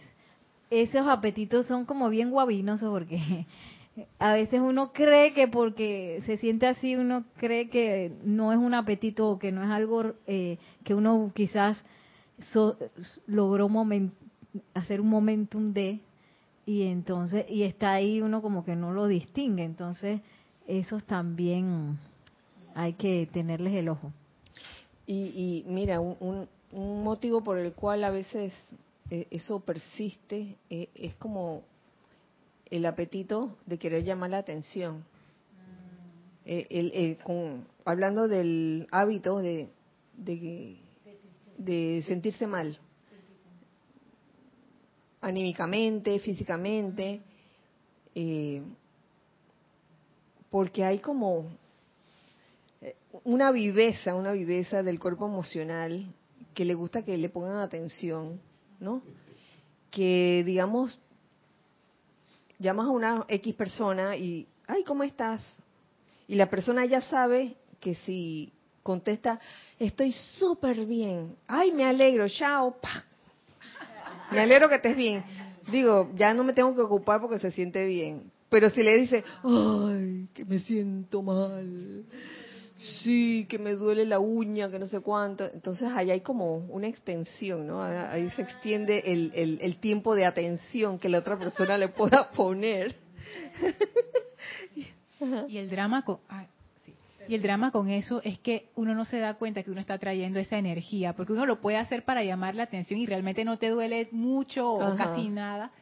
esos 0.70 1.07
apetitos 1.07 1.66
son 1.66 1.84
como 1.84 2.09
bien 2.09 2.30
guabinosos 2.30 2.91
porque 2.91 3.47
a 4.18 4.32
veces 4.32 4.61
uno 4.61 4.93
cree 4.93 5.32
que 5.32 5.49
porque 5.49 6.22
se 6.26 6.37
siente 6.39 6.66
así, 6.66 6.97
uno 6.97 7.24
cree 7.37 7.68
que 7.68 8.12
no 8.24 8.53
es 8.53 8.59
un 8.59 8.74
apetito 8.74 9.28
o 9.30 9.39
que 9.39 9.53
no 9.53 9.62
es 9.62 9.70
algo 9.70 10.14
eh, 10.26 10.59
que 10.84 10.95
uno 10.95 11.30
quizás 11.34 11.82
logró 13.26 13.70
hacer 14.74 15.01
un 15.01 15.09
momentum 15.09 15.72
de 15.72 16.01
y 16.66 16.82
entonces 16.82 17.47
y 17.49 17.62
está 17.62 17.93
ahí 17.93 18.20
uno 18.20 18.43
como 18.43 18.64
que 18.64 18.76
no 18.76 18.93
lo 18.93 19.07
distingue 19.07 19.64
entonces 19.64 20.20
esos 20.66 21.05
también 21.05 21.99
hay 22.77 22.93
que 22.93 23.29
tenerles 23.33 23.72
el 23.74 23.89
ojo 23.89 24.12
y, 25.07 25.64
mira 25.66 26.01
un, 26.01 26.49
un 26.72 27.05
motivo 27.05 27.43
por 27.43 27.59
el 27.59 27.72
cual 27.72 28.05
a 28.05 28.11
veces 28.11 28.53
eh, 29.11 29.27
eso 29.31 29.61
persiste, 29.61 30.57
eh, 30.68 30.89
es 30.95 31.14
como 31.16 31.62
el 32.70 32.85
apetito 32.87 33.57
de 33.66 33.79
querer 33.79 34.03
llamar 34.03 34.31
la 34.31 34.39
atención. 34.39 34.99
Mm. 34.99 35.03
Eh, 36.45 37.18
hablando 37.85 38.27
del 38.27 38.89
hábito 38.91 39.39
de, 39.39 39.68
de, 40.16 42.03
sentirse 42.07 42.47
mal, 42.49 42.79
anímicamente, 45.20 46.18
físicamente, 46.18 47.20
porque 50.51 50.85
hay 50.85 50.99
como 50.99 51.47
una 53.24 53.50
viveza, 53.52 54.14
una 54.14 54.32
viveza 54.32 54.82
del 54.82 54.98
cuerpo 54.98 55.26
emocional 55.26 56.06
que 56.54 56.64
le 56.64 56.74
gusta 56.74 57.04
que 57.04 57.16
le 57.18 57.28
pongan 57.28 57.58
atención 57.58 58.40
¿no? 58.80 59.02
Que, 59.90 60.42
digamos, 60.44 61.00
llamas 62.58 62.86
a 62.86 62.90
una 62.90 63.24
X 63.28 63.54
persona 63.54 64.16
y, 64.16 64.46
ay, 64.66 64.84
¿cómo 64.84 65.02
estás? 65.04 65.46
Y 66.28 66.34
la 66.34 66.50
persona 66.50 66.84
ya 66.84 67.00
sabe 67.00 67.56
que 67.80 67.94
si 67.94 68.52
contesta, 68.82 69.40
estoy 69.78 70.12
súper 70.12 70.86
bien, 70.86 71.36
ay, 71.46 71.72
me 71.72 71.84
alegro, 71.84 72.28
chao, 72.28 72.76
pa. 72.80 73.04
Me 74.30 74.40
alegro 74.40 74.68
que 74.68 74.76
estés 74.76 74.96
bien. 74.96 75.22
Digo, 75.70 76.10
ya 76.14 76.34
no 76.34 76.44
me 76.44 76.52
tengo 76.52 76.74
que 76.74 76.80
ocupar 76.80 77.20
porque 77.20 77.38
se 77.38 77.50
siente 77.50 77.84
bien. 77.84 78.30
Pero 78.48 78.70
si 78.70 78.82
le 78.82 78.96
dice, 78.96 79.24
ay, 79.42 80.28
que 80.34 80.44
me 80.44 80.58
siento 80.58 81.22
mal, 81.22 82.04
sí, 82.77 83.47
que 83.49 83.59
me 83.59 83.72
duele 83.72 84.05
la 84.05 84.18
uña, 84.18 84.70
que 84.70 84.79
no 84.79 84.87
sé 84.87 85.01
cuánto. 85.01 85.49
Entonces 85.53 85.89
ahí 85.95 86.11
hay 86.11 86.20
como 86.20 86.57
una 86.57 86.87
extensión, 86.87 87.66
¿no? 87.66 87.83
Ahí 87.83 88.29
se 88.31 88.43
extiende 88.43 89.03
el, 89.07 89.33
el, 89.61 89.77
tiempo 89.77 90.14
de 90.14 90.27
atención 90.27 90.99
que 90.99 91.09
la 91.09 91.18
otra 91.18 91.39
persona 91.39 91.79
le 91.79 91.89
pueda 91.89 92.31
poner. 92.33 92.97
y 95.49 95.59
el 95.59 95.70
drama 95.70 96.05
con... 96.05 96.18
Y 97.29 97.35
el 97.35 97.43
drama 97.43 97.72
con 97.72 97.91
eso 97.91 98.20
es 98.22 98.39
que 98.39 98.68
uno 98.77 98.95
no 98.95 99.05
se 99.05 99.18
da 99.18 99.35
cuenta 99.35 99.64
que 99.64 99.70
uno 99.72 99.81
está 99.81 99.99
trayendo 99.99 100.39
esa 100.39 100.59
energía, 100.59 101.12
porque 101.14 101.33
uno 101.33 101.45
lo 101.45 101.61
puede 101.61 101.77
hacer 101.77 102.05
para 102.05 102.22
llamar 102.22 102.55
la 102.55 102.62
atención 102.64 103.01
y 103.01 103.07
realmente 103.07 103.45
no 103.45 103.59
te 103.59 103.68
duele 103.68 104.09
mucho 104.12 104.70
o 104.70 104.97
casi 104.97 105.29
nada, 105.29 105.72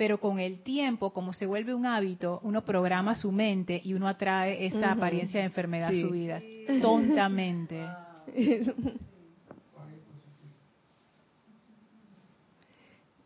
pero 0.00 0.18
con 0.18 0.40
el 0.40 0.62
tiempo, 0.62 1.12
como 1.12 1.34
se 1.34 1.44
vuelve 1.44 1.74
un 1.74 1.84
hábito, 1.84 2.40
uno 2.42 2.64
programa 2.64 3.14
su 3.14 3.30
mente 3.30 3.82
y 3.84 3.92
uno 3.92 4.08
atrae 4.08 4.64
esa 4.64 4.92
apariencia 4.92 5.40
de 5.40 5.46
enfermedad 5.46 5.90
a 5.90 5.92
su 5.92 6.08
vida, 6.08 6.40
tontamente. 6.80 7.86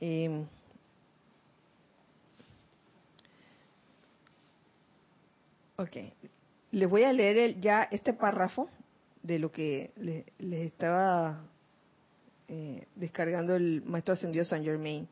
Em, 0.01 0.45
ok, 5.77 5.97
les 6.73 6.91
voy 6.91 7.05
a 7.05 7.13
leer 7.13 7.61
ya 7.61 7.85
este 7.85 8.13
párrafo 8.13 8.69
de 9.23 9.39
lo 9.39 9.53
que 9.53 9.93
les 10.39 10.67
estaba 10.67 11.41
eh, 12.49 12.85
descargando 12.97 13.55
el 13.55 13.81
maestro 13.87 14.15
ascendido 14.15 14.45
San 14.45 14.65
Germain. 14.65 15.09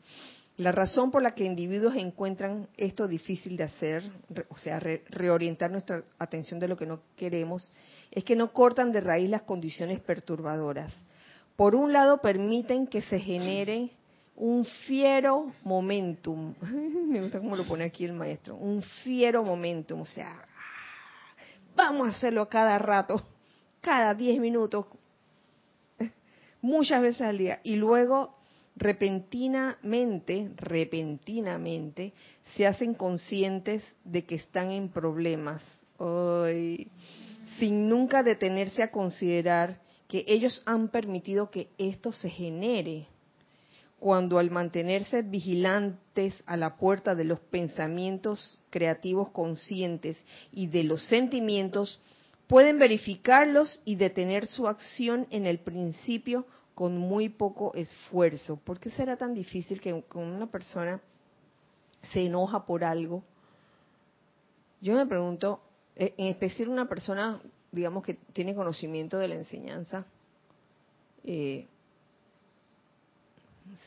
La 0.59 0.71
razón 0.71 1.11
por 1.11 1.23
la 1.23 1.35
que 1.35 1.45
individuos 1.45 1.97
encuentran 1.97 2.69
esto 2.77 3.09
difícil 3.09 3.57
de 3.57 3.65
hacer, 3.65 4.05
o 4.51 4.57
sea, 4.57 4.79
reorientar 4.81 5.71
nuestra 5.71 6.05
atención 6.19 6.61
de 6.61 6.69
lo 6.69 6.77
que 6.77 6.85
no 6.85 7.01
queremos, 7.17 7.73
es 8.11 8.23
que 8.23 8.37
no 8.37 8.53
cortan 8.53 8.93
de 8.93 9.01
raíz 9.01 9.31
las 9.31 9.43
condiciones 9.43 10.01
perturbadoras. 10.01 10.95
Por 11.57 11.75
un 11.75 11.93
lado, 11.93 12.21
permiten 12.21 12.87
que 12.87 13.01
se 13.01 13.19
genere 13.19 13.91
un 14.37 14.65
fiero 14.87 15.53
momentum. 15.65 16.55
Me 17.09 17.23
gusta 17.23 17.39
cómo 17.39 17.57
lo 17.57 17.65
pone 17.65 17.85
aquí 17.85 18.05
el 18.05 18.13
maestro. 18.13 18.57
Un 18.57 18.83
fiero 18.83 19.43
momentum, 19.43 20.03
o 20.03 20.07
sea, 20.07 20.47
vamos 21.75 22.09
a 22.09 22.11
hacerlo 22.11 22.49
cada 22.49 22.79
rato, 22.79 23.23
cada 23.81 24.15
diez 24.15 24.39
minutos, 24.39 24.87
muchas 26.61 27.01
veces 27.01 27.23
al 27.23 27.39
día. 27.39 27.61
Y 27.65 27.77
luego 27.77 28.42
repentinamente, 28.77 30.51
repentinamente, 30.57 32.13
se 32.57 32.67
hacen 32.67 32.95
conscientes 32.95 33.85
de 34.05 34.25
que 34.25 34.37
están 34.37 34.71
en 34.71 34.89
problemas, 34.89 35.63
sin 37.59 37.89
nunca 37.89 38.23
detenerse 38.23 38.83
a 38.83 38.91
considerar 38.91 39.81
que 40.09 40.25
ellos 40.27 40.63
han 40.67 40.89
permitido 40.89 41.51
que 41.51 41.69
esto 41.79 42.13
se 42.13 42.29
genere, 42.29 43.07
cuando 43.99 44.39
al 44.39 44.51
mantenerse 44.51 45.23
vigilantes 45.23 46.35
a 46.45 46.57
la 46.57 46.77
puerta 46.77 47.15
de 47.15 47.25
los 47.25 47.39
pensamientos 47.39 48.59
creativos 48.69 49.31
conscientes 49.31 50.19
y 50.51 50.67
de 50.67 50.83
los 50.83 51.05
sentimientos, 51.07 52.01
pueden 52.49 52.79
verificarlos 52.79 53.81
y 53.85 53.95
detener 53.95 54.47
su 54.47 54.67
acción 54.67 55.27
en 55.31 55.47
el 55.47 55.61
principio 55.61 56.47
con 56.75 56.97
muy 56.97 57.29
poco 57.29 57.75
esfuerzo. 57.75 58.57
¿Por 58.57 58.81
qué 58.81 58.91
será 58.91 59.17
tan 59.17 59.35
difícil 59.35 59.81
que 59.81 60.05
una 60.15 60.47
persona 60.47 61.01
se 62.13 62.27
enoja 62.27 62.65
por 62.65 62.85
algo? 62.85 63.23
Yo 64.81 64.95
me 64.95 65.07
pregunto, 65.07 65.61
eh, 65.97 66.15
en 66.17 66.27
especial 66.27 66.69
una 66.69 66.89
persona, 66.89 67.41
digamos, 67.71 68.03
que 68.03 68.15
tiene 68.33 68.55
conocimiento 68.55 69.19
de 69.19 69.29
la 69.29 69.35
enseñanza, 69.37 70.07
eh, 71.25 71.67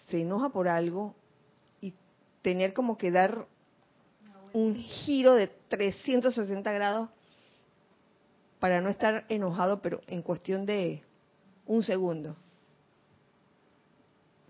se 0.10 0.22
enoja 0.22 0.50
por 0.50 0.68
algo 0.68 1.16
y 1.82 1.94
tener 2.42 2.74
como 2.74 2.98
que 2.98 3.12
dar 3.12 3.48
un 4.54 4.76
giro 4.76 5.34
de 5.34 5.48
360 5.48 6.72
grados 6.72 7.10
para 8.60 8.80
no 8.80 8.90
estar 8.90 9.26
enojado, 9.28 9.82
pero 9.82 10.00
en 10.08 10.22
cuestión 10.22 10.66
de 10.66 11.04
un 11.66 11.84
segundo 11.84 12.38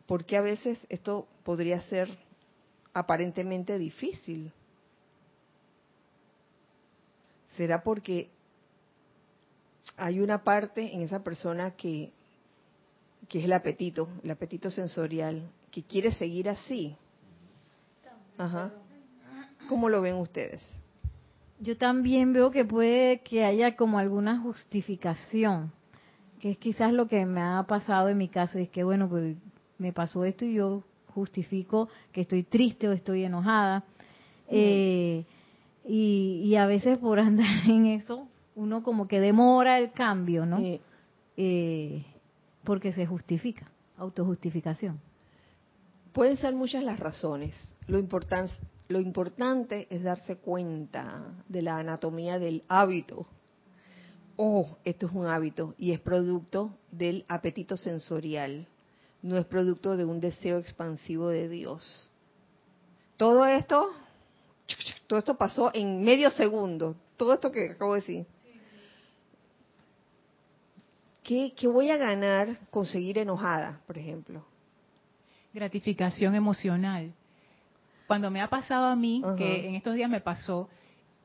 porque 0.08 0.38
a 0.38 0.42
veces 0.42 0.80
esto 0.90 1.28
podría 1.44 1.82
ser 1.82 2.10
aparentemente 2.94 3.78
difícil. 3.78 4.52
¿Será 7.58 7.84
porque 7.84 8.30
hay 9.98 10.20
una 10.20 10.44
parte 10.44 10.94
en 10.94 11.02
esa 11.02 11.24
persona 11.24 11.72
que 11.72 12.12
que 13.28 13.40
es 13.40 13.46
el 13.46 13.54
apetito, 13.54 14.08
el 14.24 14.32
apetito 14.32 14.70
sensorial, 14.70 15.50
que 15.72 15.84
quiere 15.84 16.12
seguir 16.12 16.50
así. 16.50 16.96
Ajá. 18.38 18.72
¿Cómo 19.68 19.90
lo 19.90 20.02
ven 20.02 20.16
ustedes? 20.16 20.62
Yo 21.60 21.78
también 21.78 22.34
veo 22.34 22.52
que 22.52 22.66
puede 22.66 23.22
que 23.22 23.44
haya 23.44 23.76
como 23.76 23.98
alguna 23.98 24.40
justificación, 24.42 25.72
que 26.40 26.52
es 26.52 26.58
quizás 26.58 26.92
lo 26.94 27.08
que 27.08 27.26
me 27.26 27.42
ha 27.42 27.64
pasado 27.64 28.10
en 28.10 28.18
mi 28.18 28.28
caso, 28.28 28.60
es 28.60 28.70
que 28.70 28.84
bueno, 28.84 29.10
pues 29.10 29.38
me 29.78 29.94
pasó 29.94 30.26
esto 30.26 30.46
y 30.46 30.56
yo 30.56 30.84
justifico 31.14 31.90
que 32.12 32.22
estoy 32.22 32.44
triste 32.44 32.88
o 32.88 32.92
estoy 32.92 33.24
enojada. 33.24 33.84
Eh, 34.50 35.26
y, 35.88 36.56
a 36.56 36.66
veces 36.66 36.98
por 36.98 37.20
andar 37.20 37.66
en 37.68 37.88
eso, 37.88 38.28
uno 38.56 38.84
como 38.84 39.08
que 39.08 39.20
demora 39.20 39.80
el 39.80 39.92
cambio, 39.92 40.46
¿no? 40.46 40.60
Eh, 41.38 42.06
porque 42.64 42.92
se 42.94 43.06
justifica, 43.06 43.70
autojustificación. 43.98 45.00
Pueden 46.12 46.38
ser 46.38 46.56
muchas 46.56 46.84
las 46.84 47.00
razones. 47.00 47.54
Lo, 47.88 48.02
lo 48.88 49.00
importante 49.00 49.88
es 49.90 50.04
darse 50.04 50.38
cuenta 50.38 51.36
de 51.48 51.62
la 51.62 51.78
anatomía 51.78 52.40
del 52.40 52.64
hábito. 52.68 53.28
Oh, 54.38 54.78
esto 54.84 55.08
es 55.08 55.14
un 55.14 55.28
hábito 55.28 55.76
y 55.78 55.92
es 55.92 56.00
producto 56.00 56.78
del 56.92 57.26
apetito 57.28 57.78
sensorial, 57.78 58.68
no 59.26 59.38
es 59.38 59.46
producto 59.46 59.98
de 59.98 60.06
un 60.06 60.20
deseo 60.20 60.60
expansivo 60.60 61.30
de 61.30 61.50
Dios. 61.50 62.12
Todo 63.18 63.46
esto 63.46 63.92
todo 65.08 65.20
esto 65.20 65.36
pasó 65.36 65.72
en 65.74 66.04
medio 66.04 66.30
segundo. 66.30 66.96
Todo 67.18 67.34
esto 67.34 67.52
que 67.52 67.72
acabo 67.72 67.96
de 67.96 68.02
decir. 68.02 68.26
¿Qué, 71.24 71.68
voy 71.68 71.90
a 71.90 71.98
ganar 71.98 72.60
conseguir 72.70 73.18
enojada, 73.18 73.82
por 73.88 73.98
ejemplo? 73.98 74.46
Gratificación 75.54 76.36
emocional. 76.36 77.12
Cuando 78.06 78.30
me 78.30 78.42
ha 78.42 78.48
pasado 78.48 78.86
a 78.86 78.96
mí, 78.96 79.24
que 79.38 79.68
en 79.68 79.74
estos 79.74 79.96
días 79.96 80.10
me 80.10 80.22
pasó, 80.22 80.70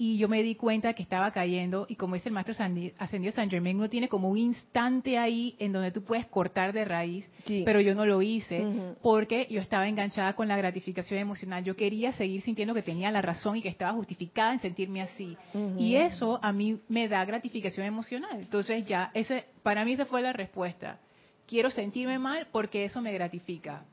y 0.01 0.17
yo 0.17 0.29
me 0.31 0.43
di 0.43 0.55
cuenta 0.55 0.95
que 0.95 1.03
estaba 1.03 1.31
cayendo 1.31 1.85
y 1.87 1.95
como 1.97 2.15
dice 2.15 2.31
el 2.31 2.33
maestro 2.33 2.55
ascendido 2.99 3.33
San 3.33 3.51
Germain, 3.51 3.77
uno 3.77 3.91
tiene 3.91 4.09
como 4.09 4.31
un 4.31 4.39
instante 4.39 5.19
ahí 5.19 5.57
en 5.59 5.73
donde 5.73 5.91
tú 5.93 6.05
puedes 6.05 6.25
cortar 6.25 6.73
de 6.73 6.87
raíz, 6.87 7.31
pero 7.67 7.83
yo 7.83 7.95
no 7.95 8.07
lo 8.07 8.23
hice 8.23 8.95
porque 9.03 9.47
yo 9.51 9.61
estaba 9.61 9.87
enganchada 9.87 10.33
con 10.33 10.49
la 10.49 10.57
gratificación 10.57 11.21
emocional. 11.21 11.65
Yo 11.65 11.77
quería 11.77 12.13
seguir 12.13 12.41
sintiendo 12.41 12.73
que 12.73 12.81
tenía 12.81 13.11
la 13.11 13.21
razón 13.21 13.59
y 13.59 13.63
que 13.63 13.69
estaba 13.69 13.93
justificada 13.93 14.55
en 14.55 14.61
sentirme 14.61 15.03
así. 15.03 15.37
Y 15.79 15.97
eso 15.97 16.41
a 16.43 16.51
mí 16.51 16.81
me 16.89 17.07
da 17.07 17.23
gratificación 17.27 17.85
emocional. 17.85 18.41
Entonces 18.41 18.87
ya, 18.87 19.11
ese 19.13 19.45
para 19.63 19.85
mí 19.85 19.93
esa 19.93 20.07
fue 20.07 20.23
la 20.23 20.33
respuesta. 20.33 20.99
Quiero 21.47 21.71
sentirme 21.71 22.19
mal 22.19 22.49
porque 22.51 22.87
eso 22.87 23.03
me 23.03 23.13
gratifica 23.13 23.85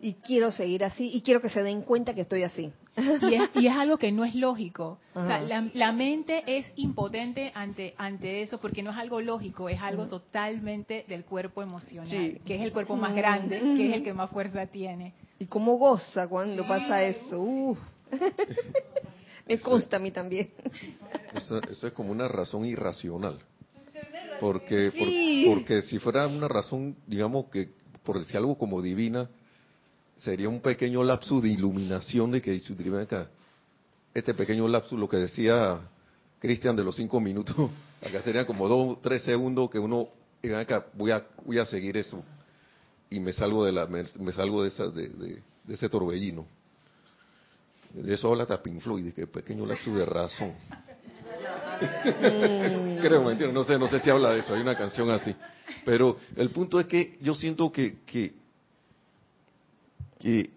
y 0.00 0.14
quiero 0.14 0.50
seguir 0.50 0.84
así 0.84 1.10
y 1.12 1.20
quiero 1.20 1.42
que 1.42 1.50
se 1.50 1.62
den 1.62 1.82
cuenta 1.82 2.14
que 2.14 2.22
estoy 2.22 2.42
así. 2.42 2.72
Y 3.56 3.66
es, 3.66 3.76
algo 3.76 3.98
que 3.98 4.10
no 4.10 4.24
es 4.24 4.34
lógico. 4.34 4.98
O 5.14 5.26
sea, 5.26 5.40
la, 5.40 5.92
mente 5.92 6.42
es 6.46 6.66
impotente 6.76 7.52
ante, 7.54 7.94
ante 7.98 8.42
eso 8.42 8.58
porque 8.58 8.82
no 8.82 8.90
es 8.90 8.96
algo 8.96 9.20
lógico, 9.20 9.68
es 9.68 9.80
algo 9.80 10.06
totalmente 10.06 11.04
del 11.08 11.24
cuerpo 11.24 11.62
emocional, 11.62 12.40
que 12.44 12.56
es 12.56 12.62
el 12.62 12.72
cuerpo 12.72 12.96
más 12.96 13.14
grande, 13.14 13.60
que 13.60 13.88
es 13.88 13.96
el 13.96 14.02
que 14.02 14.14
más 14.14 14.30
fuerza 14.30 14.66
tiene. 14.66 15.14
¿Y 15.38 15.46
cómo 15.46 15.76
goza 15.76 16.26
cuando 16.28 16.66
pasa 16.66 17.02
eso? 17.02 17.76
Me 19.46 19.58
consta 19.60 19.96
a 19.96 20.00
mí 20.00 20.10
también. 20.10 20.50
Eso, 21.34 21.58
es 21.58 21.92
como 21.92 22.10
una 22.10 22.28
razón 22.28 22.64
irracional. 22.64 23.38
Porque, 24.40 24.90
porque 25.46 25.82
si 25.82 25.98
fuera 25.98 26.26
una 26.26 26.48
razón, 26.48 26.96
digamos 27.06 27.46
que, 27.46 27.70
por 28.02 28.18
decir 28.18 28.36
algo 28.36 28.58
como 28.58 28.82
divina, 28.82 29.30
sería 30.16 30.48
un 30.48 30.60
pequeño 30.60 31.04
lapsus 31.04 31.42
de 31.42 31.50
iluminación 31.50 32.30
de 32.30 32.42
que 32.42 32.60
acá. 33.00 33.28
Este 34.14 34.34
pequeño 34.34 34.66
lapsus, 34.66 34.98
lo 34.98 35.08
que 35.08 35.18
decía 35.18 35.78
Cristian 36.38 36.74
de 36.74 36.84
los 36.84 36.96
cinco 36.96 37.20
minutos, 37.20 37.54
acá 38.02 38.22
serían 38.22 38.46
como 38.46 38.68
dos, 38.68 39.00
tres 39.02 39.22
segundos 39.22 39.70
que 39.70 39.78
uno, 39.78 40.08
acá, 40.58 40.86
voy 40.94 41.10
a, 41.10 41.26
voy 41.44 41.58
a 41.58 41.66
seguir 41.66 41.96
eso 41.96 42.22
y 43.10 43.20
me 43.20 43.32
salgo 43.32 43.64
de 43.64 43.72
la, 43.72 43.86
me, 43.86 44.32
salgo 44.32 44.62
de, 44.62 44.68
esa, 44.68 44.86
de, 44.88 45.42
ese 45.68 45.88
torbellino. 45.88 46.46
De 47.92 48.14
eso 48.14 48.28
habla 48.28 48.46
Tapin 48.46 48.80
Floyd, 48.80 49.12
que 49.12 49.26
pequeño 49.26 49.64
lapsus 49.64 49.96
de 49.96 50.04
razón. 50.04 50.52
Creo, 53.00 53.22
¿me 53.22 53.32
entiendes? 53.32 53.52
No 53.52 53.64
sé, 53.64 53.78
no 53.78 53.86
sé 53.86 54.00
si 54.00 54.10
habla 54.10 54.32
de 54.32 54.40
eso, 54.40 54.54
hay 54.54 54.60
una 54.60 54.76
canción 54.76 55.10
así. 55.10 55.34
Pero 55.84 56.16
el 56.36 56.50
punto 56.50 56.80
es 56.80 56.86
que 56.86 57.18
yo 57.20 57.34
siento 57.34 57.70
que, 57.70 57.98
que 58.04 58.34
que 60.26 60.50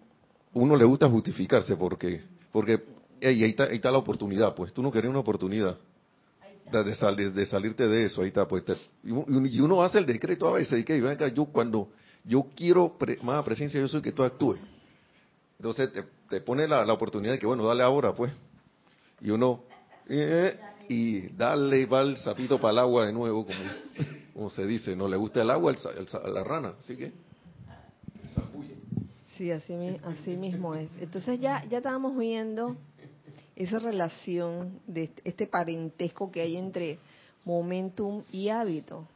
uno 0.54 0.74
le 0.74 0.84
gusta 0.84 1.08
justificarse 1.08 1.76
porque, 1.76 2.22
porque 2.50 2.82
ahí, 3.22 3.44
está, 3.44 3.64
ahí 3.64 3.76
está 3.76 3.92
la 3.92 3.98
oportunidad, 3.98 4.52
pues 4.56 4.72
tú 4.72 4.82
no 4.82 4.90
querías 4.90 5.10
una 5.10 5.20
oportunidad 5.20 5.78
de, 6.72 6.94
salir, 6.96 7.32
de 7.32 7.46
salirte 7.46 7.86
de 7.86 8.06
eso, 8.06 8.22
ahí 8.22 8.28
está, 8.28 8.48
pues 8.48 8.64
y 9.04 9.60
uno 9.60 9.82
hace 9.84 9.98
el 9.98 10.06
decreto 10.06 10.48
a 10.48 10.52
veces 10.54 10.80
y 10.80 10.84
que 10.84 11.00
venga, 11.00 11.28
yo 11.28 11.44
cuando 11.44 11.88
yo 12.24 12.46
quiero 12.56 12.96
más 13.22 13.44
presencia, 13.44 13.78
yo 13.80 13.86
soy 13.86 14.02
que 14.02 14.10
tú 14.10 14.24
actúes. 14.24 14.60
Entonces 15.58 15.90
te, 16.28 16.40
pone 16.40 16.66
la, 16.66 16.92
oportunidad 16.92 17.34
de 17.34 17.38
que, 17.38 17.46
bueno, 17.46 17.64
dale 17.64 17.82
ahora, 17.82 18.14
pues. 18.14 18.32
Y 19.20 19.30
uno, 19.30 19.62
eh, 20.08 20.58
y 20.88 21.28
dale, 21.28 21.86
va 21.86 22.00
el 22.00 22.16
sapito 22.16 22.60
para 22.60 22.72
el 22.72 22.78
agua 22.80 23.06
de 23.06 23.12
nuevo, 23.12 23.46
como, 23.46 23.58
como 24.34 24.50
se 24.50 24.66
dice, 24.66 24.96
no 24.96 25.06
le 25.06 25.16
gusta 25.16 25.42
el 25.42 25.50
agua 25.50 25.72
el, 25.72 26.34
la 26.34 26.44
rana, 26.44 26.74
así 26.78 26.96
que 26.96 27.12
Sí, 29.40 29.50
así, 29.52 29.72
así 30.04 30.36
mismo 30.36 30.74
es. 30.74 30.90
Entonces 31.00 31.40
ya, 31.40 31.64
ya 31.64 31.78
estábamos 31.78 32.14
viendo 32.18 32.76
esa 33.56 33.78
relación 33.78 34.82
de 34.86 35.10
este 35.24 35.46
parentesco 35.46 36.30
que 36.30 36.42
hay 36.42 36.58
entre 36.58 36.98
momentum 37.46 38.22
y 38.32 38.50
hábito. 38.50 39.08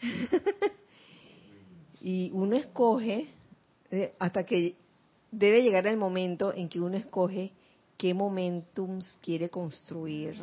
y 2.00 2.30
uno 2.32 2.54
escoge, 2.54 3.26
eh, 3.90 4.14
hasta 4.20 4.44
que 4.44 4.76
debe 5.32 5.64
llegar 5.64 5.84
el 5.88 5.96
momento 5.96 6.54
en 6.54 6.68
que 6.68 6.78
uno 6.78 6.96
escoge 6.96 7.50
qué 7.96 8.14
momentums 8.14 9.18
quiere 9.20 9.48
construir. 9.48 10.36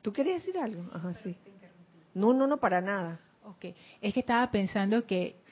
¿Tú 0.00 0.14
querías 0.14 0.40
decir 0.40 0.58
algo? 0.58 0.82
Ajá, 0.94 1.12
sí. 1.22 1.36
No, 2.14 2.32
no, 2.32 2.46
no, 2.46 2.56
para 2.56 2.80
nada. 2.80 3.20
Ok, 3.44 3.66
es 4.00 4.14
que 4.14 4.20
estaba 4.20 4.50
pensando 4.50 5.06
que 5.06 5.43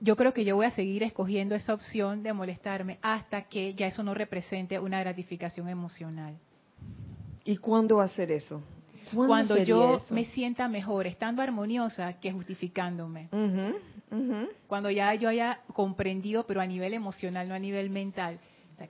yo 0.00 0.16
creo 0.16 0.32
que 0.32 0.44
yo 0.44 0.56
voy 0.56 0.66
a 0.66 0.70
seguir 0.70 1.02
escogiendo 1.02 1.54
esa 1.54 1.74
opción 1.74 2.22
de 2.22 2.32
molestarme 2.32 2.98
hasta 3.02 3.42
que 3.42 3.74
ya 3.74 3.86
eso 3.86 4.02
no 4.02 4.14
represente 4.14 4.78
una 4.78 5.00
gratificación 5.00 5.68
emocional. 5.68 6.36
¿Y 7.44 7.56
cuándo 7.56 7.96
va 7.96 8.04
a 8.04 8.08
ser 8.08 8.30
eso? 8.30 8.62
Cuando 9.14 9.56
yo 9.56 9.98
me 10.10 10.26
sienta 10.26 10.68
mejor, 10.68 11.06
estando 11.06 11.42
armoniosa 11.42 12.12
que 12.14 12.30
justificándome. 12.30 13.28
Cuando 14.66 14.90
ya 14.90 15.14
yo 15.14 15.28
haya 15.28 15.60
comprendido, 15.72 16.46
pero 16.46 16.60
a 16.60 16.66
nivel 16.66 16.94
emocional, 16.94 17.48
no 17.48 17.54
a 17.54 17.58
nivel 17.58 17.90
mental, 17.90 18.38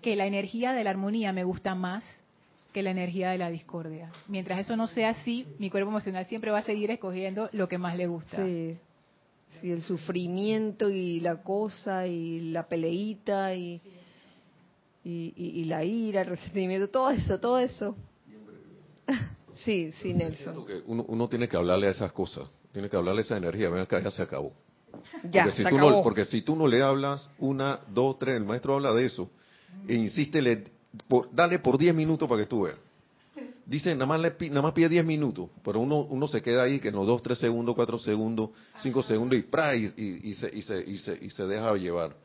que 0.02 0.16
la 0.16 0.26
energía 0.26 0.72
de 0.72 0.84
la 0.84 0.90
armonía 0.90 1.32
me 1.32 1.44
gusta 1.44 1.74
más 1.74 2.04
que 2.72 2.82
la 2.82 2.90
energía 2.90 3.30
de 3.30 3.38
la 3.38 3.50
discordia. 3.50 4.11
Mientras 4.26 4.59
eso 4.59 4.76
no 4.76 4.86
sea 4.86 5.11
así, 5.11 5.46
mi 5.59 5.70
cuerpo 5.70 5.90
emocional 5.90 6.26
siempre 6.26 6.50
va 6.50 6.59
a 6.59 6.62
seguir 6.62 6.90
escogiendo 6.90 7.48
lo 7.52 7.68
que 7.68 7.78
más 7.78 7.96
le 7.96 8.06
gusta. 8.06 8.44
Sí, 8.44 8.76
Sí, 9.61 9.70
el 9.70 9.82
sufrimiento 9.82 10.90
y 10.90 11.20
la 11.20 11.42
cosa 11.42 12.06
y 12.06 12.50
la 12.50 12.66
peleita 12.68 13.54
y, 13.54 13.80
y, 15.04 15.64
la 15.64 15.84
ira, 15.84 16.22
el 16.22 16.28
resentimiento, 16.28 16.88
todo 16.88 17.11
eso, 17.11 17.38
todo 17.40 17.59
eso. 17.59 17.96
Sí, 19.64 19.90
sí, 19.90 20.14
Nelson. 20.14 20.64
uno, 20.86 21.28
tiene 21.28 21.48
que 21.48 21.56
hablarle 21.56 21.88
a 21.88 21.90
esas 21.90 22.12
cosas, 22.12 22.48
tiene 22.72 22.88
que 22.88 22.96
hablarle 22.96 23.22
a 23.22 23.24
esa 23.24 23.36
energía, 23.36 23.68
ven 23.68 23.80
acá, 23.80 24.00
ya 24.00 24.12
se 24.12 24.22
acabó. 24.22 24.52
Ya, 25.24 25.42
porque, 25.42 25.56
si 25.56 25.64
tú 25.64 25.78
No, 25.78 26.02
porque 26.02 26.24
si 26.26 26.42
tú 26.42 26.54
no 26.54 26.68
le 26.68 26.80
hablas 26.80 27.28
una, 27.38 27.80
dos, 27.88 28.20
tres, 28.20 28.36
el 28.36 28.44
maestro 28.44 28.74
habla 28.74 28.92
de 28.92 29.06
eso, 29.06 29.28
e 29.88 29.94
insiste, 29.94 30.40
le, 30.40 30.62
dale 31.32 31.59
por 31.59 31.76
diez 31.76 31.92
minutos 31.92 32.28
para 32.28 32.42
que 32.42 32.46
tú 32.46 32.62
veas. 32.62 32.78
Dice, 33.68 33.92
nada 33.94 34.06
más, 34.06 34.18
le, 34.18 34.34
nada 34.48 34.62
más 34.62 34.72
pide 34.72 34.88
10 34.88 35.04
minutos, 35.04 35.50
pero 35.62 35.80
uno, 35.80 36.00
uno 36.00 36.26
se 36.26 36.40
queda 36.40 36.62
ahí 36.62 36.80
que 36.80 36.88
en 36.88 36.94
los 36.94 37.06
2, 37.06 37.22
3 37.22 37.38
segundos, 37.38 37.74
4 37.74 37.98
segundos, 37.98 38.50
5 38.80 39.02
segundos 39.02 39.38
y, 39.38 39.44
y, 39.44 40.20
y, 40.30 40.34
se, 40.34 40.48
y, 40.56 40.62
se, 40.62 40.80
y, 40.80 40.96
se, 40.96 41.18
y 41.20 41.28
se 41.28 41.42
deja 41.44 41.74
llevar. 41.74 42.16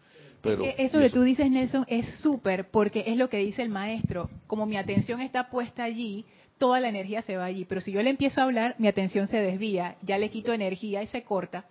Pero, 0.41 0.63
eso 0.77 0.99
que 0.99 1.09
tú 1.09 1.21
dices, 1.21 1.51
Nelson, 1.51 1.85
es 1.89 2.19
súper, 2.21 2.69
porque 2.69 3.03
es 3.07 3.17
lo 3.17 3.29
que 3.29 3.37
dice 3.37 3.61
el 3.61 3.67
maestro. 3.67 4.29
Como 4.47 4.65
mi 4.65 4.77
atención 4.77 5.19
está 5.19 5.49
puesta 5.49 5.83
allí, 5.83 6.23
toda 6.57 6.79
la 6.79 6.87
energía 6.87 7.21
se 7.23 7.35
va 7.35 7.43
allí. 7.43 7.65
Pero 7.65 7.81
si 7.81 7.91
yo 7.91 8.01
le 8.01 8.09
empiezo 8.09 8.39
a 8.39 8.45
hablar, 8.45 8.75
mi 8.77 8.87
atención 8.87 9.27
se 9.27 9.37
desvía, 9.37 9.97
ya 10.01 10.17
le 10.17 10.29
quito 10.29 10.53
energía 10.53 11.03
y 11.03 11.07
se 11.07 11.23
corta. 11.23 11.65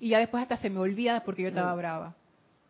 Y 0.00 0.10
ya 0.10 0.18
después 0.18 0.42
hasta 0.42 0.58
se 0.58 0.68
me 0.68 0.80
olvida 0.80 1.22
porque 1.24 1.42
yo 1.42 1.48
estaba 1.48 1.74
brava. 1.74 2.14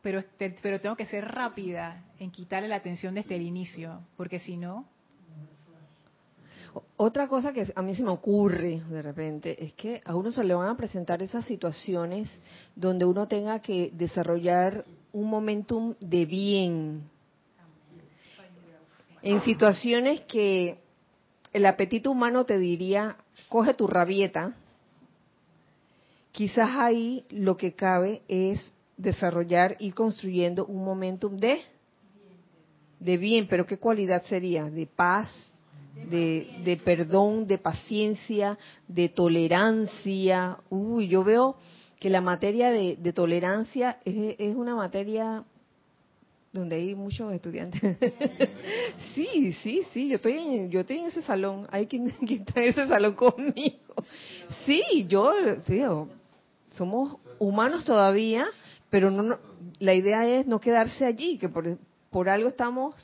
Pero, 0.03 0.23
pero 0.39 0.81
tengo 0.81 0.95
que 0.95 1.07
ser 1.07 1.25
rápida 1.25 2.05
en 2.21 2.31
quitarle 2.31 2.69
la 2.69 2.77
atención 2.77 3.15
desde 3.15 3.35
el 3.35 3.43
inicio, 3.43 4.03
porque 4.17 4.39
si 4.39 4.57
no, 4.57 4.87
otra 6.97 7.29
cosa 7.29 7.53
que 7.53 7.73
a 7.75 7.83
mí 7.83 7.95
se 7.95 8.03
me 8.03 8.11
ocurre 8.11 8.83
de 8.89 9.03
repente 9.03 9.65
es 9.65 9.75
que 9.75 10.01
a 10.05 10.15
uno 10.15 10.33
se 10.33 10.45
le 10.45 10.55
van 10.55 10.69
a 10.69 10.77
presentar 10.77 11.23
esas 11.23 11.45
situaciones 11.45 12.29
donde 12.75 13.05
uno 13.05 13.29
tenga 13.29 13.61
que 13.61 13.91
desarrollar 13.93 14.85
un 15.13 15.31
momentum 15.31 15.95
de 16.01 16.27
bien. 16.27 17.11
En 19.23 19.41
situaciones 19.41 20.21
que 20.23 20.79
el 21.53 21.67
apetito 21.67 22.11
humano 22.11 22.45
te 22.45 22.59
diría, 22.59 23.17
coge 23.49 23.75
tu 23.75 23.87
rabieta, 23.87 24.55
quizás 26.33 26.71
ahí 26.75 27.25
lo 27.31 27.57
que 27.57 27.75
cabe 27.75 28.23
es 28.29 28.61
desarrollar 28.97 29.77
y 29.79 29.93
construyendo 29.93 30.67
un 30.67 30.85
momentum 30.85 31.37
de 31.37 31.61
de 33.05 33.19
bien, 33.19 33.47
pero 33.49 33.67
¿qué 33.67 33.77
cualidad 33.77 34.25
sería? 34.25 34.71
De 34.71 34.87
paz, 34.87 35.29
de, 35.95 36.81
perdón, 36.85 37.47
de 37.47 37.59
paciencia, 37.59 38.59
de 38.89 39.09
tolerancia. 39.09 40.59
Uy, 40.71 41.09
yo 41.09 41.25
veo 41.25 41.57
que 42.01 42.11
la 42.11 42.21
materia 42.21 42.71
de, 42.71 43.13
tolerancia 43.13 43.99
es, 44.05 44.37
es, 44.39 44.55
una 44.55 44.75
materia 44.75 45.45
donde 46.53 46.77
hay 46.77 46.95
muchos 46.95 47.33
estudiantes. 47.33 47.81
sí, 49.15 49.53
sí, 49.55 49.83
sí, 49.93 50.09
yo 50.09 50.17
estoy 50.17 50.39
en, 50.39 50.71
yo 50.71 50.81
estoy 50.81 50.99
en 50.99 51.07
ese 51.07 51.23
salón. 51.23 51.67
Hay 51.71 51.87
quien, 51.87 52.07
está 52.29 52.61
en 52.61 52.69
ese 52.69 52.87
salón 52.87 53.15
conmigo. 53.15 53.95
Sí, 54.67 55.07
yo, 55.09 55.33
sí, 55.67 55.81
somos 56.71 57.17
humanos 57.39 57.85
todavía, 57.85 58.47
pero 58.91 59.11
no, 59.11 59.39
la 59.79 59.95
idea 59.95 60.27
es 60.29 60.47
no 60.47 60.61
quedarse 60.61 61.05
allí, 61.05 61.39
que 61.39 61.49
por, 61.49 61.79
por 62.11 62.29
algo 62.29 62.49
estamos 62.49 62.95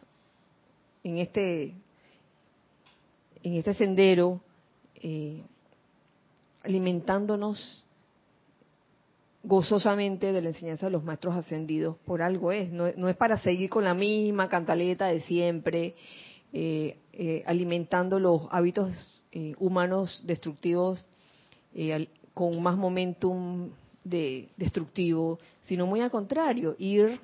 en 1.02 1.18
este 1.18 1.74
en 3.42 3.54
este 3.54 3.74
sendero 3.74 4.40
eh, 5.02 5.42
alimentándonos 6.62 7.86
gozosamente 9.42 10.32
de 10.32 10.42
la 10.42 10.48
enseñanza 10.48 10.86
de 10.86 10.92
los 10.92 11.04
maestros 11.04 11.34
ascendidos. 11.34 11.96
Por 12.04 12.20
algo 12.20 12.52
es 12.52 12.70
no, 12.70 12.86
es 12.86 13.16
para 13.16 13.38
seguir 13.38 13.70
con 13.70 13.84
la 13.84 13.94
misma 13.94 14.48
cantaleta 14.48 15.06
de 15.06 15.22
siempre 15.22 15.94
eh, 16.52 16.98
eh, 17.12 17.42
alimentando 17.46 18.20
los 18.20 18.42
hábitos 18.50 19.24
humanos 19.58 20.22
destructivos 20.26 21.08
con 22.34 22.60
más 22.60 22.76
momentum 22.76 23.70
de 24.02 24.48
destructivo 24.56 25.38
sino 25.62 25.86
muy 25.86 26.00
al 26.00 26.10
contrario 26.10 26.74
ir 26.78 27.20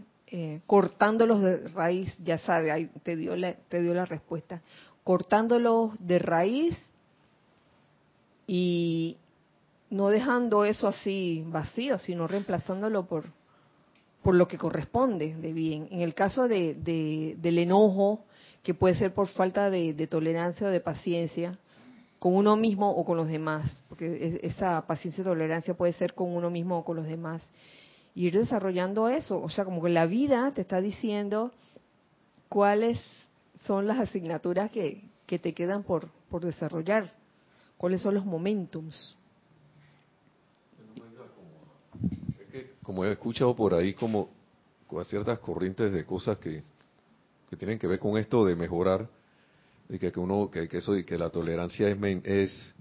cortándolos 0.67 1.43
de 1.43 1.69
raíz, 1.69 2.17
ya 2.23 2.39
sabe, 2.39 2.71
ahí 2.71 2.91
te 3.03 3.17
dio 3.17 3.35
la, 3.37 3.55
te 3.55 3.81
dio 3.81 3.95
la 3.95 4.05
respuesta, 4.05 4.61
cortándolos 5.07 5.93
de 6.05 6.19
raíz 6.19 6.77
y 8.45 9.17
no 9.89 10.09
dejando 10.09 10.65
eso 10.65 10.89
así 10.89 11.45
vacío, 11.47 11.97
sino 11.97 12.27
reemplazándolo 12.27 13.07
por, 13.07 13.27
por 14.25 14.35
lo 14.35 14.49
que 14.49 14.59
corresponde 14.59 15.37
de 15.37 15.53
bien. 15.53 15.87
En 15.93 16.01
el 16.01 16.13
caso 16.13 16.49
de, 16.49 16.75
del 17.39 17.59
enojo, 17.61 18.25
que 18.65 18.75
puede 18.75 18.97
ser 18.97 19.15
por 19.15 19.29
falta 19.29 19.71
de, 19.71 20.09
tolerancia 20.09 20.67
o 20.67 20.71
de 20.71 20.81
paciencia, 20.81 21.57
con 22.19 22.35
uno 22.35 22.57
mismo 22.57 22.91
o 22.91 23.05
con 23.05 23.17
los 23.17 23.29
demás, 23.29 23.85
porque 23.89 24.41
esa 24.43 24.85
paciencia 24.89 25.23
y 25.23 25.25
tolerancia 25.25 25.75
puede 25.75 25.93
ser 25.93 26.15
con 26.15 26.35
uno 26.35 26.51
mismo 26.51 26.79
o 26.79 26.85
con 26.85 26.97
los 26.97 27.07
demás 27.07 27.49
y 28.13 28.27
ir 28.27 28.37
desarrollando 28.37 29.09
eso. 29.09 29.41
O 29.41 29.51
sea, 29.51 29.65
como 29.65 29.81
que 29.81 29.91
la 29.91 30.07
vida 30.07 30.51
te 30.51 30.63
está 30.63 30.81
diciendo 30.81 31.53
cuáles 32.49 32.99
son 33.65 33.87
las 33.87 33.99
asignaturas 33.99 34.71
que, 34.71 35.03
que 35.27 35.39
te 35.39 35.55
quedan 35.55 35.83
por, 35.83 36.11
desarrollar, 36.41 37.13
cuáles 37.77 38.03
son 38.03 38.15
los 38.15 38.25
momentums. 38.25 39.17
como 42.83 43.05
he 43.05 43.11
escuchado 43.11 43.57
por 43.57 43.75
ahí 43.75 43.95
como, 43.95 44.31
ciertas 45.09 45.41
corrientes 45.41 45.93
de 45.93 46.05
cosas 46.05 46.39
que, 46.39 46.63
que 47.51 47.57
tienen 47.57 47.79
que 47.79 47.87
ver 47.89 47.99
con 47.99 48.17
esto 48.17 48.45
de 48.45 48.55
mejorar 48.55 49.09
y 49.89 49.99
que, 49.99 50.13
que 50.13 50.21
uno 50.21 50.51
que, 50.51 50.69
eso 50.71 50.97
y 50.97 51.05
que 51.05 51.19
la 51.19 51.31
tolerancia 51.31 51.89
es, 51.89 52.25
es 52.25 52.75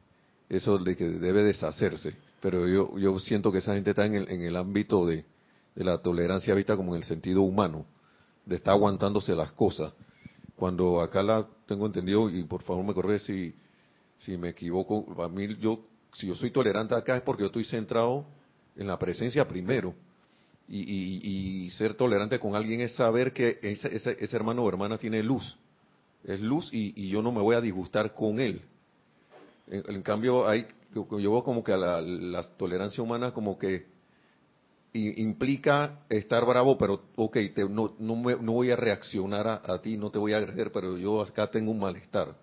eso 0.47 0.77
de 0.77 0.95
que 0.95 1.05
debe 1.09 1.43
deshacerse 1.43 2.15
pero 2.45 2.67
yo, 2.67 2.95
yo 2.99 3.17
siento 3.17 3.51
que 3.51 3.57
esa 3.57 3.73
gente 3.73 3.89
está 3.89 4.05
en 4.05 4.13
el, 4.13 4.29
en 4.29 4.43
el 4.43 4.55
ámbito 4.55 5.07
de, 5.07 5.25
la 5.73 5.97
tolerancia 5.97 6.53
vista 6.53 6.75
como 6.75 6.93
en 6.93 7.01
el 7.01 7.07
sentido 7.07 7.41
humano, 7.41 7.87
de 8.45 8.57
estar 8.57 8.75
aguantándose 8.75 9.33
las 9.33 9.51
cosas. 9.53 9.93
Cuando 10.55 11.01
acá 11.01 11.21
la 11.21 11.47
tengo 11.65 11.85
entendido, 11.85 12.29
y 12.29 12.43
por 12.43 12.61
favor 12.63 12.85
me 12.85 12.93
corre 12.93 13.19
si, 13.19 13.53
si 14.19 14.37
me 14.37 14.49
equivoco, 14.49 15.05
a 15.21 15.27
mí 15.27 15.55
yo, 15.57 15.85
si 16.13 16.27
yo 16.27 16.35
soy 16.35 16.51
tolerante 16.51 16.95
acá 16.95 17.17
es 17.17 17.23
porque 17.23 17.41
yo 17.41 17.47
estoy 17.47 17.65
centrado 17.65 18.25
en 18.75 18.87
la 18.87 18.97
presencia 18.97 19.47
primero. 19.47 19.93
Y, 20.67 20.79
y, 20.79 21.69
ser 21.71 21.93
tolerante 21.93 22.39
con 22.39 22.55
alguien 22.55 22.81
es 22.81 22.93
saber 22.93 23.33
que 23.33 23.59
ese, 23.61 23.95
ese, 23.95 24.35
hermano 24.35 24.63
o 24.63 24.69
hermana 24.69 24.97
tiene 24.97 25.21
luz. 25.21 25.57
Es 26.23 26.39
luz 26.39 26.69
y, 26.73 26.91
y 26.95 27.09
yo 27.09 27.21
no 27.21 27.31
me 27.31 27.39
voy 27.41 27.55
a 27.55 27.61
disgustar 27.61 28.15
con 28.15 28.39
él. 28.39 28.61
En, 29.67 30.01
cambio, 30.01 30.47
hay 30.47 30.65
yo 30.93 31.31
veo 31.31 31.43
como 31.43 31.63
que 31.63 31.73
a 31.73 31.77
la, 31.77 32.41
tolerancia 32.57 33.03
humana 33.03 33.31
como 33.31 33.57
que 33.57 33.85
implica 34.95 35.99
estar 36.09 36.45
bravo, 36.45 36.77
pero 36.77 37.01
ok, 37.15 37.37
no, 37.69 37.93
no, 37.99 38.15
no, 38.15 38.51
voy 38.53 38.71
a 38.71 38.75
reaccionar 38.75 39.61
a, 39.63 39.81
ti, 39.81 39.97
no 39.97 40.09
te 40.09 40.19
voy 40.19 40.33
a 40.33 40.37
agredir, 40.37 40.71
pero 40.71 40.97
yo 40.97 41.21
acá 41.21 41.49
tengo 41.49 41.71
un 41.71 41.79
malestar. 41.79 42.35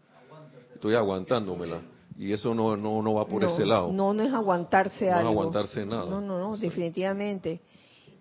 Estoy 0.74 0.94
aguantándomela. 0.94 1.80
Y 2.18 2.32
eso 2.32 2.54
no, 2.54 2.76
no, 2.76 3.00
no 3.02 3.14
va 3.14 3.26
por 3.26 3.42
ese 3.42 3.64
lado. 3.64 3.90
No, 3.92 4.12
no 4.12 4.22
es 4.22 4.32
aguantarse 4.32 5.10
algo. 5.10 5.22
No 5.22 5.30
es 5.30 5.36
aguantarse 5.36 5.86
nada. 5.86 6.10
No, 6.10 6.20
no, 6.20 6.38
no, 6.38 6.56
definitivamente. 6.56 7.60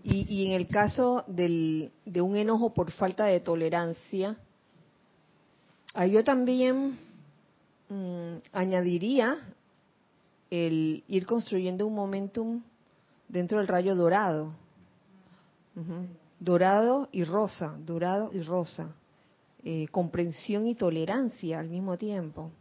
Y, 0.03 0.25
y 0.33 0.47
en 0.47 0.53
el 0.53 0.67
caso 0.67 1.23
del, 1.27 1.91
de 2.05 2.21
un 2.21 2.37
enojo 2.37 2.73
por 2.73 2.91
falta 2.91 3.25
de 3.25 3.39
tolerancia, 3.41 4.37
yo 6.09 6.23
también 6.23 6.97
mm, 7.89 8.37
añadiría 8.53 9.37
el 10.49 11.03
ir 11.07 11.25
construyendo 11.25 11.85
un 11.85 11.95
momentum 11.95 12.63
dentro 13.31 13.59
del 13.59 13.67
rayo 13.67 13.95
dorado. 13.95 14.53
Dorado 16.39 17.07
y 17.11 17.23
rosa, 17.23 17.75
dorado 17.79 18.31
y 18.33 18.41
rosa. 18.41 18.93
Eh, 19.63 19.87
comprensión 19.89 20.67
y 20.67 20.75
tolerancia 20.75 21.59
al 21.59 21.69
mismo 21.69 21.97
tiempo. 21.97 22.51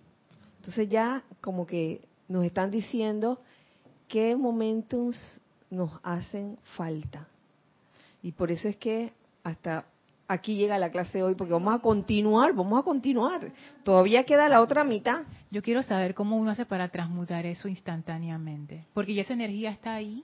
Entonces 0.59 0.89
ya 0.89 1.25
como 1.41 1.67
que 1.67 2.03
nos 2.29 2.45
están 2.45 2.71
diciendo 2.71 3.41
qué 4.07 4.37
momentums 4.37 5.17
nos 5.71 5.91
hacen 6.03 6.59
falta. 6.77 7.27
Y 8.23 8.33
por 8.33 8.51
eso 8.51 8.69
es 8.69 8.77
que 8.77 9.13
hasta 9.43 9.87
aquí 10.29 10.55
llega 10.57 10.79
la 10.79 10.91
clase 10.91 11.19
de 11.19 11.25
hoy, 11.25 11.35
porque 11.35 11.55
vamos 11.55 11.75
a 11.75 11.79
continuar, 11.79 12.53
vamos 12.53 12.79
a 12.79 12.83
continuar. 12.83 13.51
Todavía 13.83 14.25
queda 14.25 14.49
la 14.49 14.61
otra 14.61 14.85
mitad. 14.85 15.23
Yo 15.51 15.63
quiero 15.63 15.83
saber 15.83 16.15
cómo 16.15 16.37
uno 16.37 16.51
hace 16.51 16.67
para 16.67 16.89
transmutar 16.91 17.47
eso 17.47 17.67
instantáneamente, 17.67 18.85
porque 18.93 19.15
ya 19.15 19.23
esa 19.23 19.33
energía 19.33 19.71
está 19.71 19.95
ahí. 19.95 20.23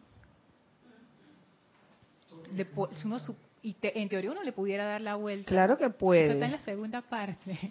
Y 3.63 3.77
en 3.83 4.09
teoría 4.09 4.31
uno 4.31 4.43
le 4.43 4.53
pudiera 4.53 4.85
dar 4.85 5.01
la 5.01 5.17
vuelta. 5.17 5.49
Claro 5.49 5.77
que 5.77 5.91
puede. 5.91 6.25
Eso 6.25 6.33
está 6.35 6.47
en 6.47 6.53
la 6.53 6.59
segunda 6.59 7.03
parte. 7.03 7.59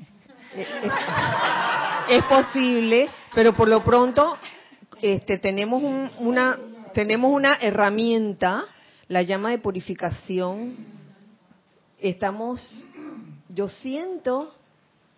Es, 2.08 2.24
posible, 2.26 3.10
pero 3.34 3.54
por 3.56 3.68
lo 3.68 3.84
pronto 3.84 4.38
este, 5.02 5.40
tenemos 5.40 5.82
una 6.20 6.58
tenemos 6.96 7.34
una 7.34 7.56
herramienta, 7.56 8.64
la 9.10 9.22
llama 9.22 9.50
de 9.50 9.58
purificación. 9.58 10.78
Estamos, 12.00 12.86
yo 13.50 13.68
siento 13.68 14.56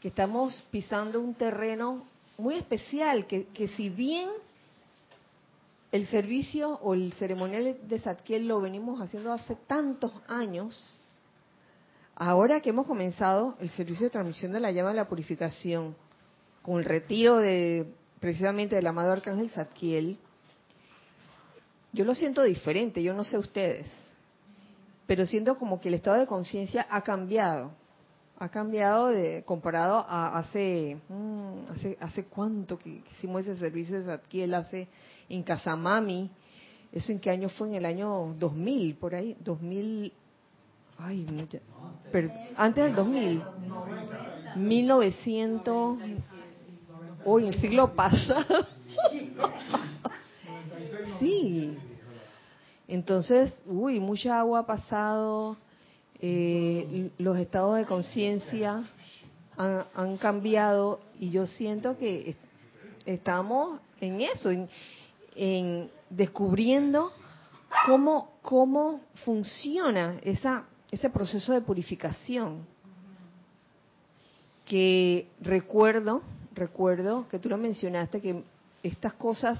que 0.01 0.07
estamos 0.07 0.63
pisando 0.71 1.21
un 1.21 1.35
terreno 1.35 2.03
muy 2.39 2.55
especial, 2.55 3.27
que, 3.27 3.45
que 3.53 3.67
si 3.67 3.89
bien 3.89 4.27
el 5.97 6.07
servicio 6.07 6.79
o 6.83 6.93
el 6.93 7.11
ceremonial 7.13 7.75
de 7.81 7.99
Zadkiel 7.99 8.47
lo 8.47 8.61
venimos 8.61 9.01
haciendo 9.01 9.33
hace 9.33 9.55
tantos 9.55 10.11
años, 10.27 11.01
ahora 12.15 12.61
que 12.61 12.69
hemos 12.69 12.85
comenzado 12.85 13.55
el 13.59 13.69
servicio 13.71 14.05
de 14.05 14.11
transmisión 14.11 14.51
de 14.51 14.59
la 14.59 14.71
llama 14.71 14.89
de 14.89 14.95
la 14.95 15.07
purificación, 15.07 15.95
con 16.61 16.77
el 16.77 16.85
retiro 16.85 17.37
de 17.37 17.91
precisamente 18.19 18.75
del 18.75 18.85
amado 18.85 19.11
Arcángel 19.11 19.49
Zadkiel, 19.49 20.19
yo 21.93 22.05
lo 22.05 22.13
siento 22.13 22.43
diferente, 22.43 23.01
yo 23.01 23.15
no 23.15 23.23
sé 23.23 23.39
ustedes, 23.39 23.91
pero 25.07 25.25
siento 25.25 25.57
como 25.57 25.81
que 25.81 25.87
el 25.87 25.95
estado 25.95 26.19
de 26.19 26.27
conciencia 26.27 26.85
ha 26.91 27.01
cambiado 27.01 27.71
ha 28.39 28.49
cambiado 28.49 29.07
de 29.07 29.43
comparado 29.45 30.05
a 30.07 30.37
hace 30.37 30.97
mm, 31.09 31.71
hace 31.71 31.97
hace 31.99 32.25
cuánto 32.25 32.77
que 32.77 33.01
hicimos 33.11 33.41
ese 33.41 33.57
servicio 33.57 33.97
de 33.97 34.05
Zadkiel 34.05 34.53
hace 34.53 34.87
en 35.29 35.43
Casamami. 35.43 36.29
Eso 36.91 37.11
en 37.11 37.19
qué 37.19 37.31
año 37.31 37.49
fue 37.49 37.69
en 37.69 37.75
el 37.75 37.85
año 37.85 38.35
2000 38.37 38.95
por 38.95 39.15
ahí. 39.15 39.35
2000 39.39 40.13
ay 40.99 41.27
no, 41.29 41.47
pero, 42.11 42.31
antes 42.55 42.83
del 42.83 42.95
2000 42.95 43.43
1900 44.55 45.97
hoy, 47.29 47.43
en 47.43 47.53
el 47.53 47.61
siglo 47.61 47.93
pasado. 47.93 48.65
sí. 51.19 51.77
Entonces, 52.87 53.53
uy, 53.65 53.99
mucha 53.99 54.39
agua 54.39 54.59
ha 54.59 54.65
pasado, 54.65 55.57
eh, 56.19 57.11
los 57.17 57.37
estados 57.37 57.77
de 57.77 57.85
conciencia 57.85 58.83
han, 59.57 60.17
cambiado 60.17 60.99
y 61.19 61.29
yo 61.31 61.45
siento 61.47 61.97
que 61.97 62.35
estamos 63.05 63.79
en 63.99 64.21
eso, 64.21 64.51
en, 64.51 64.67
en 65.35 65.89
descubriendo 66.09 67.11
cómo, 67.85 68.31
cómo 68.41 69.01
funciona 69.25 70.19
esa, 70.23 70.65
ese 70.91 71.09
proceso 71.09 71.53
de 71.53 71.61
purificación. 71.61 72.65
Que 74.65 75.27
recuerdo, 75.39 76.21
recuerdo 76.53 77.27
que 77.29 77.39
tú 77.39 77.49
lo 77.49 77.57
mencionaste, 77.57 78.21
que 78.21 78.43
estas 78.83 79.13
cosas, 79.13 79.59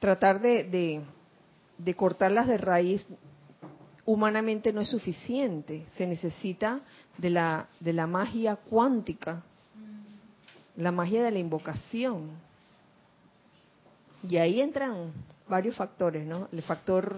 tratar 0.00 0.40
de, 0.40 1.02
de 1.78 1.94
cortarlas 1.94 2.46
de 2.46 2.58
raíz 2.58 3.06
humanamente 4.06 4.72
no 4.72 4.80
es 4.80 4.88
suficiente, 4.88 5.86
se 5.96 6.06
necesita 6.06 6.80
de 7.18 7.30
la, 7.30 7.68
de 7.80 7.92
la 7.92 8.06
magia 8.06 8.56
cuántica, 8.56 9.42
la 10.76 10.92
magia 10.92 11.22
de 11.22 11.30
la 11.30 11.38
invocación. 11.38 12.30
Y 14.28 14.36
ahí 14.36 14.60
entran 14.60 15.12
varios 15.48 15.76
factores, 15.76 16.26
¿no? 16.26 16.48
El 16.52 16.62
factor 16.62 17.16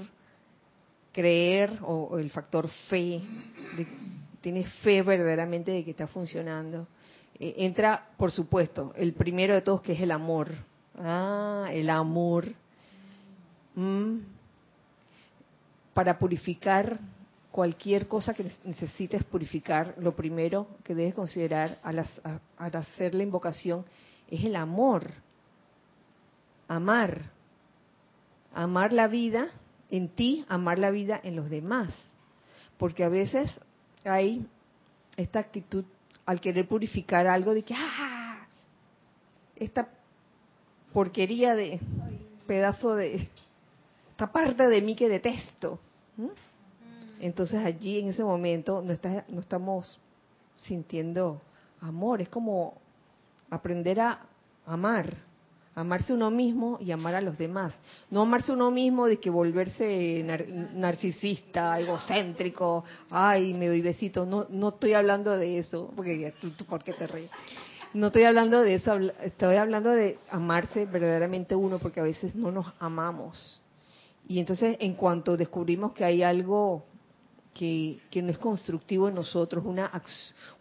creer 1.12 1.78
o, 1.82 2.18
el 2.18 2.30
factor 2.30 2.68
fe, 2.88 3.22
de, 3.76 3.86
tienes 4.40 4.70
fe 4.82 5.02
verdaderamente 5.02 5.70
de 5.70 5.84
que 5.84 5.92
está 5.92 6.06
funcionando. 6.06 6.86
Eh, 7.38 7.54
entra, 7.58 8.08
por 8.16 8.30
supuesto, 8.30 8.92
el 8.96 9.14
primero 9.14 9.54
de 9.54 9.62
todos 9.62 9.80
que 9.80 9.92
es 9.92 10.00
el 10.00 10.10
amor. 10.10 10.50
Ah, 10.98 11.68
el 11.72 11.90
amor. 11.90 12.46
Mm. 13.74 14.35
Para 15.96 16.18
purificar 16.18 17.00
cualquier 17.50 18.06
cosa 18.06 18.34
que 18.34 18.52
necesites 18.64 19.24
purificar, 19.24 19.94
lo 19.96 20.14
primero 20.14 20.66
que 20.84 20.94
debes 20.94 21.14
considerar 21.14 21.78
al, 21.82 22.06
hacer 22.58 23.14
la 23.14 23.22
invocación 23.22 23.86
es 24.28 24.44
el 24.44 24.56
amor. 24.56 25.10
Amar 26.68 27.32
amar 28.52 28.92
la 28.92 29.06
vida 29.06 29.48
en 29.90 30.08
ti, 30.08 30.44
amar 30.48 30.78
la 30.78 30.90
vida 30.90 31.18
en 31.22 31.36
los 31.36 31.48
demás. 31.48 31.94
Porque 32.78 33.04
a 33.04 33.08
veces 33.08 33.50
hay 34.04 34.46
esta 35.16 35.38
actitud 35.38 35.84
al 36.26 36.40
querer 36.40 36.68
purificar 36.68 37.26
algo 37.26 37.54
de 37.54 37.62
que, 37.62 37.74
¡ah! 37.74 38.46
Esta 39.54 39.88
porquería 40.92 41.54
de 41.54 41.80
pedazo 42.46 42.94
de, 42.94 43.28
esta 44.16 44.32
parte 44.32 44.66
de 44.66 44.80
mí 44.80 44.96
que 44.96 45.10
detesto. 45.10 45.78
Entonces 47.20 47.62
allí 47.62 47.98
en 47.98 48.08
ese 48.08 48.24
momento 48.24 48.80
no, 48.80 48.94
está, 48.94 49.26
no 49.28 49.40
estamos 49.40 50.00
sintiendo 50.56 51.42
amor, 51.82 52.22
es 52.22 52.30
como 52.30 52.80
aprender 53.50 54.00
a 54.00 54.20
amar 54.64 55.14
amarse 55.74 56.14
uno 56.14 56.30
mismo 56.30 56.78
y 56.80 56.90
amar 56.90 57.14
a 57.16 57.20
los 57.20 57.36
demás. 57.36 57.74
No 58.10 58.22
amarse 58.22 58.50
uno 58.50 58.70
mismo 58.70 59.06
de 59.06 59.18
que 59.18 59.28
volverse 59.28 60.24
narcisista, 60.72 61.78
egocéntrico, 61.78 62.82
ay, 63.10 63.52
me 63.52 63.68
doy 63.68 63.82
besito. 63.82 64.24
No, 64.24 64.46
no 64.48 64.70
estoy 64.70 64.94
hablando 64.94 65.36
de 65.36 65.58
eso, 65.58 65.92
porque 65.94 66.32
tú 66.40 66.50
¿por 66.64 66.82
qué 66.82 66.94
te 66.94 67.06
ríes? 67.06 67.30
No 67.92 68.06
estoy 68.06 68.24
hablando 68.24 68.62
de 68.62 68.74
eso, 68.74 68.96
estoy 69.22 69.56
hablando 69.56 69.90
de 69.90 70.18
amarse 70.30 70.86
verdaderamente 70.86 71.54
uno, 71.54 71.78
porque 71.78 72.00
a 72.00 72.04
veces 72.04 72.34
no 72.34 72.50
nos 72.50 72.72
amamos. 72.78 73.60
Y 74.28 74.40
entonces, 74.40 74.76
en 74.80 74.94
cuanto 74.94 75.36
descubrimos 75.36 75.92
que 75.92 76.04
hay 76.04 76.22
algo 76.22 76.84
que, 77.54 78.00
no 78.14 78.30
es 78.30 78.38
constructivo 78.38 79.08
en 79.08 79.14
nosotros, 79.14 79.64
una, 79.64 79.90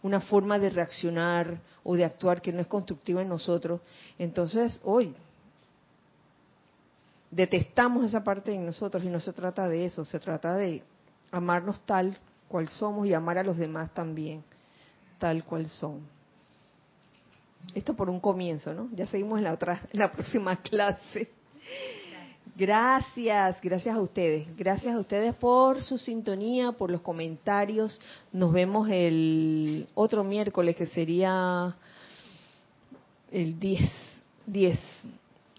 una 0.02 0.20
forma 0.20 0.58
de 0.58 0.70
reaccionar 0.70 1.60
o 1.82 1.94
de 1.94 2.04
actuar 2.04 2.40
que 2.40 2.52
no 2.52 2.60
es 2.60 2.66
constructiva 2.66 3.22
en 3.22 3.28
nosotros, 3.28 3.80
entonces 4.18 4.80
hoy 4.84 5.14
detestamos 7.30 8.06
esa 8.06 8.24
parte 8.24 8.52
de 8.52 8.58
nosotros 8.58 9.04
y 9.04 9.08
no 9.08 9.20
se 9.20 9.32
trata 9.32 9.68
de 9.68 9.84
eso, 9.84 10.04
se 10.04 10.18
trata 10.18 10.54
de 10.54 10.82
amarnos 11.30 11.80
tal 11.82 12.16
cual 12.48 12.68
somos 12.68 13.06
y 13.06 13.12
amar 13.12 13.38
a 13.38 13.42
los 13.42 13.58
demás 13.58 13.92
también 13.92 14.42
tal 15.18 15.44
cual 15.44 15.66
son. 15.66 16.00
Esto 17.74 17.94
por 17.94 18.08
un 18.08 18.20
comienzo, 18.20 18.72
¿no? 18.72 18.88
Ya 18.92 19.06
seguimos 19.06 19.38
en 19.38 19.44
la 19.44 19.52
otra, 19.52 19.82
en 19.92 19.98
la 19.98 20.12
próxima 20.12 20.56
clase. 20.56 21.30
Gracias, 22.56 23.60
gracias 23.60 23.94
a 23.94 24.00
ustedes. 24.00 24.48
Gracias 24.56 24.94
a 24.94 24.98
ustedes 24.98 25.34
por 25.34 25.82
su 25.82 25.98
sintonía, 25.98 26.72
por 26.72 26.90
los 26.90 27.02
comentarios. 27.02 28.00
Nos 28.32 28.50
vemos 28.50 28.88
el 28.90 29.86
otro 29.94 30.24
miércoles 30.24 30.74
que 30.74 30.86
sería 30.86 31.76
el 33.30 33.60
10, 33.60 33.90
10, 34.46 34.78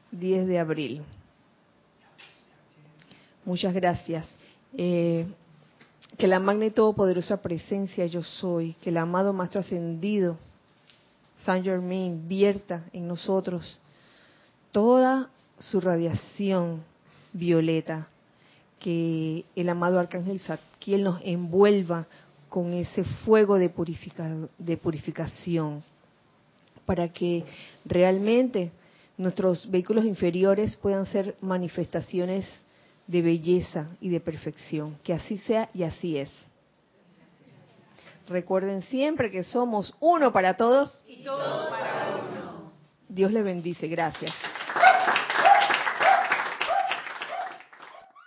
10 0.10 0.48
de 0.48 0.58
abril. 0.58 1.04
Muchas 3.46 3.76
gracias. 3.76 4.26
Eh, 4.76 5.28
que 6.18 6.26
la 6.26 6.40
magna 6.40 6.66
y 6.66 6.72
todopoderosa 6.72 7.44
presencia 7.44 8.08
yo 8.08 8.24
soy, 8.24 8.74
que 8.82 8.90
el 8.90 8.98
amado 8.98 9.34
más 9.34 9.52
trascendido, 9.52 10.40
Saint 11.46 11.64
Germain, 11.64 12.28
vierta 12.28 12.86
en 12.92 13.08
nosotros 13.08 13.78
toda 14.72 15.30
su 15.60 15.80
radiación 15.80 16.84
violeta, 17.34 18.08
que 18.80 19.46
el 19.56 19.70
amado 19.70 20.00
Arcángel 20.00 20.40
Zadkiel 20.40 21.04
nos 21.04 21.22
envuelva 21.24 22.06
con 22.50 22.74
ese 22.74 23.04
fuego 23.04 23.58
de, 23.58 23.72
de 24.58 24.78
purificación, 24.78 25.84
para 26.86 27.10
que 27.10 27.44
realmente 27.86 28.72
nuestros 29.18 29.70
vehículos 29.70 30.06
inferiores 30.06 30.76
puedan 30.78 31.06
ser 31.06 31.36
manifestaciones 31.42 32.48
de 33.08 33.22
belleza 33.22 33.88
y 34.00 34.10
de 34.10 34.20
perfección. 34.20 34.98
Que 35.04 35.14
así 35.14 35.38
sea 35.40 35.70
y 35.74 35.84
así 35.84 36.18
es. 36.18 36.30
Recuerden 38.28 38.82
siempre 38.84 39.32
que 39.32 39.44
somos 39.44 39.96
uno 40.00 40.32
para 40.32 40.56
todos 40.56 41.04
y 41.08 41.24
todos 41.24 41.70
para 41.70 42.18
uno. 42.18 42.72
Dios 43.08 43.32
les 43.32 43.44
bendice. 43.44 43.88
Gracias. 43.88 44.34